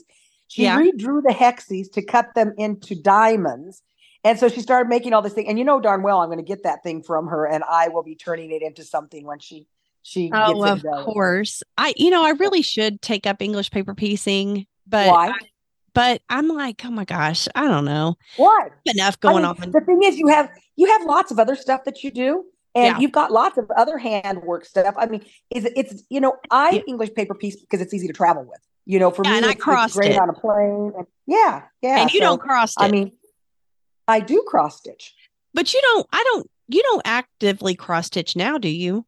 She 0.48 0.62
Yeah. 0.62 0.78
redrew 0.78 1.22
the 1.22 1.34
hexes 1.36 1.92
to 1.92 2.02
cut 2.02 2.34
them 2.34 2.54
into 2.56 2.94
diamonds. 2.94 3.82
And 4.22 4.38
so 4.38 4.48
she 4.48 4.60
started 4.62 4.88
making 4.88 5.12
all 5.12 5.20
this 5.20 5.34
thing. 5.34 5.48
And 5.48 5.58
you 5.58 5.64
know 5.66 5.80
darn 5.80 6.02
well 6.02 6.20
I'm 6.20 6.28
going 6.28 6.38
to 6.38 6.44
get 6.44 6.62
that 6.62 6.82
thing 6.82 7.02
from 7.02 7.26
her 7.26 7.44
and 7.46 7.62
I 7.68 7.88
will 7.88 8.02
be 8.04 8.14
turning 8.14 8.52
it 8.52 8.62
into 8.62 8.84
something 8.84 9.26
when 9.26 9.38
she 9.40 9.66
she 10.06 10.30
Oh, 10.32 10.62
of 10.64 10.84
course. 11.02 11.62
I, 11.78 11.94
you 11.96 12.10
know, 12.10 12.24
I 12.24 12.30
really 12.30 12.62
should 12.62 13.00
take 13.02 13.26
up 13.26 13.42
English 13.42 13.70
paper 13.70 13.94
piecing, 13.94 14.66
but 14.86 15.08
Why? 15.10 15.32
but 15.94 16.20
I'm 16.28 16.46
like, 16.48 16.82
oh 16.84 16.90
my 16.90 17.04
gosh, 17.06 17.48
I 17.54 17.66
don't 17.66 17.84
know. 17.86 18.16
Why? 18.36 18.68
Enough 18.84 19.16
I 19.22 19.26
going 19.26 19.36
mean, 19.36 19.44
on. 19.46 19.70
The 19.72 19.80
thing 19.80 20.02
is, 20.04 20.18
you 20.18 20.28
have 20.28 20.50
you 20.76 20.86
have 20.88 21.04
lots 21.06 21.30
of 21.32 21.38
other 21.38 21.56
stuff 21.56 21.84
that 21.86 22.04
you 22.04 22.10
do, 22.10 22.44
and 22.74 22.84
Yeah. 22.94 22.98
you've 22.98 23.12
got 23.12 23.32
lots 23.32 23.56
of 23.58 23.70
other 23.76 23.96
handwork 23.96 24.66
stuff. 24.66 24.94
I 24.98 25.06
mean, 25.06 25.24
is 25.50 25.64
it's 25.74 26.04
you 26.10 26.20
know, 26.20 26.36
I 26.50 26.72
Yeah. 26.72 26.80
English 26.86 27.14
paper 27.14 27.34
piece 27.34 27.56
because 27.58 27.80
it's 27.80 27.94
easy 27.94 28.06
to 28.06 28.12
travel 28.12 28.44
with. 28.44 28.60
You 28.86 28.98
know, 28.98 29.10
for 29.10 29.24
Yeah, 29.24 29.30
me, 29.30 29.36
and 29.38 29.46
I 29.46 29.48
it's, 29.50 29.56
it's 29.56 29.64
crossed 29.64 29.94
great 29.94 30.10
it. 30.12 30.18
on 30.18 30.28
a 30.28 30.34
plane. 30.34 30.92
And, 30.98 31.06
yeah, 31.26 31.62
yeah. 31.80 32.02
and 32.02 32.12
you 32.12 32.20
so, 32.20 32.26
don't 32.26 32.40
cross 32.42 32.72
it. 32.72 32.82
I 32.82 32.88
mean, 32.88 33.12
I 34.06 34.20
do 34.20 34.44
cross 34.46 34.76
stitch. 34.78 35.14
but 35.54 35.72
you 35.72 35.80
don't. 35.82 36.06
I 36.12 36.22
don't. 36.32 36.50
You 36.68 36.82
don't 36.82 37.02
actively 37.06 37.74
cross 37.74 38.06
stitch 38.08 38.36
now, 38.36 38.58
do 38.58 38.68
you? 38.68 39.06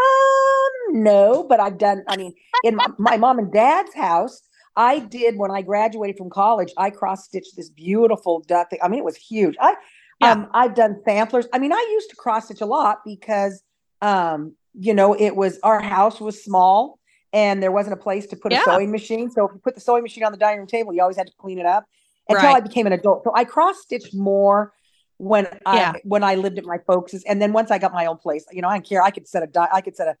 Um, 0.00 1.02
no, 1.02 1.44
but 1.48 1.60
I've 1.60 1.78
done. 1.78 2.04
I 2.08 2.16
mean, 2.16 2.34
in 2.64 2.76
my, 2.76 2.86
my 2.98 3.16
mom 3.16 3.38
and 3.38 3.52
dad's 3.52 3.94
house, 3.94 4.42
I 4.76 5.00
did 5.00 5.36
when 5.36 5.50
I 5.50 5.62
graduated 5.62 6.16
from 6.16 6.30
college. 6.30 6.72
I 6.76 6.90
cross 6.90 7.24
stitched 7.24 7.56
this 7.56 7.68
beautiful 7.70 8.40
duck 8.46 8.70
thing. 8.70 8.78
I 8.82 8.88
mean, 8.88 9.00
it 9.00 9.04
was 9.04 9.16
huge. 9.16 9.56
I, 9.60 9.74
Yeah. 10.20 10.32
um, 10.32 10.48
I've 10.54 10.74
done 10.74 11.00
samplers. 11.04 11.46
I 11.52 11.58
mean, 11.58 11.72
I 11.72 11.88
used 11.92 12.10
to 12.10 12.16
cross 12.16 12.46
stitch 12.46 12.60
a 12.60 12.66
lot 12.66 12.98
because, 13.04 13.62
um, 14.00 14.54
you 14.74 14.94
know, 14.94 15.14
it 15.14 15.36
was 15.36 15.58
our 15.62 15.82
house 15.82 16.20
was 16.20 16.42
small 16.42 16.98
and 17.32 17.62
there 17.62 17.72
wasn't 17.72 17.94
a 17.94 17.96
place 17.96 18.26
to 18.28 18.36
put 18.36 18.52
Yeah. 18.52 18.60
a 18.60 18.64
sewing 18.64 18.90
machine. 18.90 19.30
So 19.30 19.46
if 19.46 19.52
you 19.52 19.60
put 19.62 19.74
the 19.74 19.80
sewing 19.80 20.02
machine 20.02 20.24
on 20.24 20.32
the 20.32 20.38
dining 20.38 20.58
room 20.58 20.66
table, 20.66 20.92
you 20.92 21.02
always 21.02 21.16
had 21.16 21.26
to 21.26 21.32
clean 21.38 21.58
it 21.58 21.66
up 21.66 21.86
until 22.28 22.48
Right. 22.48 22.56
I 22.56 22.60
became 22.60 22.86
an 22.86 22.92
adult. 22.92 23.24
So 23.24 23.32
I 23.34 23.44
cross 23.44 23.80
stitched 23.82 24.14
more 24.14 24.72
when 25.20 25.46
I 25.66 26.00
when 26.04 26.24
I 26.24 26.34
lived 26.36 26.58
at 26.58 26.64
my 26.64 26.78
folks' 26.86 27.22
and 27.24 27.40
then 27.42 27.52
once 27.52 27.70
I 27.70 27.78
got 27.78 27.92
my 27.92 28.06
own 28.06 28.16
place, 28.16 28.44
you 28.52 28.62
know, 28.62 28.68
I 28.68 28.76
didn't 28.76 28.88
care. 28.88 29.02
I 29.02 29.10
could 29.10 29.28
set 29.28 29.42
a 29.42 29.46
di- 29.46 29.68
I 29.72 29.80
could 29.82 29.94
set 29.96 30.08
a 30.08 30.16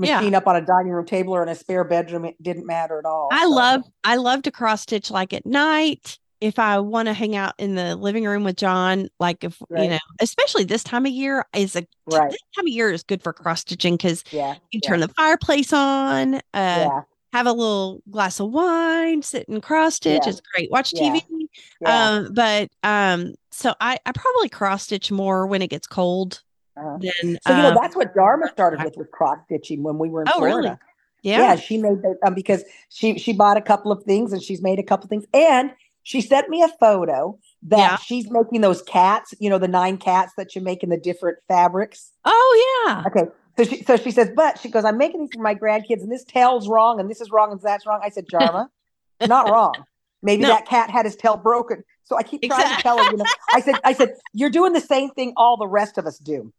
Yeah. 0.00 0.16
machine 0.18 0.34
up 0.34 0.46
on 0.46 0.54
a 0.56 0.60
dining 0.60 0.92
room 0.92 1.04
table 1.06 1.34
or 1.34 1.42
in 1.42 1.48
a 1.48 1.54
spare 1.54 1.82
bedroom. 1.84 2.24
It 2.24 2.40
didn't 2.42 2.66
matter 2.66 2.98
at 2.98 3.04
all. 3.04 3.28
I 3.32 3.42
So, 3.44 3.50
love. 3.50 3.82
I 4.04 4.16
love 4.16 4.42
to 4.42 4.50
cross 4.52 4.82
stitch 4.82 5.10
like 5.10 5.32
at 5.32 5.44
night. 5.44 6.18
If 6.40 6.58
I 6.58 6.78
want 6.78 7.06
to 7.06 7.14
hang 7.14 7.34
out 7.36 7.54
in 7.58 7.74
the 7.74 7.96
living 7.96 8.24
room 8.24 8.44
with 8.44 8.56
Jon, 8.56 9.08
like 9.18 9.42
if 9.44 9.56
you 9.70 9.88
know, 9.88 9.98
especially 10.20 10.64
this 10.64 10.84
time 10.84 11.06
of 11.06 11.12
year 11.12 11.44
is 11.54 11.74
a 11.74 11.84
right. 12.12 12.30
this 12.30 12.40
time 12.54 12.66
of 12.66 12.68
year 12.68 12.90
is 12.92 13.02
good 13.02 13.22
for 13.22 13.32
cross 13.32 13.60
stitching 13.62 13.94
because 13.96 14.22
Yeah. 14.30 14.54
you 14.70 14.80
yeah, 14.82 14.88
turn 14.88 15.00
the 15.00 15.08
fireplace 15.08 15.72
on, 15.72 16.34
uh, 16.34 16.40
yeah. 16.54 17.00
have 17.32 17.46
a 17.46 17.52
little 17.52 18.02
glass 18.10 18.40
of 18.40 18.50
wine, 18.50 19.22
sit 19.22 19.48
and 19.48 19.62
cross 19.62 19.94
stitch. 19.96 20.22
Yeah. 20.24 20.30
It's 20.30 20.40
great. 20.54 20.70
Watch 20.70 20.92
Yeah. 20.92 21.14
TV. 21.14 21.43
Yeah. 21.80 22.10
Um, 22.16 22.32
but 22.34 22.68
um, 22.82 23.34
so 23.50 23.74
I 23.80 23.98
I 24.06 24.12
probably 24.12 24.48
cross 24.48 24.84
stitch 24.84 25.10
more 25.10 25.46
when 25.46 25.62
it 25.62 25.68
gets 25.70 25.86
cold 25.86 26.42
Uh-huh. 26.76 26.98
than 27.00 27.38
So 27.42 27.54
you 27.54 27.62
know 27.62 27.68
um, 27.68 27.74
that's 27.80 27.96
what 27.96 28.14
Dharma 28.14 28.48
started 28.48 28.82
with 28.84 28.96
with 28.96 29.10
cross 29.10 29.38
stitching 29.46 29.82
when 29.82 29.98
we 29.98 30.08
were 30.08 30.22
in 30.22 30.28
Oh, 30.34 30.40
really? 30.40 30.62
Florida. 30.62 30.78
yeah. 31.22 31.38
Yeah, 31.40 31.56
she 31.56 31.78
made 31.78 32.02
the 32.02 32.16
um, 32.24 32.34
because 32.34 32.64
she 32.88 33.18
she 33.18 33.32
bought 33.32 33.56
a 33.56 33.62
couple 33.62 33.92
of 33.92 34.02
things 34.04 34.32
and 34.32 34.42
she's 34.42 34.62
made 34.62 34.78
a 34.78 34.82
couple 34.82 35.04
of 35.04 35.10
things 35.10 35.24
and 35.32 35.72
she 36.02 36.20
sent 36.20 36.50
me 36.50 36.62
a 36.62 36.68
photo 36.80 37.38
that 37.62 37.78
Yeah. 37.92 37.96
she's 37.96 38.30
making 38.30 38.60
those 38.60 38.82
cats, 38.82 39.32
you 39.40 39.48
know, 39.48 39.58
the 39.58 39.68
nine 39.68 39.96
cats 39.96 40.32
that 40.36 40.54
you 40.54 40.60
make 40.60 40.82
in 40.82 40.90
the 40.90 40.98
different 40.98 41.38
fabrics. 41.48 42.12
Oh 42.26 42.84
yeah. 42.86 43.04
Okay. 43.06 43.30
So 43.56 43.64
she 43.64 43.82
so 43.84 43.96
she 43.96 44.10
says, 44.10 44.30
but 44.34 44.58
she 44.58 44.68
goes, 44.68 44.84
I'm 44.84 44.98
making 44.98 45.20
these 45.20 45.30
for 45.32 45.40
my 45.42 45.54
grandkids, 45.54 46.02
and 46.02 46.10
this 46.12 46.24
tail's 46.24 46.68
wrong, 46.68 46.98
and 47.00 47.08
this 47.08 47.20
is 47.20 47.30
wrong, 47.30 47.52
and 47.52 47.60
that's 47.60 47.86
wrong. 47.86 48.00
I 48.02 48.10
said, 48.10 48.26
Dharma, 48.26 48.68
not 49.26 49.48
wrong. 49.48 49.84
Maybe 50.24 50.42
No. 50.42 50.48
that 50.48 50.66
cat 50.66 50.90
had 50.90 51.04
his 51.04 51.14
tail 51.14 51.36
broken. 51.36 51.84
So 52.02 52.16
I 52.16 52.22
keep 52.22 52.42
trying 52.42 52.62
Exact- 52.62 52.78
to 52.78 52.82
tell 52.82 52.98
him, 53.00 53.12
you 53.12 53.18
know, 53.18 53.26
I 53.52 53.60
said, 53.60 53.78
I 53.84 53.92
said, 53.92 54.14
you're 54.32 54.50
doing 54.50 54.72
the 54.72 54.80
same 54.80 55.10
thing 55.10 55.32
all 55.36 55.56
the 55.56 55.68
rest 55.68 55.98
of 55.98 56.06
us 56.06 56.18
do. 56.18 56.52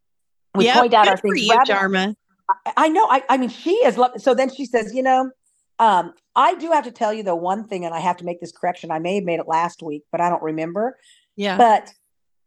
We 0.53 0.65
Yep, 0.65 0.75
point 0.77 0.93
out 0.93 1.07
our 1.07 1.17
things. 1.17 1.41
you, 1.41 1.53
rather-. 1.53 1.73
I- 2.47 2.73
I 2.77 2.89
know. 2.89 3.05
I, 3.09 3.23
I 3.27 3.37
mean, 3.37 3.49
she 3.49 3.71
is. 3.71 3.97
Lo- 3.97 4.13
so 4.17 4.33
then 4.33 4.53
she 4.53 4.65
says, 4.65 4.93
you 4.93 5.01
know, 5.03 5.31
um, 5.79 6.13
I 6.35 6.55
do 6.55 6.71
have 6.71 6.83
to 6.85 6.91
tell 6.91 7.11
you 7.11 7.23
the 7.23 7.35
one 7.35 7.67
thing, 7.67 7.83
and 7.85 7.93
I 7.93 7.99
have 7.99 8.17
to 8.17 8.23
make 8.23 8.39
this 8.39 8.51
correction. 8.51 8.91
I 8.91 8.99
may 8.99 9.15
have 9.15 9.23
made 9.23 9.39
it 9.39 9.47
last 9.47 9.81
week, 9.83 10.03
but 10.11 10.21
I 10.21 10.29
don't 10.29 10.43
remember. 10.43 10.97
Yeah. 11.35 11.57
But 11.57 11.91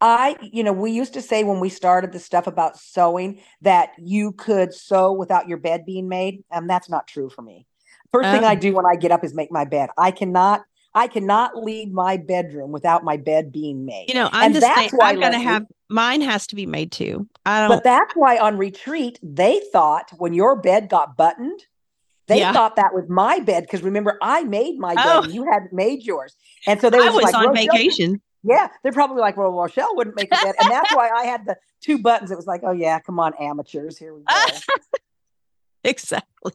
I, 0.01 0.37
you 0.41 0.63
know, 0.63 0.73
we 0.73 0.93
used 0.93 1.15
to 1.15 1.21
say 1.23 1.43
when 1.45 1.59
we 1.59 1.69
started 1.69 2.13
the 2.13 2.21
stuff 2.21 2.47
about 2.47 2.79
sewing 2.79 3.41
that 3.63 3.91
you 3.99 4.31
could 4.33 4.73
sew 4.73 5.13
without 5.13 5.49
your 5.49 5.59
bed 5.59 5.85
being 5.85 6.09
made, 6.09 6.45
and 6.53 6.71
that's 6.71 6.89
not 6.89 7.09
true 7.09 7.29
for 7.29 7.43
me. 7.43 7.67
First 8.13 8.31
thing 8.31 8.45
Oh. 8.45 8.49
I 8.49 8.55
do 8.55 8.73
when 8.73 8.87
I 8.87 8.95
get 8.97 9.11
up 9.11 9.25
is 9.25 9.35
make 9.35 9.51
my 9.53 9.65
bed. 9.65 9.91
I 9.99 10.13
cannot, 10.13 10.63
I 10.99 11.07
cannot 11.07 11.63
leave 11.63 11.93
my 11.93 12.17
bedroom 12.17 12.73
without 12.73 13.05
my 13.05 13.17
bed 13.17 13.53
being 13.53 13.87
made. 13.87 14.07
you 14.09 14.15
know, 14.15 14.29
I'm 14.33 14.47
and 14.47 14.55
just 14.55 14.67
that's 14.67 14.77
saying 14.77 14.91
why, 14.95 15.11
I'm 15.11 15.21
going 15.21 15.33
to 15.33 15.39
have 15.39 15.65
mine 15.89 16.21
has 16.23 16.47
to 16.49 16.57
be 16.57 16.67
made 16.67 16.91
too. 16.91 17.29
I 17.47 17.61
don't 17.61 17.69
But 17.69 17.85
that's 17.85 18.13
why 18.15 18.37
on 18.39 18.59
retreat 18.59 19.21
they 19.23 19.61
thought 19.73 20.11
when 20.19 20.33
your 20.35 20.57
bed 20.61 20.89
got 20.89 21.17
buttoned, 21.17 21.61
they 22.27 22.41
Yeah. 22.41 22.53
thought 22.53 22.75
that 22.77 22.93
was 22.93 23.09
my 23.09 23.39
bed 23.39 23.63
because 23.63 23.83
remember 23.83 24.19
I 24.21 24.43
made 24.43 24.79
my 24.79 24.97
bed 24.97 25.07
Oh. 25.07 25.23
and 25.23 25.33
you 25.33 25.45
hadn't 25.51 25.73
made 25.73 26.03
yours, 26.03 26.37
and 26.67 26.81
so 26.81 26.91
they 26.91 26.99
were 26.99 27.07
was 27.07 27.23
like, 27.23 27.35
on 27.37 27.55
vacation. 27.55 28.21
Yeah, 28.43 28.69
they're 28.83 28.93
probably 28.93 29.21
like, 29.21 29.37
well, 29.37 29.51
Rochelle 29.51 29.95
wouldn't 29.97 30.17
make 30.17 30.33
a 30.33 30.37
bed, 30.37 30.55
and 30.61 30.71
that's 30.71 30.91
why 30.93 31.09
I 31.11 31.25
had 31.27 31.47
the 31.47 31.57
two 31.81 31.99
buttons. 31.99 32.31
It 32.31 32.37
was 32.37 32.47
like, 32.47 32.63
oh 32.65 32.73
yeah, 32.73 32.99
come 33.01 33.21
on, 33.21 33.35
amateurs, 33.41 33.97
here 33.99 34.15
we 34.15 34.23
go. 34.25 34.35
Exactly. 35.85 36.53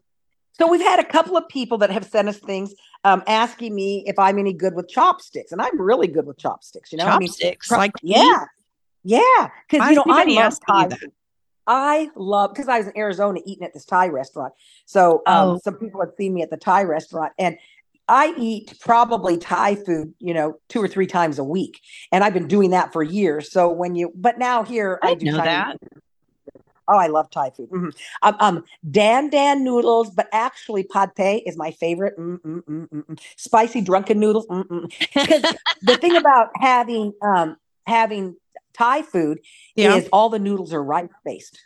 So 0.54 0.68
we've 0.68 0.82
had 0.82 0.99
a 0.99 1.04
couple 1.04 1.36
of 1.36 1.47
people 1.49 1.78
that 1.80 1.89
have 1.89 2.06
sent 2.06 2.28
us 2.28 2.38
things 2.38 2.74
um, 3.04 3.24
asking 3.28 3.74
me 3.74 4.04
if 4.06 4.18
I'm 4.20 4.38
any 4.39 4.54
good 4.54 4.76
with 4.76 4.88
chopsticks, 4.88 5.51
and 5.51 5.62
I'm 5.62 5.80
really 5.80 6.08
good 6.08 6.26
with 6.26 6.38
chopsticks. 6.38 6.91
You 6.91 6.99
know, 6.99 7.06
I 7.06 7.18
mean, 7.18 7.28
Chopsticks. 7.28 7.72
Like 7.72 7.91
yeah, 8.01 8.45
yeah. 9.04 9.49
Because 9.70 9.89
you 9.89 9.95
know, 9.95 10.06
I 10.08 10.24
love 10.26 10.58
Thai. 10.68 10.89
I 11.66 12.10
love 12.16 12.54
because 12.54 12.68
I 12.68 12.78
was 12.80 12.88
in 12.88 12.97
Arizona 12.97 13.39
eating 13.45 13.64
at 13.64 13.74
this 13.74 13.86
Thai 13.86 14.08
restaurant. 14.10 14.54
So 14.86 15.22
um, 15.26 15.49
Oh. 15.49 15.60
some 15.64 15.76
people 15.76 16.01
had 16.01 16.16
seen 16.18 16.34
me 16.34 16.41
at 16.41 16.49
the 16.49 16.58
Thai 16.58 16.84
restaurant, 16.84 17.34
and 17.39 17.58
I 18.08 18.34
eat 18.38 18.78
probably 18.82 19.38
Thai 19.38 19.76
food, 19.76 20.14
you 20.20 20.34
know, 20.34 20.60
two 20.68 20.82
or 20.84 20.88
three 20.89 21.08
times 21.08 21.39
a 21.39 21.43
week, 21.43 21.80
and 22.12 22.24
I've 22.24 22.34
been 22.34 22.47
doing 22.49 22.72
that 22.72 22.91
for 22.91 23.01
years. 23.01 23.51
So 23.51 23.70
when 23.72 23.95
you, 23.95 24.12
but 24.14 24.38
now 24.38 24.64
here 24.64 24.99
I 25.01 25.12
I, 25.12 25.14
do 25.16 25.26
know 25.26 25.38
Chinese 25.38 25.45
that. 25.45 25.78
Oh, 26.88 26.98
I 26.98 27.08
love 27.08 27.30
Thai 27.30 27.50
food. 27.52 27.70
Mhm. 27.70 27.94
Um, 28.22 28.36
um, 28.40 28.64
Dan 28.90 29.30
Dan 29.30 29.64
noodles, 29.64 30.10
but 30.10 30.28
actually 30.34 30.84
pad 30.84 31.12
thai 31.16 31.42
is 31.46 31.56
my 31.58 31.72
favorite. 31.72 32.18
Mm, 32.18 32.40
mm, 32.42 32.64
mm, 32.64 32.90
mm, 32.90 33.06
mm. 33.06 33.20
Spicy 33.38 33.82
drunken 33.82 34.20
noodles. 34.20 34.48
Mm, 34.48 34.68
mm. 34.68 35.08
Because 35.14 35.44
the 35.82 35.96
thing 35.96 36.16
about 36.18 36.50
having 36.56 37.14
um 37.22 37.58
having 37.86 38.36
Thai 38.74 39.02
food 39.04 39.40
Yeah. 39.76 39.96
is 39.96 40.10
all 40.12 40.30
the 40.30 40.40
noodles 40.40 40.74
are 40.74 40.84
rice 40.84 41.10
based. 41.24 41.60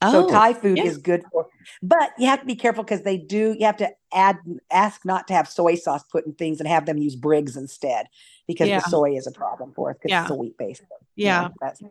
Oh, 0.00 0.12
so 0.12 0.28
Thai 0.28 0.54
food 0.54 0.78
yeah. 0.78 0.84
is 0.84 0.96
good 0.98 1.24
for, 1.32 1.48
but 1.82 2.12
you 2.18 2.28
have 2.28 2.38
to 2.40 2.46
be 2.46 2.54
careful 2.54 2.84
because 2.84 3.02
they 3.02 3.16
do. 3.18 3.56
You 3.58 3.66
have 3.66 3.78
to 3.78 3.90
add, 4.14 4.38
ask 4.70 5.04
not 5.04 5.26
to 5.26 5.34
have 5.34 5.48
soy 5.48 5.74
sauce 5.74 6.04
put 6.04 6.24
in 6.24 6.34
things 6.34 6.60
and 6.60 6.68
have 6.68 6.86
them 6.86 6.98
use 6.98 7.16
Briggs 7.16 7.56
instead 7.56 8.06
because 8.46 8.68
Yeah. 8.68 8.78
the 8.78 8.88
soy 8.88 9.16
is 9.16 9.26
a 9.26 9.32
problem 9.32 9.72
for 9.74 9.90
us 9.90 9.96
because 10.00 10.22
it's 10.22 10.30
a 10.30 10.34
wheat 10.34 10.56
based. 10.56 10.82
yeah. 11.16 11.48
that's. 11.60 11.82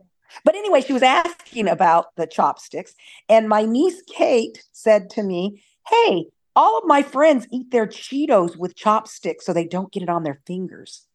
But 0.44 0.56
anyway, 0.56 0.82
she 0.82 0.94
was 0.94 1.04
asking 1.04 1.68
about 1.68 2.16
the 2.16 2.28
chopsticks, 2.28 2.94
and 3.30 3.48
my 3.50 3.64
niece 3.64 4.02
Kate 4.08 4.64
said 4.72 5.10
to 5.12 5.24
me, 5.24 5.64
"Hey, 5.88 6.28
all 6.56 6.78
of 6.78 6.86
my 6.86 7.02
friends 7.02 7.48
eat 7.52 7.72
their 7.72 7.88
Cheetos 7.88 8.58
with 8.58 8.76
chopsticks 8.76 9.46
so 9.46 9.54
they 9.54 9.66
don't 9.66 9.92
get 9.92 10.04
it 10.04 10.10
on 10.10 10.24
their 10.24 10.42
fingers." 10.46 11.08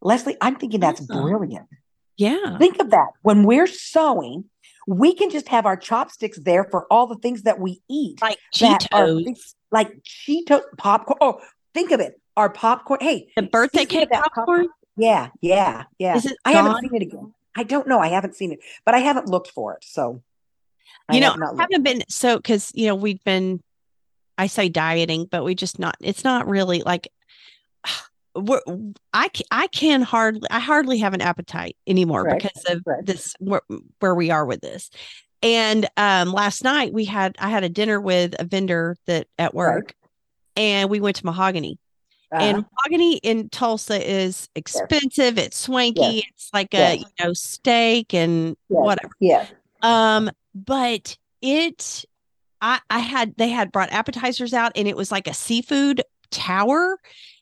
Leslie, 0.00 0.36
I'm 0.40 0.56
thinking 0.56 0.80
that's 0.80 1.00
Oh. 1.10 1.22
brilliant. 1.22 1.66
Yeah. 2.16 2.58
Think 2.58 2.80
of 2.80 2.90
that. 2.90 3.08
When 3.22 3.44
we're 3.44 3.66
sewing, 3.66 4.44
we 4.86 5.14
can 5.14 5.30
just 5.30 5.48
have 5.48 5.66
our 5.66 5.76
chopsticks 5.76 6.38
there 6.38 6.64
for 6.64 6.86
all 6.92 7.06
the 7.06 7.16
things 7.16 7.42
that 7.42 7.60
we 7.60 7.80
eat. 7.88 8.20
Like 8.22 8.38
are 8.62 8.78
Cheetos. 8.78 9.24
things- 9.24 9.54
like 9.70 10.02
Cheeto 10.02 10.62
popcorn. 10.78 11.18
Oh, 11.20 11.40
think 11.74 11.90
of 11.90 12.00
it. 12.00 12.20
Our 12.36 12.48
popcorn. 12.50 13.00
Hey, 13.00 13.28
The 13.36 13.42
birthday 13.42 13.84
cake 13.84 14.08
that 14.10 14.22
popcorn. 14.32 14.68
yeah, 14.96 15.28
yeah, 15.40 15.84
yeah. 15.98 16.16
Is 16.16 16.26
it 16.26 16.36
I 16.44 16.52
haven't 16.52 16.80
seen 16.80 16.94
it 16.94 17.02
again. 17.02 17.34
I 17.56 17.62
don't 17.62 17.88
know. 17.88 17.98
I 17.98 18.08
haven't 18.08 18.36
seen 18.36 18.52
it, 18.52 18.60
but 18.84 18.94
I 18.94 18.98
haven't 18.98 19.28
looked 19.28 19.50
for 19.50 19.74
it. 19.74 19.84
So 19.84 20.22
I 21.08 21.14
you 21.14 21.20
know, 21.20 21.32
have 21.32 21.42
I 21.58 21.62
haven't 21.62 21.82
been 21.82 22.02
so 22.08 22.36
because 22.36 22.70
you 22.74 22.86
know 22.86 22.94
we've 22.94 23.22
been, 23.24 23.62
I 24.36 24.46
say 24.46 24.68
dieting, 24.68 25.26
but 25.30 25.44
we 25.44 25.54
just 25.54 25.78
not. 25.78 25.96
It's 26.00 26.24
not 26.24 26.48
really 26.48 26.82
like. 26.82 27.08
We're, 28.36 28.60
I 29.12 29.30
I 29.50 29.66
can 29.68 30.00
hardly 30.00 30.48
I 30.48 30.60
hardly 30.60 30.98
have 30.98 31.12
an 31.12 31.22
appetite 31.22 31.76
anymore 31.88 32.22
Right, 32.22 32.40
because 32.40 32.64
of 32.68 32.82
right. 32.86 33.04
this 33.04 33.34
where, 33.40 33.62
where 33.98 34.14
we 34.14 34.30
are 34.30 34.44
with 34.44 34.60
this. 34.60 34.90
And 35.42 35.88
um 35.96 36.30
last 36.30 36.62
night 36.62 36.92
we 36.92 37.04
had 37.04 37.34
I 37.40 37.48
had 37.48 37.64
a 37.64 37.68
dinner 37.68 38.00
with 38.00 38.36
a 38.38 38.44
vendor 38.44 38.96
that 39.06 39.26
at 39.38 39.54
work 39.54 39.94
and 40.54 40.90
we 40.90 41.00
went 41.00 41.16
to 41.16 41.26
Mahogany. 41.26 41.78
Uh-huh. 42.30 42.42
And 42.42 42.56
mahogany 42.58 43.16
in 43.18 43.48
Tulsa 43.48 43.98
is 44.06 44.48
expensive, 44.54 45.38
it's 45.38 45.56
swanky, 45.56 46.00
Yes. 46.00 46.24
it's 46.34 46.50
like 46.52 46.74
a 46.74 46.96
Yes. 46.96 46.98
you 46.98 47.24
know 47.24 47.32
steak 47.32 48.12
and 48.12 48.48
Yes. 48.48 48.56
whatever. 48.68 49.12
Yeah. 49.18 49.46
Um, 49.82 50.30
but 50.54 51.16
it, 51.40 52.04
I, 52.60 52.80
I 52.90 52.98
had 52.98 53.34
they 53.38 53.48
had 53.48 53.72
brought 53.72 53.92
appetizers 53.92 54.52
out, 54.52 54.72
and 54.76 54.86
it 54.86 54.96
was 54.96 55.10
like 55.10 55.26
a 55.26 55.32
seafood 55.34 56.02
tower, 56.30 56.98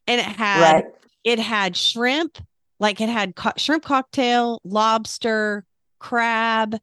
and 0.07 0.21
it 0.21 0.27
had 0.27 0.73
right. 0.75 0.85
it 1.25 1.39
had 1.41 1.77
shrimp, 1.77 2.39
like 2.79 3.01
it 3.01 3.09
had 3.09 3.35
co- 3.35 3.53
shrimp 3.57 3.83
cocktail, 3.85 4.61
lobster, 4.63 5.65
crab, 5.99 6.77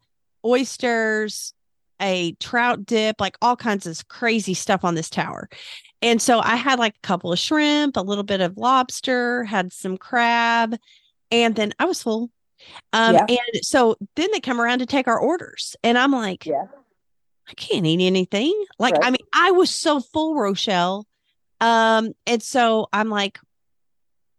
oysters, 0.43 1.53
a 2.03 2.33
trout 2.33 2.85
dip, 2.85 3.19
like 3.19 3.37
all 3.41 3.55
kinds 3.55 3.87
of 3.87 4.07
crazy 4.07 4.53
stuff 4.53 4.83
on 4.83 4.93
this 4.95 5.09
tower. 5.09 5.49
And 6.01 6.21
so 6.21 6.39
I 6.39 6.57
had 6.57 6.77
like 6.79 6.95
a 6.97 7.07
couple 7.07 7.31
of 7.31 7.39
shrimp, 7.39 7.95
a 7.97 8.01
little 8.01 8.25
bit 8.25 8.41
of 8.41 8.57
lobster, 8.57 9.45
had 9.45 9.71
some 9.71 9.97
crab, 9.97 10.75
and 11.31 11.55
then 11.55 11.73
I 11.79 11.85
was 11.85 12.03
full. 12.03 12.29
Um, 12.91 13.15
Yeah. 13.15 13.25
and 13.29 13.63
so 13.63 13.95
then 14.15 14.29
they 14.33 14.39
come 14.39 14.59
around 14.59 14.79
to 14.79 14.85
take 14.85 15.07
our 15.07 15.19
orders, 15.19 15.75
and 15.83 15.97
I'm 15.97 16.11
like, 16.11 16.45
Yeah. 16.45 16.65
I 17.49 17.53
can't 17.55 17.85
eat 17.85 18.05
anything. 18.05 18.53
Like, 18.79 18.95
I 19.01 19.09
mean, 19.09 19.17
I 19.33 19.51
was 19.51 19.69
so 19.69 19.99
full, 19.99 20.35
Rochelle. 20.35 21.05
Um, 21.59 22.13
and 22.25 22.41
so 22.41 22.87
I'm 22.93 23.09
like, 23.09 23.39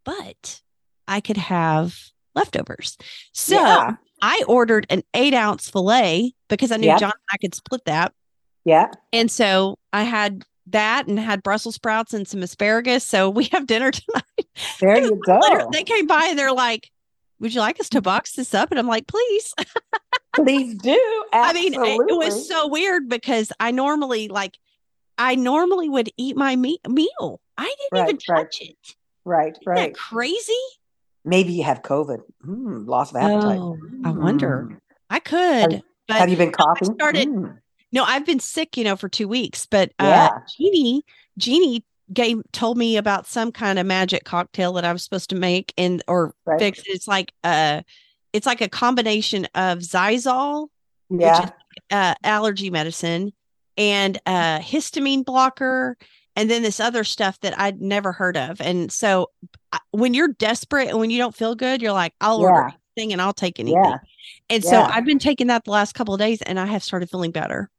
but 0.04 0.60
I 1.06 1.20
could 1.20 1.36
have 1.36 1.98
leftovers. 2.34 2.96
So 3.32 3.56
yeah, 3.56 3.96
I 4.22 4.42
ordered 4.48 4.86
an 4.90 5.02
eight 5.14 5.34
ounce 5.34 5.68
filet 5.68 6.32
because 6.48 6.70
I 6.72 6.76
knew 6.76 6.86
Yeah. 6.86 6.98
Jon 6.98 7.10
and 7.12 7.28
I 7.32 7.36
could 7.38 7.54
split 7.54 7.84
that. 7.86 8.12
yeah. 8.64 8.90
And 9.12 9.30
so 9.30 9.78
I 9.92 10.02
had 10.04 10.44
that 10.68 11.06
and 11.06 11.18
had 11.18 11.42
Brussels 11.42 11.74
sprouts 11.74 12.14
and 12.14 12.26
some 12.26 12.42
asparagus. 12.42 13.04
So 13.04 13.28
we 13.38 13.44
have 13.52 13.66
dinner 13.66 13.90
tonight. 13.90 14.46
There 14.80 14.98
you 14.98 15.20
go. 15.26 15.40
They 15.72 15.84
came 15.84 16.06
by 16.06 16.26
and 16.30 16.38
they're 16.38 16.52
like, 16.52 16.90
Would 17.40 17.54
you 17.54 17.60
like 17.60 17.78
us 17.80 17.88
to 17.90 18.00
box 18.00 18.32
this 18.34 18.54
up? 18.54 18.70
And 18.70 18.78
I'm 18.78 18.86
like, 18.88 19.06
Please. 19.06 19.52
Please 20.34 20.74
do. 20.78 21.24
I 21.32 21.52
mean, 21.52 21.74
it, 21.74 21.78
it 22.10 22.16
was 22.16 22.48
so 22.48 22.66
weird 22.66 23.08
because 23.08 23.52
I 23.60 23.70
normally 23.70 24.26
like, 24.26 24.58
I 25.16 25.36
normally 25.36 25.88
would 25.88 26.10
eat 26.16 26.36
my 26.36 26.56
me- 26.56 26.80
meal. 26.88 27.40
I 27.56 27.64
didn't 27.64 27.76
even 27.92 28.16
Right, 28.16 28.22
right. 28.28 28.42
touch 28.44 28.60
it. 28.60 28.76
right, 29.24 29.52
Isn't 29.52 29.62
right. 29.66 29.76
that 29.92 29.94
crazy? 29.94 30.52
Maybe 31.24 31.52
you 31.52 31.64
have 31.64 31.82
COVID. 31.82 32.18
Mm, 32.46 32.86
loss 32.86 33.10
of 33.10 33.16
appetite. 33.16 33.58
Oh, 33.58 33.78
I 34.04 34.10
wonder. 34.10 34.68
Mm. 34.70 34.78
I 35.10 35.18
could. 35.20 35.82
but 36.08 36.16
Have 36.18 36.28
you 36.28 36.36
been 36.36 36.52
coughing? 36.52 36.94
started- 36.94 37.28
Mm. 37.28 37.58
No, 37.92 38.02
I've 38.04 38.26
been 38.26 38.40
sick, 38.40 38.76
you 38.76 38.82
know, 38.84 38.96
for 38.96 39.08
two 39.08 39.28
weeks. 39.28 39.66
But 39.66 39.90
uh, 40.00 40.04
Yeah. 40.04 40.38
Jeannie, 40.58 41.02
Jeannie 41.38 41.84
gave 42.12 42.42
told 42.52 42.76
me 42.76 42.96
about 42.96 43.26
some 43.26 43.50
kind 43.52 43.78
of 43.78 43.86
magic 43.86 44.24
cocktail 44.24 44.72
that 44.74 44.84
I 44.84 44.92
was 44.92 45.02
supposed 45.04 45.30
to 45.30 45.36
make 45.36 45.72
and 45.78 46.02
or 46.08 46.34
Right. 46.44 46.58
fix. 46.58 46.82
It's 46.86 47.08
like 47.08 47.32
uh 47.44 47.82
it's 48.34 48.46
like 48.46 48.60
a 48.60 48.68
combination 48.68 49.46
of 49.54 49.78
Xyzal, 49.78 50.66
Yeah. 51.08 51.40
which 51.40 51.48
is 51.48 51.52
uh, 51.92 52.14
allergy 52.24 52.68
medicine, 52.68 53.32
and 53.78 54.18
a 54.26 54.58
histamine 54.60 55.24
blocker, 55.24 55.96
and 56.36 56.50
then 56.50 56.62
this 56.62 56.80
other 56.80 57.04
stuff 57.04 57.38
that 57.40 57.58
I'd 57.58 57.80
never 57.80 58.12
heard 58.12 58.36
of. 58.36 58.60
And 58.60 58.90
so, 58.92 59.30
when 59.90 60.14
you're 60.14 60.28
desperate 60.28 60.88
and 60.88 60.98
when 60.98 61.10
you 61.10 61.18
don't 61.18 61.34
feel 61.34 61.54
good, 61.54 61.80
you're 61.82 61.92
like, 61.92 62.12
I'll 62.20 62.38
order 62.40 62.72
anything 62.96 63.12
and 63.12 63.20
I'll 63.22 63.32
take 63.32 63.58
anything. 63.60 63.80
Yeah. 63.82 63.98
And 64.50 64.62
so 64.64 64.72
Yeah. 64.72 64.90
I've 64.92 65.04
been 65.04 65.18
taking 65.18 65.46
that 65.48 65.64
the 65.64 65.70
last 65.70 65.94
couple 65.94 66.14
of 66.14 66.20
days, 66.20 66.42
and 66.42 66.58
I 66.60 66.66
have 66.66 66.82
started 66.82 67.10
feeling 67.10 67.30
better. 67.30 67.70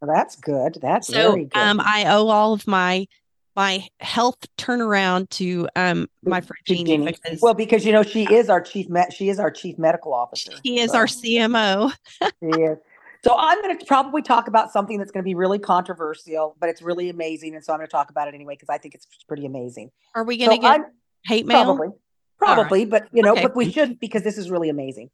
Well, 0.00 0.14
that's 0.14 0.36
good. 0.36 0.78
That's 0.80 1.08
So 1.08 1.32
very 1.32 1.44
good. 1.46 1.58
um, 1.58 1.80
I 1.80 2.04
owe 2.08 2.28
all 2.28 2.52
of 2.52 2.66
my 2.66 3.06
my 3.54 3.86
health 4.00 4.36
turnaround 4.58 5.30
to 5.30 5.66
um 5.76 6.06
my 6.22 6.42
friend 6.42 6.58
Jeannie. 6.66 6.98
because 7.06 7.40
well, 7.40 7.54
because 7.54 7.86
you 7.86 7.92
know 7.92 8.02
she 8.02 8.24
is 8.24 8.50
our 8.50 8.60
chief. 8.60 8.88
Me- 8.90 9.06
she 9.10 9.30
is 9.30 9.38
our 9.40 9.50
chief 9.50 9.78
medical 9.78 10.12
officer. 10.12 10.52
she 10.64 10.78
is 10.78 10.90
so 10.90 10.98
our 10.98 11.06
CMO. 11.06 11.90
she 12.22 12.46
is. 12.60 12.78
So 13.26 13.34
I'm 13.36 13.60
going 13.60 13.76
to 13.76 13.84
probably 13.86 14.22
talk 14.22 14.46
about 14.46 14.70
something 14.70 14.98
that's 14.98 15.10
going 15.10 15.22
to 15.24 15.24
be 15.24 15.34
really 15.34 15.58
controversial, 15.58 16.54
but 16.60 16.68
it's 16.68 16.80
really 16.80 17.08
amazing, 17.10 17.56
and 17.56 17.64
so 17.64 17.72
I'm 17.72 17.80
going 17.80 17.88
to 17.88 17.90
talk 17.90 18.08
about 18.08 18.28
it 18.28 18.34
anyway 18.34 18.54
because 18.54 18.68
I 18.68 18.78
think 18.78 18.94
it's 18.94 19.04
pretty 19.26 19.44
amazing. 19.44 19.90
Are 20.14 20.22
we 20.22 20.36
going 20.36 20.50
to 20.50 20.58
get 20.58 20.70
I'm 20.70 20.84
hate 21.24 21.44
mail? 21.44 21.64
probably, 21.64 21.88
right. 21.88 21.96
probably, 22.38 22.84
but 22.84 23.08
you 23.12 23.24
know, 23.24 23.32
Okay. 23.32 23.42
but 23.42 23.56
we 23.56 23.72
should 23.72 23.98
because 23.98 24.22
this 24.22 24.38
is 24.38 24.48
really 24.48 24.68
amazing. 24.68 25.10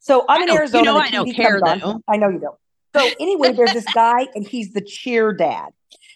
So 0.00 0.24
I'm 0.28 0.42
in 0.42 0.48
don't- 0.48 0.54
you 0.56 0.58
Arizona. 0.58 0.84
know 0.86 0.96
I 0.96 1.08
don't 1.10 1.32
care, 1.32 1.60
though. 1.64 2.02
I 2.08 2.16
know 2.16 2.30
you 2.30 2.40
don't. 2.40 2.58
So 2.96 3.08
anyway, 3.20 3.52
there's 3.52 3.74
this 3.74 3.86
guy, 3.94 4.26
and 4.34 4.44
he's 4.44 4.72
the 4.72 4.80
cheer 4.80 5.32
dad. 5.32 5.68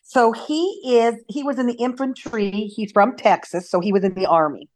So 0.03 0.33
he 0.33 0.81
is. 0.85 1.15
He 1.29 1.45
was 1.45 1.61
in 1.61 1.69
the 1.69 1.75
infantry. 1.75 2.51
He's 2.51 2.91
from 2.91 3.15
Texas, 3.17 3.71
so 3.71 3.79
he 3.79 3.93
was 3.93 4.03
in 4.03 4.15
the 4.15 4.27
army. 4.27 4.69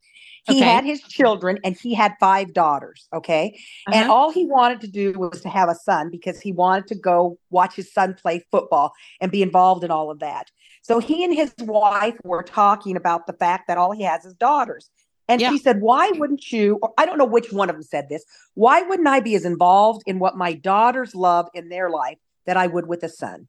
He 0.46 0.60
Okay. 0.60 0.70
had 0.74 0.84
his 0.84 1.00
children, 1.02 1.58
and 1.64 1.76
he 1.76 1.94
had 1.94 2.14
five 2.20 2.52
daughters. 2.52 3.08
Okay, 3.14 3.58
and 3.86 4.02
Uh-huh. 4.02 4.12
all 4.12 4.30
he 4.30 4.46
wanted 4.46 4.80
to 4.82 4.88
do 4.88 5.12
was 5.12 5.40
to 5.40 5.48
have 5.48 5.68
a 5.68 5.74
son 5.74 6.10
because 6.10 6.40
he 6.40 6.52
wanted 6.52 6.86
to 6.88 6.94
go 6.94 7.38
watch 7.50 7.74
his 7.74 7.92
son 7.92 8.14
play 8.14 8.44
football 8.50 8.92
and 9.20 9.32
be 9.32 9.42
involved 9.42 9.84
in 9.84 9.90
all 9.90 10.10
of 10.10 10.18
that. 10.20 10.50
So 10.82 10.98
he 10.98 11.24
and 11.24 11.34
his 11.34 11.54
wife 11.60 12.16
were 12.24 12.42
talking 12.42 12.96
about 12.96 13.26
the 13.26 13.32
fact 13.32 13.68
that 13.68 13.78
all 13.78 13.92
he 13.92 14.02
has 14.02 14.24
is 14.26 14.34
daughters. 14.34 14.90
And 15.28 15.40
Yeah. 15.40 15.50
she 15.50 15.58
said, 15.58 15.80
Why 15.80 16.10
wouldn't 16.10 16.52
you? 16.52 16.78
Or 16.82 16.92
I 16.98 17.06
don't 17.06 17.16
know 17.16 17.24
which 17.24 17.50
one 17.52 17.70
of 17.70 17.76
them 17.76 17.82
said 17.82 18.08
this. 18.10 18.24
Why 18.54 18.82
wouldn't 18.82 19.08
I 19.08 19.20
be 19.20 19.34
as 19.36 19.46
involved 19.46 20.02
in 20.06 20.18
what 20.18 20.36
my 20.36 20.52
daughters 20.52 21.14
love 21.14 21.48
in 21.54 21.70
their 21.70 21.88
life 21.88 22.18
that 22.46 22.58
I 22.58 22.66
would 22.66 22.86
with 22.86 23.02
a 23.02 23.08
son? 23.08 23.48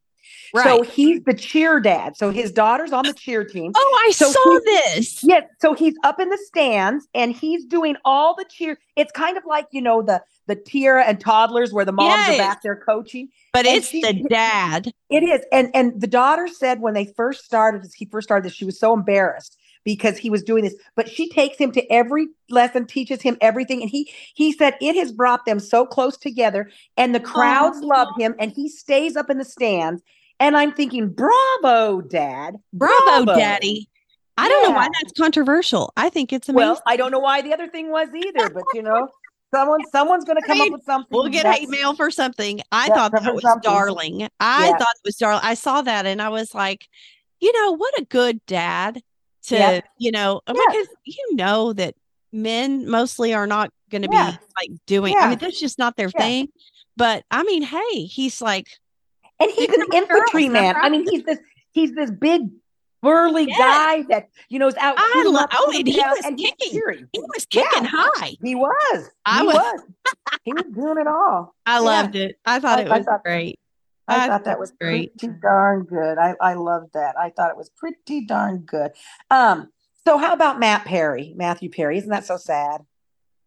Right. 0.54 0.66
So 0.66 0.82
he's 0.84 1.22
the 1.24 1.34
cheer 1.34 1.80
dad. 1.80 2.18
So 2.18 2.32
his 2.32 2.52
daughter's 2.52 2.92
on 2.92 3.04
the 3.04 3.12
oh, 3.12 3.14
cheer 3.14 3.44
team. 3.44 3.72
oh, 3.76 4.04
I 4.08 4.12
so 4.12 4.32
saw 4.32 4.60
this. 4.66 5.24
Yes, 5.24 5.44
so 5.60 5.74
he's 5.74 5.96
up 6.04 6.20
in 6.20 6.30
the 6.30 6.38
stands 6.46 7.08
and 7.14 7.32
he's 7.34 7.66
doing 7.66 7.96
all 8.06 8.36
the 8.36 8.46
cheer. 8.50 8.78
It's 8.96 9.12
kind 9.12 9.38
of 9.38 9.44
like 9.46 9.68
you 9.72 9.82
know 9.82 10.02
the 10.02 10.22
the 10.48 10.56
tiara 10.56 11.04
and 11.06 11.20
toddlers 11.20 11.74
where 11.74 11.86
the 11.86 11.92
moms 11.92 12.28
Yes. 12.28 12.36
are 12.36 12.38
back 12.38 12.62
there 12.62 12.76
coaching. 12.76 13.30
But 13.54 13.66
and 13.66 13.78
it's 13.78 13.90
she- 13.90 14.02
the 14.02 14.14
dad. 14.30 14.92
It 15.10 15.24
is, 15.24 15.42
and 15.52 15.70
and 15.74 16.00
the 16.00 16.08
daughter 16.08 16.48
said 16.48 16.82
when 16.82 16.94
they 16.94 17.06
first 17.06 17.46
started, 17.46 17.84
as 17.84 17.94
he 17.94 18.06
first 18.06 18.28
started 18.28 18.46
this, 18.46 18.56
she 18.56 18.66
was 18.66 18.80
so 18.80 18.94
embarrassed 18.94 19.58
because 19.86 20.18
he 20.18 20.30
was 20.30 20.44
doing 20.44 20.64
this. 20.64 20.76
But 20.96 21.08
she 21.08 21.30
takes 21.30 21.58
him 21.58 21.72
to 21.72 21.92
every 21.92 22.28
lesson, 22.50 22.86
teaches 22.86 23.22
him 23.22 23.38
everything, 23.40 23.82
and 23.82 23.90
he 23.90 24.12
he 24.34 24.52
said 24.52 24.76
it 24.82 24.96
has 24.98 25.14
brought 25.14 25.46
them 25.46 25.60
so 25.60 25.86
close 25.86 26.18
together, 26.18 26.70
and 26.98 27.16
the 27.16 27.22
oh, 27.22 27.24
crowds 27.24 27.80
love 27.82 28.10
him, 28.18 28.36
and 28.40 28.52
he 28.52 28.68
stays 28.68 29.16
up 29.16 29.30
in 29.30 29.38
the 29.38 29.46
stands. 29.46 30.02
And 30.38 30.58
I'm 30.58 30.74
thinking, 30.74 31.08
bravo, 31.08 32.02
Dad, 32.02 32.58
Bravo, 32.74 33.24
daddy. 33.24 33.88
I 34.38 34.50
don't 34.50 34.64
know 34.64 34.72
why 34.72 34.90
that's 35.02 35.14
controversial. 35.14 35.94
I 35.96 36.10
think 36.10 36.34
it's 36.34 36.50
amazing. 36.50 36.68
Well, 36.68 36.82
I 36.86 36.98
don't 36.98 37.12
know 37.12 37.20
why 37.20 37.42
the 37.42 37.54
other 37.54 37.70
thing 37.70 37.90
was 37.90 38.10
either, 38.14 38.50
but 38.50 38.64
you 38.74 38.82
know, 38.82 39.08
someone 39.54 39.80
someone's 39.92 40.26
going 40.26 40.36
to 40.36 40.42
come 40.46 40.58
mean, 40.58 40.74
up 40.74 40.80
with 40.80 40.84
something. 40.84 41.08
We'll 41.10 41.30
get 41.30 41.46
hate 41.46 41.70
mail 41.70 41.96
for 41.96 42.12
something. 42.12 42.62
I 42.72 42.90
thought 42.90 43.12
that 43.14 43.34
was 43.34 43.44
something. 43.44 43.62
darling. 43.72 44.28
I 44.42 44.68
Yeah. 44.68 44.78
thought 44.78 44.96
it 44.96 45.06
was 45.06 45.16
darling. 45.16 45.42
I 45.44 45.54
saw 45.54 45.82
that 45.84 46.06
and 46.06 46.22
I 46.22 46.28
was 46.28 46.54
like, 46.54 46.90
you 47.40 47.54
know, 47.54 47.72
what 47.72 47.98
a 47.98 48.04
good 48.04 48.46
dad 48.46 49.02
to, 49.48 49.56
Yeah. 49.56 49.82
you 49.98 50.12
know, 50.12 50.42
uh, 50.48 50.54
Yeah. 50.56 50.64
because 50.70 50.88
you 51.06 51.36
know 51.36 51.74
that 51.74 51.96
men 52.32 52.90
mostly 52.90 53.34
are 53.34 53.48
not 53.48 53.72
going 53.90 54.04
to 54.04 54.10
Yeah. 54.12 54.32
be 54.32 54.38
like 54.60 54.86
doing, 54.86 55.16
I 55.18 55.30
mean, 55.30 55.40
that's 55.40 55.60
just 55.60 55.80
not 55.80 55.96
their 55.98 56.12
Yeah. 56.16 56.22
thing. 56.22 56.50
But 56.98 57.24
I 57.32 57.44
mean, 57.44 57.64
hey, 57.64 58.06
he's 58.06 58.42
like, 58.42 58.68
and 59.40 59.52
he's 59.52 59.70
an 59.70 59.86
infantryman. 59.94 60.76
I 60.78 60.90
mean, 60.90 61.06
he's 61.10 61.24
this 61.24 61.40
he's 61.72 61.94
this 61.94 62.10
big 62.10 62.44
burly 63.02 63.46
yes. 63.48 63.58
guy 63.58 64.04
that 64.10 64.30
you 64.50 64.60
know 64.60 64.68
is 64.68 64.76
out. 64.78 64.96
I 64.98 65.24
love. 65.28 65.50
Oh, 65.54 65.72
and 65.76 65.88
he 65.88 66.00
was 66.00 66.26
and 66.26 66.38
kicking. 66.38 66.72
He 67.12 67.20
was 67.20 67.46
kicking 67.46 67.84
yeah, 67.84 67.90
high. 67.92 68.36
He 68.42 68.56
was. 68.56 69.10
I 69.26 69.42
he 69.42 69.48
was. 69.48 69.56
was. 69.56 69.82
he 70.44 70.54
was 70.54 70.64
doing 70.74 70.98
it 71.00 71.08
all. 71.08 71.54
I 71.66 71.76
yeah. 71.76 71.80
loved 71.80 72.16
it. 72.16 72.40
I 72.46 72.60
thought 72.60 72.80
I, 72.80 72.82
it 72.84 72.90
was 72.90 73.06
thought, 73.06 73.24
great. 73.24 73.60
I, 74.08 74.28
thought 74.28 74.46
that 74.46 74.60
was 74.60 74.72
great. 74.80 75.18
Pretty 75.18 75.36
darn 75.42 75.84
good. 75.84 76.18
I 76.18 76.36
I 76.40 76.54
loved 76.54 76.94
that. 76.94 77.16
I 77.18 77.30
thought 77.30 77.50
it 77.50 77.58
was 77.58 77.70
pretty 77.70 78.26
darn 78.26 78.60
good. 78.60 78.92
Um. 79.32 79.70
So 80.08 80.20
how 80.20 80.34
about 80.34 80.60
Matt 80.60 80.86
Perry, 80.86 81.34
Matthew 81.36 81.70
Perry? 81.70 81.98
Isn't 81.98 82.12
that 82.12 82.26
so 82.26 82.38
sad? 82.38 82.82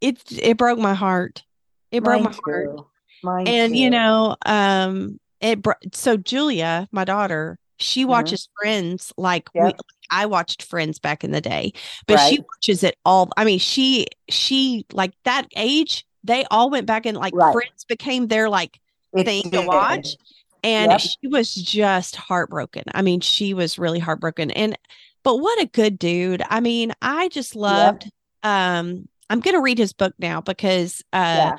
It 0.01 0.23
it 0.31 0.57
broke 0.57 0.79
my 0.79 0.95
heart. 0.95 1.45
It 1.93 2.03
broke 2.03 2.23
Mine 2.23 2.25
my 2.25 2.33
too. 2.33 2.41
heart. 2.45 2.87
Mine 3.23 3.49
and 3.49 3.73
too. 3.73 3.79
you 3.79 3.91
know, 3.91 4.37
um, 4.47 5.21
it 5.41 5.63
bro- 5.63 5.75
so 5.93 6.17
Julia, 6.17 6.89
my 6.91 7.05
daughter, 7.05 7.59
she 7.79 8.03
mm-hmm. 8.03 8.11
watches 8.11 8.43
mm-hmm. 8.47 8.63
Friends 8.63 9.13
like 9.17 9.49
yep. 9.55 9.65
we, 9.65 9.73
I 10.11 10.27
watched 10.27 10.63
Friends 10.65 10.99
back 10.99 11.25
in 11.25 11.31
the 11.31 11.41
day, 11.41 11.73
but 12.07 12.17
right. 12.17 12.31
she 12.31 12.41
watches 12.41 12.83
it 12.83 12.97
all. 13.05 13.31
I 13.37 13.45
mean, 13.45 13.59
she 13.59 14.07
she 14.29 14.85
like 14.93 15.13
that 15.25 15.47
age, 15.57 16.05
they 16.25 16.45
all 16.51 16.71
went 16.71 16.87
back 16.87 17.07
and 17.07 17.17
like 17.17 17.35
right. 17.35 17.53
Friends 17.53 17.85
became 17.85 18.27
their 18.27 18.49
like 18.49 18.81
it 19.15 19.25
thing 19.25 19.43
did. 19.45 19.53
to 19.53 19.67
watch. 19.67 20.17
And 20.65 20.93
yep. 20.93 21.01
she 21.01 21.29
was 21.29 21.55
just 21.55 22.17
heartbroken. 22.17 22.85
I 22.95 23.03
mean, 23.03 23.21
she 23.21 23.55
was 23.55 23.79
really 23.79 23.99
heartbroken. 23.99 24.51
And 24.51 24.77
but 25.23 25.39
what 25.39 25.61
a 25.61 25.67
good 25.67 25.99
dude. 25.99 26.43
I 26.49 26.61
mean, 26.61 26.93
I 27.03 27.29
just 27.29 27.55
loved 27.57 28.11
um 28.43 29.09
I'm 29.31 29.41
gonna 29.41 29.61
read 29.61 29.79
his 29.79 29.93
book 29.93 30.15
now 30.19 30.41
because 30.41 31.03
uh 31.13 31.17
yeah. 31.17 31.59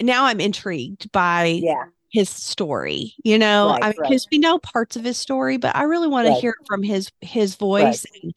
now 0.00 0.24
I'm 0.24 0.40
intrigued 0.40 1.10
by 1.12 1.60
yeah 1.62 1.84
his 2.12 2.28
story 2.28 3.14
you 3.22 3.38
know 3.38 3.68
right, 3.70 3.84
i 3.84 3.86
mean 3.88 3.96
because 4.02 4.26
right. 4.26 4.32
we 4.32 4.38
know 4.38 4.58
parts 4.58 4.96
of 4.96 5.04
his 5.04 5.16
story 5.16 5.56
but 5.56 5.74
i 5.76 5.84
really 5.84 6.08
want 6.08 6.26
right. 6.26 6.34
to 6.34 6.40
hear 6.40 6.50
it 6.50 6.66
from 6.66 6.82
his 6.82 7.10
his 7.20 7.54
voice 7.54 8.04
and 8.22 8.34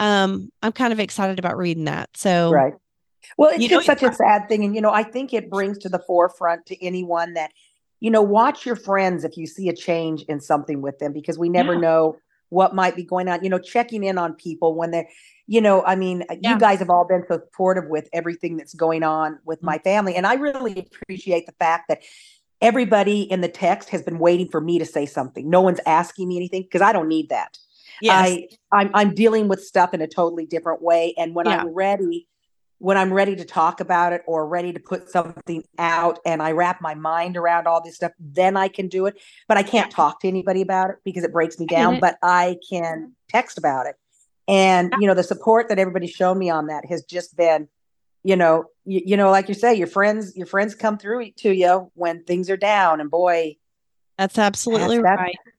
um 0.00 0.50
i'm 0.62 0.72
kind 0.72 0.92
of 0.92 0.98
excited 0.98 1.38
about 1.38 1.56
reading 1.56 1.84
that 1.84 2.10
so 2.16 2.50
right 2.50 2.74
well 3.38 3.50
it's 3.50 3.64
just 3.64 3.70
know, 3.70 3.80
such 3.80 4.02
a 4.02 4.12
sad 4.12 4.48
thing 4.48 4.64
and 4.64 4.74
you 4.74 4.80
know 4.80 4.90
i 4.90 5.04
think 5.04 5.32
it 5.32 5.48
brings 5.48 5.78
to 5.78 5.88
the 5.88 6.00
forefront 6.00 6.66
to 6.66 6.84
anyone 6.84 7.34
that 7.34 7.52
you 8.02 8.10
know 8.10 8.22
watch 8.22 8.66
your 8.66 8.76
friends 8.76 9.24
if 9.24 9.36
you 9.36 9.46
see 9.46 9.68
a 9.68 9.74
change 9.74 10.22
in 10.22 10.40
something 10.40 10.82
with 10.82 10.98
them 10.98 11.12
because 11.12 11.38
we 11.38 11.48
never 11.48 11.74
yeah. 11.74 11.80
know 11.80 12.16
what 12.48 12.74
might 12.74 12.96
be 12.96 13.04
going 13.04 13.28
on 13.28 13.42
you 13.42 13.50
know 13.50 13.58
checking 13.58 14.04
in 14.04 14.18
on 14.18 14.34
people 14.34 14.74
when 14.74 14.90
they're 14.90 15.08
you 15.46 15.60
know 15.60 15.82
i 15.84 15.94
mean 15.94 16.24
yeah. 16.40 16.52
you 16.52 16.58
guys 16.58 16.78
have 16.78 16.90
all 16.90 17.06
been 17.06 17.24
so 17.28 17.38
supportive 17.38 17.88
with 17.88 18.08
everything 18.12 18.56
that's 18.56 18.74
going 18.74 19.02
on 19.02 19.38
with 19.44 19.58
mm-hmm. 19.58 19.66
my 19.66 19.78
family 19.78 20.14
and 20.14 20.26
i 20.26 20.34
really 20.34 20.78
appreciate 20.78 21.46
the 21.46 21.54
fact 21.58 21.88
that 21.88 22.02
everybody 22.62 23.22
in 23.22 23.40
the 23.40 23.48
text 23.48 23.90
has 23.90 24.02
been 24.02 24.18
waiting 24.18 24.48
for 24.48 24.60
me 24.60 24.78
to 24.78 24.86
say 24.86 25.04
something. 25.04 25.50
No 25.50 25.60
one's 25.60 25.80
asking 25.84 26.28
me 26.28 26.36
anything 26.36 26.62
because 26.62 26.80
I 26.80 26.92
don't 26.92 27.08
need 27.08 27.28
that. 27.28 27.58
Yes. 28.00 28.14
I 28.14 28.48
I'm 28.72 28.90
I'm 28.94 29.14
dealing 29.14 29.48
with 29.48 29.62
stuff 29.62 29.92
in 29.92 30.00
a 30.00 30.06
totally 30.06 30.46
different 30.46 30.80
way 30.80 31.12
and 31.18 31.34
when 31.34 31.46
yeah. 31.46 31.60
I'm 31.60 31.68
ready 31.68 32.26
when 32.82 32.96
I'm 32.96 33.12
ready 33.12 33.36
to 33.36 33.44
talk 33.44 33.78
about 33.78 34.12
it 34.12 34.22
or 34.26 34.44
ready 34.44 34.72
to 34.72 34.80
put 34.80 35.08
something 35.08 35.62
out 35.78 36.18
and 36.26 36.42
I 36.42 36.50
wrap 36.50 36.80
my 36.80 36.94
mind 36.94 37.36
around 37.36 37.68
all 37.68 37.80
this 37.80 37.94
stuff, 37.94 38.10
then 38.18 38.56
I 38.56 38.66
can 38.66 38.88
do 38.88 39.06
it. 39.06 39.20
But 39.46 39.56
I 39.56 39.62
can't 39.62 39.88
talk 39.88 40.20
to 40.20 40.28
anybody 40.28 40.62
about 40.62 40.90
it 40.90 40.96
because 41.04 41.22
it 41.22 41.32
breaks 41.32 41.60
me 41.60 41.66
down, 41.66 42.00
but 42.00 42.18
I 42.24 42.56
can 42.68 43.12
text 43.28 43.56
about 43.56 43.86
it. 43.86 43.94
And 44.48 44.92
you 44.98 45.06
know, 45.06 45.14
the 45.14 45.22
support 45.22 45.68
that 45.68 45.78
everybody's 45.78 46.10
shown 46.10 46.36
me 46.38 46.50
on 46.50 46.66
that 46.66 46.84
has 46.86 47.04
just 47.04 47.36
been 47.36 47.68
you 48.24 48.36
know, 48.36 48.66
you, 48.84 49.02
you 49.04 49.16
know, 49.16 49.30
like 49.30 49.48
you 49.48 49.54
say, 49.54 49.74
your 49.74 49.88
friends, 49.88 50.36
your 50.36 50.46
friends 50.46 50.76
come 50.76 50.96
through 50.96 51.32
to 51.38 51.52
you 51.52 51.90
when 51.94 52.22
things 52.22 52.48
are 52.50 52.56
down, 52.56 53.00
and 53.00 53.10
boy, 53.10 53.56
that's 54.16 54.38
absolutely 54.38 54.98
that's, 54.98 55.18
right. 55.18 55.34
That's, 55.44 55.51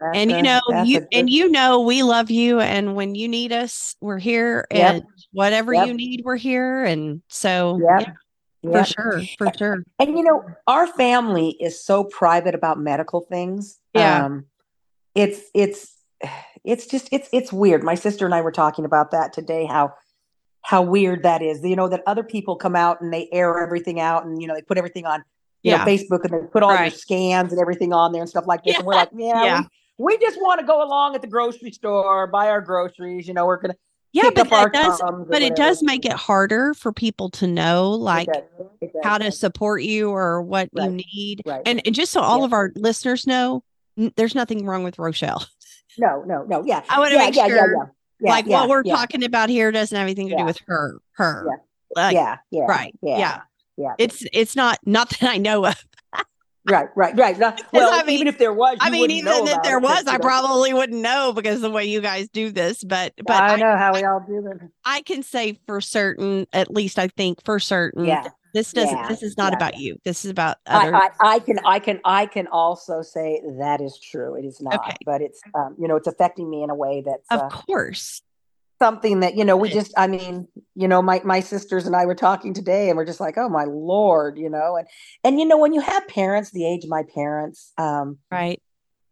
and 0.00 0.30
you 0.30 0.42
know, 0.42 0.60
you 0.84 1.06
and 1.12 1.30
you 1.30 1.48
know, 1.50 1.80
we 1.80 2.02
love 2.02 2.30
you, 2.30 2.60
and 2.60 2.94
when 2.94 3.14
you 3.14 3.28
need 3.28 3.52
us, 3.52 3.96
we're 4.00 4.18
here, 4.18 4.66
and 4.70 5.02
whatever 5.32 5.72
yep. 5.72 5.86
you 5.86 5.94
need, 5.94 6.22
we're 6.24 6.36
here, 6.36 6.84
and 6.84 7.22
so 7.28 7.80
yep. 7.82 8.14
yeah, 8.62 8.84
for 8.84 8.84
sure, 8.84 9.22
for 9.38 9.52
sure. 9.56 9.84
And 9.98 10.16
you 10.16 10.22
know, 10.22 10.44
our 10.66 10.86
family 10.86 11.56
is 11.60 11.82
so 11.82 12.04
private 12.04 12.54
about 12.54 12.78
medical 12.78 13.20
things. 13.20 13.78
Yeah, 13.94 14.26
um, 14.26 14.46
it's 15.14 15.40
it's 15.54 15.94
it's 16.64 16.86
just 16.86 17.08
it's 17.12 17.28
it's 17.32 17.52
weird. 17.52 17.82
My 17.82 17.94
sister 17.94 18.24
and 18.24 18.34
I 18.34 18.40
were 18.40 18.52
talking 18.52 18.84
about 18.84 19.10
that 19.12 19.32
today. 19.32 19.66
How 19.66 19.94
how 20.64 20.82
weird 20.82 21.22
that 21.22 21.42
is. 21.42 21.62
You 21.62 21.76
know, 21.76 21.88
that 21.88 22.02
other 22.06 22.24
people 22.24 22.56
come 22.56 22.74
out 22.74 23.00
and 23.00 23.12
they 23.12 23.28
air 23.30 23.62
everything 23.62 24.00
out 24.00 24.24
and, 24.24 24.40
you 24.40 24.48
know, 24.48 24.54
they 24.54 24.62
put 24.62 24.78
everything 24.78 25.04
on, 25.04 25.22
you 25.62 25.70
yeah. 25.72 25.78
know, 25.78 25.84
Facebook 25.84 26.24
and 26.24 26.32
they 26.32 26.46
put 26.50 26.62
all 26.62 26.70
right. 26.70 26.90
your 26.90 26.98
scans 26.98 27.52
and 27.52 27.60
everything 27.60 27.92
on 27.92 28.12
there 28.12 28.22
and 28.22 28.30
stuff 28.30 28.46
like 28.46 28.64
this. 28.64 28.72
Yeah. 28.72 28.78
And 28.78 28.86
we're 28.86 28.94
like, 28.94 29.10
yeah, 29.14 29.44
yeah. 29.44 29.62
We, 29.98 30.18
just 30.18 30.40
want 30.40 30.60
to 30.60 30.66
go 30.66 30.82
along 30.82 31.14
at 31.14 31.22
the 31.22 31.28
grocery 31.28 31.70
store, 31.70 32.26
buy 32.26 32.48
our 32.48 32.60
groceries. 32.60 33.28
You 33.28 33.34
know, 33.34 33.46
we're 33.46 33.56
going 33.56 33.72
to, 33.72 33.78
yeah, 34.12 34.30
but 34.34 34.48
that 34.50 34.72
does, 34.72 35.02
but 35.28 35.42
it 35.42 35.56
does 35.56 35.82
make 35.82 36.04
it 36.04 36.12
harder 36.12 36.72
for 36.74 36.92
people 36.92 37.30
to 37.30 37.46
know 37.46 37.90
like 37.90 38.28
it 38.28 38.50
does. 38.58 38.66
It 38.80 38.92
does. 38.92 39.02
how 39.04 39.18
to 39.18 39.32
support 39.32 39.82
you 39.82 40.10
or 40.10 40.40
what 40.42 40.68
right. 40.72 40.90
you 40.90 40.96
need. 40.96 41.42
Right. 41.44 41.62
And, 41.66 41.82
and 41.84 41.94
just 41.94 42.12
so 42.12 42.20
all 42.20 42.40
yeah. 42.40 42.44
of 42.44 42.52
our 42.52 42.72
listeners 42.76 43.26
know, 43.26 43.64
n- 43.98 44.12
there's 44.16 44.34
nothing 44.34 44.66
wrong 44.66 44.84
with 44.84 44.98
Rochelle. 44.98 45.46
No, 45.96 46.24
no, 46.26 46.42
no. 46.42 46.64
Yeah. 46.66 46.82
I 46.88 46.98
want 46.98 47.10
to 47.12 47.18
yeah, 47.18 47.24
make 47.26 47.34
sure 47.34 47.92
yeah, 48.20 48.30
like 48.30 48.46
yeah, 48.46 48.60
what 48.60 48.68
we're 48.68 48.82
talking 48.82 49.22
about 49.22 49.48
here 49.48 49.70
doesn't 49.70 49.96
have 49.96 50.04
anything 50.04 50.28
to 50.30 50.36
do 50.36 50.44
with 50.44 50.58
her. 50.66 50.98
Her. 51.12 51.60
Like, 51.94 52.14
yeah. 52.14 52.38
Yeah. 52.50 52.64
Right. 52.64 52.92
Yeah. 53.00 53.42
Yeah. 53.76 53.94
It's 53.98 54.24
it's 54.32 54.56
not 54.56 54.78
not 54.84 55.10
that 55.10 55.30
I 55.30 55.36
know 55.36 55.66
of. 55.66 55.84
Right. 56.66 56.88
Right. 56.94 57.16
Right. 57.16 57.38
well, 57.72 57.90
I 57.92 58.04
mean, 58.04 58.16
even 58.16 58.28
if 58.28 58.38
there 58.38 58.52
was, 58.52 58.78
I 58.80 58.90
mean, 58.90 59.10
even 59.10 59.46
if 59.46 59.62
there 59.62 59.78
was, 59.78 60.06
I 60.06 60.18
probably 60.18 60.72
wouldn't 60.72 61.00
know 61.00 61.32
because 61.32 61.60
the 61.60 61.70
way 61.70 61.84
you 61.84 62.00
guys 62.00 62.28
do 62.28 62.50
this. 62.50 62.82
But 62.84 63.14
but 63.26 63.42
I 63.42 63.56
know 63.56 63.72
I, 63.72 63.76
how 63.76 63.94
we 63.94 64.04
all 64.04 64.20
do 64.20 64.42
this. 64.42 64.68
I 64.84 65.02
can 65.02 65.22
say 65.22 65.58
for 65.66 65.80
certain, 65.80 66.46
at 66.52 66.70
least 66.70 66.98
I 66.98 67.08
think 67.08 67.44
for 67.44 67.58
certain, 67.58 68.04
yeah 68.04 68.28
this 68.54 68.72
doesn't 68.72 68.96
yeah, 68.96 69.08
this 69.08 69.22
is 69.22 69.36
not 69.36 69.52
yeah. 69.52 69.56
about 69.56 69.78
you 69.78 69.98
this 70.04 70.24
is 70.24 70.30
about 70.30 70.56
other 70.66 70.94
I, 70.94 71.10
I, 71.20 71.34
I, 71.34 71.38
can 71.40 71.58
i 71.66 71.78
can 71.78 72.00
i 72.04 72.24
can 72.24 72.46
also 72.46 73.02
say 73.02 73.42
that 73.58 73.80
is 73.80 73.98
true 73.98 74.36
it 74.36 74.44
is 74.44 74.60
not 74.62 74.76
okay. 74.76 74.96
but 75.04 75.20
it's 75.20 75.42
um, 75.54 75.74
you 75.78 75.88
know 75.88 75.96
it's 75.96 76.06
affecting 76.06 76.48
me 76.48 76.62
in 76.62 76.70
a 76.70 76.74
way 76.74 77.02
that's 77.04 77.26
of 77.30 77.40
uh, 77.40 77.48
course 77.48 78.22
something 78.84 79.20
that 79.20 79.34
you 79.34 79.46
know 79.46 79.56
we 79.56 79.70
just 79.70 79.94
i 79.96 80.06
mean 80.06 80.46
you 80.74 80.86
know 80.86 81.00
my 81.00 81.18
my 81.24 81.40
sisters 81.40 81.86
and 81.86 81.96
i 81.96 82.04
were 82.04 82.14
talking 82.14 82.52
today 82.52 82.90
and 82.90 82.98
we're 82.98 83.04
just 83.06 83.18
like 83.18 83.38
oh 83.38 83.48
my 83.48 83.64
lord 83.64 84.36
you 84.36 84.50
know 84.50 84.76
and 84.76 84.86
and 85.24 85.40
you 85.40 85.46
know 85.46 85.56
when 85.56 85.72
you 85.72 85.80
have 85.80 86.06
parents 86.06 86.50
the 86.50 86.66
age 86.66 86.84
of 86.84 86.90
my 86.90 87.02
parents 87.14 87.72
um 87.78 88.18
right 88.30 88.60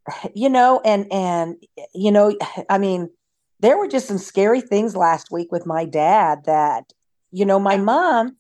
you 0.35 0.51
know 0.51 0.83
and 0.85 1.11
and 1.11 1.57
you 1.95 2.13
know 2.13 2.37
i 2.69 2.77
mean 2.77 3.09
there 3.61 3.79
were 3.79 3.89
just 3.89 4.07
some 4.07 4.19
scary 4.19 4.61
things 4.61 4.95
last 4.95 5.31
week 5.31 5.51
with 5.51 5.65
my 5.65 5.87
dad 5.87 6.41
that 6.45 6.93
you 7.31 7.47
know 7.47 7.59
my 7.59 7.79
mom 7.79 8.37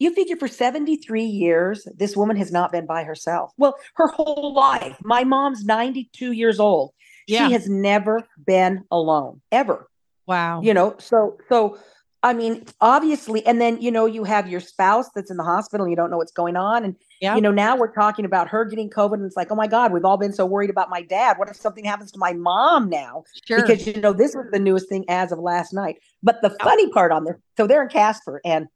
you 0.00 0.12
figure 0.12 0.36
for 0.36 0.48
73 0.48 1.22
years, 1.22 1.86
this 1.96 2.16
woman 2.16 2.36
has 2.36 2.50
not 2.50 2.72
been 2.72 2.84
by 2.84 3.04
herself. 3.04 3.52
Well, 3.56 3.76
her 3.94 4.08
whole 4.08 4.52
life. 4.52 4.98
My 5.04 5.22
mom's 5.22 5.64
92 5.64 6.32
years 6.32 6.58
old. 6.58 6.92
Yeah. 7.28 7.46
She 7.46 7.52
has 7.52 7.68
never 7.68 8.26
been 8.44 8.82
alone, 8.90 9.40
ever. 9.52 9.88
Wow. 10.26 10.62
You 10.62 10.74
know, 10.74 10.96
so, 10.98 11.38
so, 11.48 11.78
I 12.22 12.32
mean, 12.32 12.64
obviously, 12.80 13.44
and 13.44 13.60
then, 13.60 13.82
you 13.82 13.90
know, 13.90 14.06
you 14.06 14.24
have 14.24 14.48
your 14.48 14.60
spouse 14.60 15.10
that's 15.14 15.30
in 15.30 15.36
the 15.36 15.42
hospital 15.42 15.84
and 15.84 15.92
you 15.92 15.96
don't 15.96 16.10
know 16.10 16.16
what's 16.16 16.32
going 16.32 16.56
on. 16.56 16.82
And, 16.82 16.96
yeah. 17.20 17.34
you 17.34 17.42
know, 17.42 17.50
now 17.50 17.76
we're 17.76 17.92
talking 17.92 18.24
about 18.24 18.48
her 18.48 18.64
getting 18.64 18.88
COVID 18.88 19.14
and 19.14 19.26
it's 19.26 19.36
like, 19.36 19.52
oh 19.52 19.54
my 19.54 19.66
God, 19.66 19.92
we've 19.92 20.06
all 20.06 20.16
been 20.16 20.32
so 20.32 20.46
worried 20.46 20.70
about 20.70 20.88
my 20.88 21.02
dad. 21.02 21.36
What 21.38 21.50
if 21.50 21.56
something 21.56 21.84
happens 21.84 22.10
to 22.12 22.18
my 22.18 22.32
mom 22.32 22.88
now? 22.88 23.24
Sure. 23.46 23.60
Because, 23.60 23.86
you 23.86 24.00
know, 24.00 24.14
this 24.14 24.34
was 24.34 24.46
the 24.52 24.58
newest 24.58 24.88
thing 24.88 25.04
as 25.08 25.32
of 25.32 25.38
last 25.38 25.74
night. 25.74 25.98
But 26.22 26.40
the 26.40 26.48
funny 26.62 26.88
part 26.90 27.12
on 27.12 27.24
this, 27.24 27.36
so 27.58 27.66
they're 27.66 27.82
in 27.82 27.90
Casper 27.90 28.40
and 28.42 28.68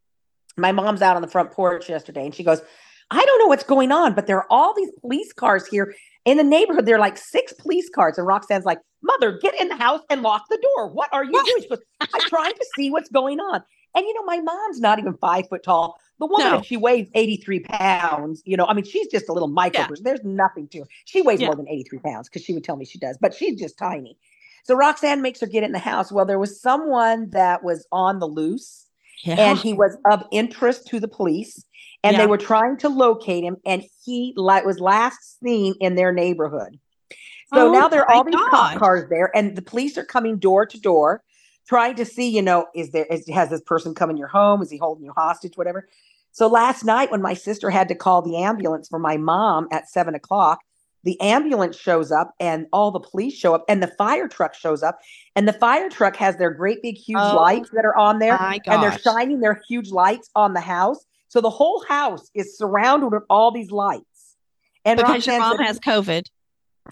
my 0.59 0.73
mom's 0.73 1.01
out 1.01 1.17
on 1.17 1.23
the 1.23 1.29
front 1.29 1.51
porch 1.51 1.89
yesterday 1.89 2.27
and 2.27 2.35
she 2.35 2.45
goes, 2.45 2.61
I 3.11 3.25
don't 3.25 3.39
know 3.39 3.47
what's 3.47 3.65
going 3.65 3.93
on, 3.93 4.13
but 4.13 4.27
there 4.27 4.37
are 4.37 4.47
all 4.51 4.75
these 4.75 4.91
police 5.01 5.33
cars 5.33 5.67
here 5.67 5.95
in 6.27 6.37
the 6.37 6.45
neighborhood. 6.45 6.85
There 6.85 6.97
are 6.97 7.01
like 7.01 7.17
six 7.17 7.55
police 7.55 7.89
cars. 7.89 8.19
And 8.19 8.27
Roxanne's 8.27 8.67
like, 8.67 8.81
Mother, 9.03 9.39
get 9.39 9.59
in 9.61 9.69
the 9.69 9.77
house 9.77 10.01
and 10.11 10.23
lock 10.23 10.47
the 10.49 10.59
door. 10.77 10.89
What 10.89 11.09
are 11.13 11.25
you 11.25 11.33
doing? 11.33 11.69
Goes, 11.69 11.79
I'm 12.01 12.21
trying 12.29 12.55
to 12.55 12.67
see 12.77 12.91
what's 12.91 13.09
going 13.11 13.41
on. 13.41 13.63
And 13.95 14.07
you 14.07 14.15
know, 14.15 14.25
my 14.25 14.41
mom's 14.41 14.81
not 14.81 14.99
even 14.99 15.15
five 15.15 15.49
foot 15.49 15.63
tall. 15.63 15.99
The 16.19 16.27
woman, 16.27 16.53
no. 16.53 16.63
she 16.63 16.77
weighs 16.77 17.09
83 17.15 17.61
pounds, 17.61 18.43
you 18.45 18.57
know, 18.57 18.67
I 18.67 18.75
mean, 18.75 18.85
she's 18.85 19.07
just 19.07 19.29
a 19.29 19.33
little 19.33 19.49
micro. 19.49 19.83
Yeah. 19.83 19.89
There's 20.01 20.25
nothing 20.25 20.67
to 20.69 20.81
her. 20.81 20.87
She 21.05 21.23
weighs 21.23 21.41
yeah. 21.41 21.47
more 21.47 21.57
than 21.57 21.69
83 21.69 22.01
pounds 22.01 22.29
because 22.29 22.45
she 22.45 22.53
would 22.55 22.65
tell 22.65 22.77
me 22.77 22.85
she 22.85 22.99
does, 22.99 23.17
but 23.21 23.35
she's 23.35 23.59
just 23.59 23.79
tiny. 23.79 24.19
So 24.65 24.75
Roxanne 24.75 25.23
makes 25.23 25.41
her 25.41 25.47
get 25.47 25.63
in 25.63 25.73
the 25.73 25.79
house. 25.79 26.11
Well, 26.11 26.27
there 26.27 26.39
was 26.39 26.61
someone 26.61 27.31
that 27.31 27.63
was 27.63 27.87
on 27.93 28.19
the 28.19 28.27
loose 28.27 28.87
yeah. 29.25 29.37
and 29.39 29.59
he 29.59 29.73
was 29.73 29.97
of 30.11 30.25
interest 30.33 30.89
to 30.89 31.01
the 31.01 31.09
police 31.09 31.65
and 32.05 32.17
they 32.17 32.27
were 32.27 32.39
trying 32.39 32.77
to 32.79 32.89
locate 32.89 33.45
him 33.45 33.57
and 33.67 33.85
he 34.05 34.33
like 34.37 34.65
was 34.65 34.81
last 34.81 35.41
seen 35.41 35.75
in 35.81 35.95
their 35.95 36.13
neighborhood 36.13 36.79
so 37.55 37.69
oh, 37.69 37.73
now 37.73 37.89
there 37.89 38.03
are 38.03 38.11
all 38.15 38.25
these 38.25 38.35
cop 38.35 38.79
cars 38.79 39.09
there 39.09 39.31
and 39.37 39.57
the 39.57 39.63
police 39.63 39.97
are 39.97 40.05
coming 40.05 40.39
door 40.39 40.67
to 40.67 40.79
door 40.79 41.23
trying 41.67 41.95
to 41.97 42.05
see 42.05 42.29
you 42.29 42.43
know 42.43 42.67
is 42.75 42.91
there 42.91 43.07
is, 43.07 43.29
has 43.29 43.51
this 43.51 43.63
person 43.63 43.95
come 43.95 44.11
in 44.11 44.17
your 44.17 44.29
home? 44.29 44.63
Is 44.63 44.71
he 44.71 44.79
holding 44.79 45.05
you 45.05 45.13
hostage? 45.17 45.57
Whatever. 45.57 45.89
So 46.33 46.47
last 46.47 46.85
night 46.85 47.11
when 47.11 47.23
my 47.23 47.35
sister 47.35 47.71
had 47.71 47.89
to 47.89 47.95
call 47.95 48.23
the 48.23 48.37
ambulance 48.37 48.89
for 48.89 48.99
my 48.99 49.17
mom 49.17 49.69
at 49.73 49.89
seven 49.89 50.15
o'clock 50.15 50.61
the 51.05 51.21
ambulance 51.21 51.79
shows 51.79 52.11
up 52.11 52.35
and 52.41 52.67
all 52.73 52.91
the 52.91 53.01
police 53.01 53.35
show 53.35 53.55
up 53.55 53.65
and 53.69 53.83
the 53.83 53.87
fire 53.87 54.29
truck 54.29 54.55
shows 54.55 54.83
up 54.83 54.99
and 55.37 55.47
the 55.47 55.53
fire 55.55 55.89
truck 55.89 56.17
has 56.17 56.37
their 56.37 56.51
great 56.51 56.83
big 56.83 56.97
huge 56.97 57.19
Oh, 57.21 57.37
lights 57.37 57.71
that 57.73 57.85
are 57.85 57.97
on 57.97 58.19
there 58.19 58.37
and 58.67 58.83
they're 58.83 58.99
shining 58.99 59.41
their 59.41 59.61
huge 59.69 59.91
lights 59.91 60.29
on 60.35 60.55
the 60.55 60.61
house. 60.61 61.05
So 61.29 61.41
the 61.41 61.51
whole 61.51 61.85
house 61.85 62.31
is 62.35 62.59
surrounded 62.59 63.09
with 63.09 63.23
all 63.31 63.51
these 63.51 63.71
lights. 63.71 64.37
And 64.85 64.97
because 64.99 65.27
your 65.27 65.39
mom 65.39 65.57
said- 65.59 65.67
has 65.67 65.81
COVID. 65.81 66.27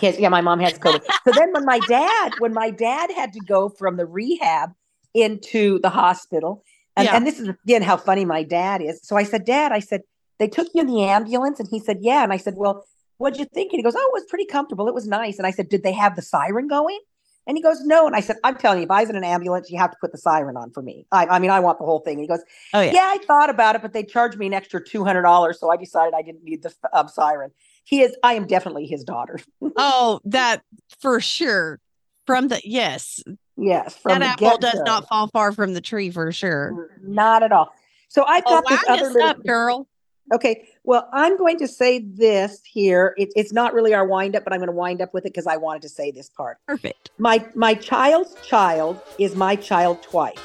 Yes, 0.00 0.18
yeah, 0.18 0.28
my 0.28 0.40
mom 0.40 0.60
has 0.60 0.78
COVID. 0.78 1.02
so 1.24 1.32
then 1.32 1.52
when 1.52 1.64
my 1.64 1.80
dad, 1.80 2.34
when 2.38 2.52
my 2.52 2.70
dad 2.70 3.10
had 3.12 3.32
to 3.34 3.40
go 3.40 3.68
from 3.68 3.96
the 3.96 4.06
rehab 4.06 4.70
into 5.14 5.78
the 5.80 5.88
hospital, 5.90 6.62
and, 6.96 7.06
Yeah. 7.06 7.16
and 7.16 7.26
this 7.26 7.38
is 7.40 7.48
again 7.64 7.82
how 7.82 7.96
funny 7.96 8.24
my 8.24 8.42
dad 8.42 8.82
is. 8.82 9.00
So 9.02 9.16
I 9.16 9.22
said, 9.22 9.44
Dad, 9.44 9.72
I 9.72 9.80
said, 9.80 10.02
they 10.38 10.48
took 10.48 10.68
you 10.74 10.80
in 10.82 10.86
the 10.86 11.02
ambulance? 11.02 11.60
And 11.60 11.68
he 11.68 11.78
said, 11.80 11.98
Yeah. 12.00 12.22
And 12.22 12.32
I 12.32 12.36
said, 12.36 12.54
Well, 12.56 12.84
what'd 13.18 13.38
you 13.38 13.46
think? 13.46 13.72
And 13.72 13.78
he 13.78 13.82
goes, 13.82 13.94
Oh, 13.96 14.06
it 14.06 14.12
was 14.12 14.24
pretty 14.28 14.46
comfortable. 14.46 14.88
It 14.88 14.94
was 14.94 15.06
nice. 15.06 15.38
And 15.38 15.46
I 15.46 15.50
said, 15.50 15.68
Did 15.68 15.82
they 15.82 15.92
have 15.92 16.16
the 16.16 16.22
siren 16.22 16.68
going? 16.68 16.98
And 17.46 17.56
he 17.56 17.62
goes, 17.62 17.80
No. 17.82 18.06
And 18.06 18.14
I 18.16 18.20
said, 18.20 18.36
I'm 18.44 18.56
telling 18.56 18.78
you, 18.80 18.84
if 18.84 18.90
I 18.90 19.00
was 19.02 19.10
in 19.10 19.16
an 19.16 19.24
ambulance, 19.24 19.70
you 19.70 19.78
have 19.78 19.90
to 19.92 19.96
put 20.00 20.12
the 20.12 20.18
siren 20.18 20.56
on 20.56 20.70
for 20.72 20.82
me. 20.82 21.06
I, 21.12 21.26
I 21.26 21.38
mean, 21.38 21.50
I 21.50 21.60
want 21.60 21.78
the 21.78 21.84
whole 21.86 22.00
thing. 22.00 22.14
And 22.14 22.22
he 22.22 22.28
goes, 22.28 22.42
Oh 22.74 22.80
yeah. 22.80 22.92
yeah. 22.92 23.12
I 23.14 23.18
thought 23.26 23.48
about 23.50 23.76
it, 23.76 23.82
but 23.82 23.92
they 23.92 24.02
charged 24.02 24.36
me 24.38 24.46
an 24.46 24.54
extra 24.54 24.82
two 24.84 25.04
hundred 25.04 25.22
dollars, 25.22 25.58
so 25.60 25.70
I 25.70 25.76
decided 25.76 26.12
I 26.14 26.22
didn't 26.22 26.44
need 26.44 26.62
the 26.62 26.72
um, 26.92 27.08
siren. 27.08 27.50
He 27.86 28.02
is. 28.02 28.14
I 28.22 28.34
am 28.34 28.46
definitely 28.46 28.86
his 28.86 29.02
daughter. 29.04 29.38
Oh, 29.78 30.20
that 30.24 30.62
for 31.00 31.20
sure. 31.20 31.80
From 32.26 32.48
the 32.48 32.60
yes, 32.64 33.22
Yes, 33.56 33.96
from 33.96 34.18
that 34.20 34.40
apple 34.42 34.58
does 34.58 34.80
not 34.84 35.06
fall 35.08 35.28
far 35.28 35.52
from 35.52 35.74
the 35.74 35.80
tree 35.80 36.10
for 36.10 36.32
sure. 36.32 36.88
Not 37.02 37.42
at 37.42 37.52
all. 37.52 37.70
So 38.08 38.24
I've 38.24 38.42
Oh, 38.46 38.62
got 38.62 38.68
this 38.68 38.80
wind 38.88 39.00
other 39.02 39.10
little. 39.12 39.28
up, 39.28 39.44
girl. 39.44 39.88
Okay, 40.34 40.66
well, 40.84 41.08
I'm 41.12 41.36
going 41.36 41.58
to 41.58 41.68
say 41.68 42.00
this 42.00 42.62
here. 42.64 43.14
It, 43.16 43.28
it's 43.36 43.52
not 43.52 43.74
really 43.74 43.94
our 43.94 44.06
wind 44.06 44.34
up, 44.34 44.44
but 44.44 44.52
I'm 44.52 44.58
going 44.58 44.68
to 44.68 44.72
wind 44.74 45.00
up 45.02 45.12
with 45.14 45.24
it 45.24 45.32
because 45.34 45.46
I 45.46 45.56
wanted 45.56 45.82
to 45.82 45.88
say 45.88 46.10
this 46.10 46.28
part. 46.30 46.56
Perfect. 46.66 47.10
My 47.18 47.46
my 47.54 47.74
child's 47.74 48.34
child 48.46 49.00
is 49.18 49.36
my 49.36 49.54
child 49.56 50.02
twice. 50.02 50.38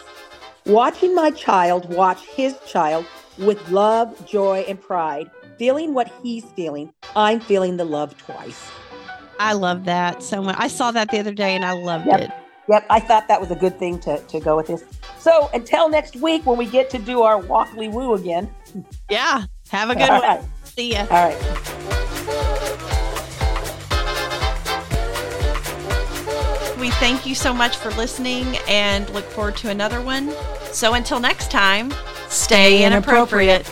Watching 0.65 1.15
my 1.15 1.31
child 1.31 1.89
watch 1.93 2.21
his 2.27 2.55
child 2.67 3.05
with 3.39 3.69
love, 3.71 4.23
joy, 4.27 4.63
and 4.67 4.79
pride, 4.79 5.31
feeling 5.61 5.93
what 5.93 6.11
he's 6.23 6.43
feeling, 6.55 6.91
I'm 7.15 7.39
feeling 7.39 7.77
the 7.77 7.85
love 7.85 8.17
twice. 8.17 8.71
I 9.37 9.53
love 9.53 9.85
that 9.85 10.23
so 10.23 10.41
much. 10.41 10.55
I 10.57 10.67
saw 10.67 10.89
that 10.89 11.11
the 11.11 11.19
other 11.19 11.35
day 11.35 11.53
and 11.55 11.63
I 11.63 11.73
loved 11.73 12.07
Yep. 12.07 12.19
it. 12.21 12.31
Yep, 12.67 12.85
I 12.89 12.99
thought 12.99 13.27
that 13.27 13.39
was 13.39 13.51
a 13.51 13.55
good 13.55 13.77
thing 13.77 13.99
to, 13.99 14.17
to 14.17 14.39
go 14.39 14.57
with 14.57 14.65
this. 14.65 14.83
So 15.19 15.51
until 15.53 15.87
next 15.87 16.15
week 16.15 16.47
when 16.47 16.57
we 16.57 16.65
get 16.65 16.89
to 16.89 16.97
do 16.97 17.21
our 17.21 17.37
Walkley 17.37 17.89
Woo 17.89 18.15
again. 18.15 18.49
Yeah. 19.11 19.43
Have 19.69 19.91
a 19.91 19.93
good 19.95 20.09
All 20.09 20.19
one. 20.19 20.27
right. 20.27 20.41
See 20.63 20.93
ya. 20.93 21.05
All 21.11 21.27
right. 21.27 21.37
We 26.79 26.89
thank 26.89 27.27
you 27.27 27.35
so 27.35 27.53
much 27.53 27.77
for 27.77 27.91
listening 27.91 28.57
and 28.67 29.07
look 29.11 29.25
forward 29.25 29.57
to 29.57 29.69
another 29.69 30.01
one. 30.01 30.33
So 30.71 30.95
until 30.95 31.19
next 31.19 31.51
time, 31.51 31.93
stay 32.29 32.83
inappropriate. 32.83 33.71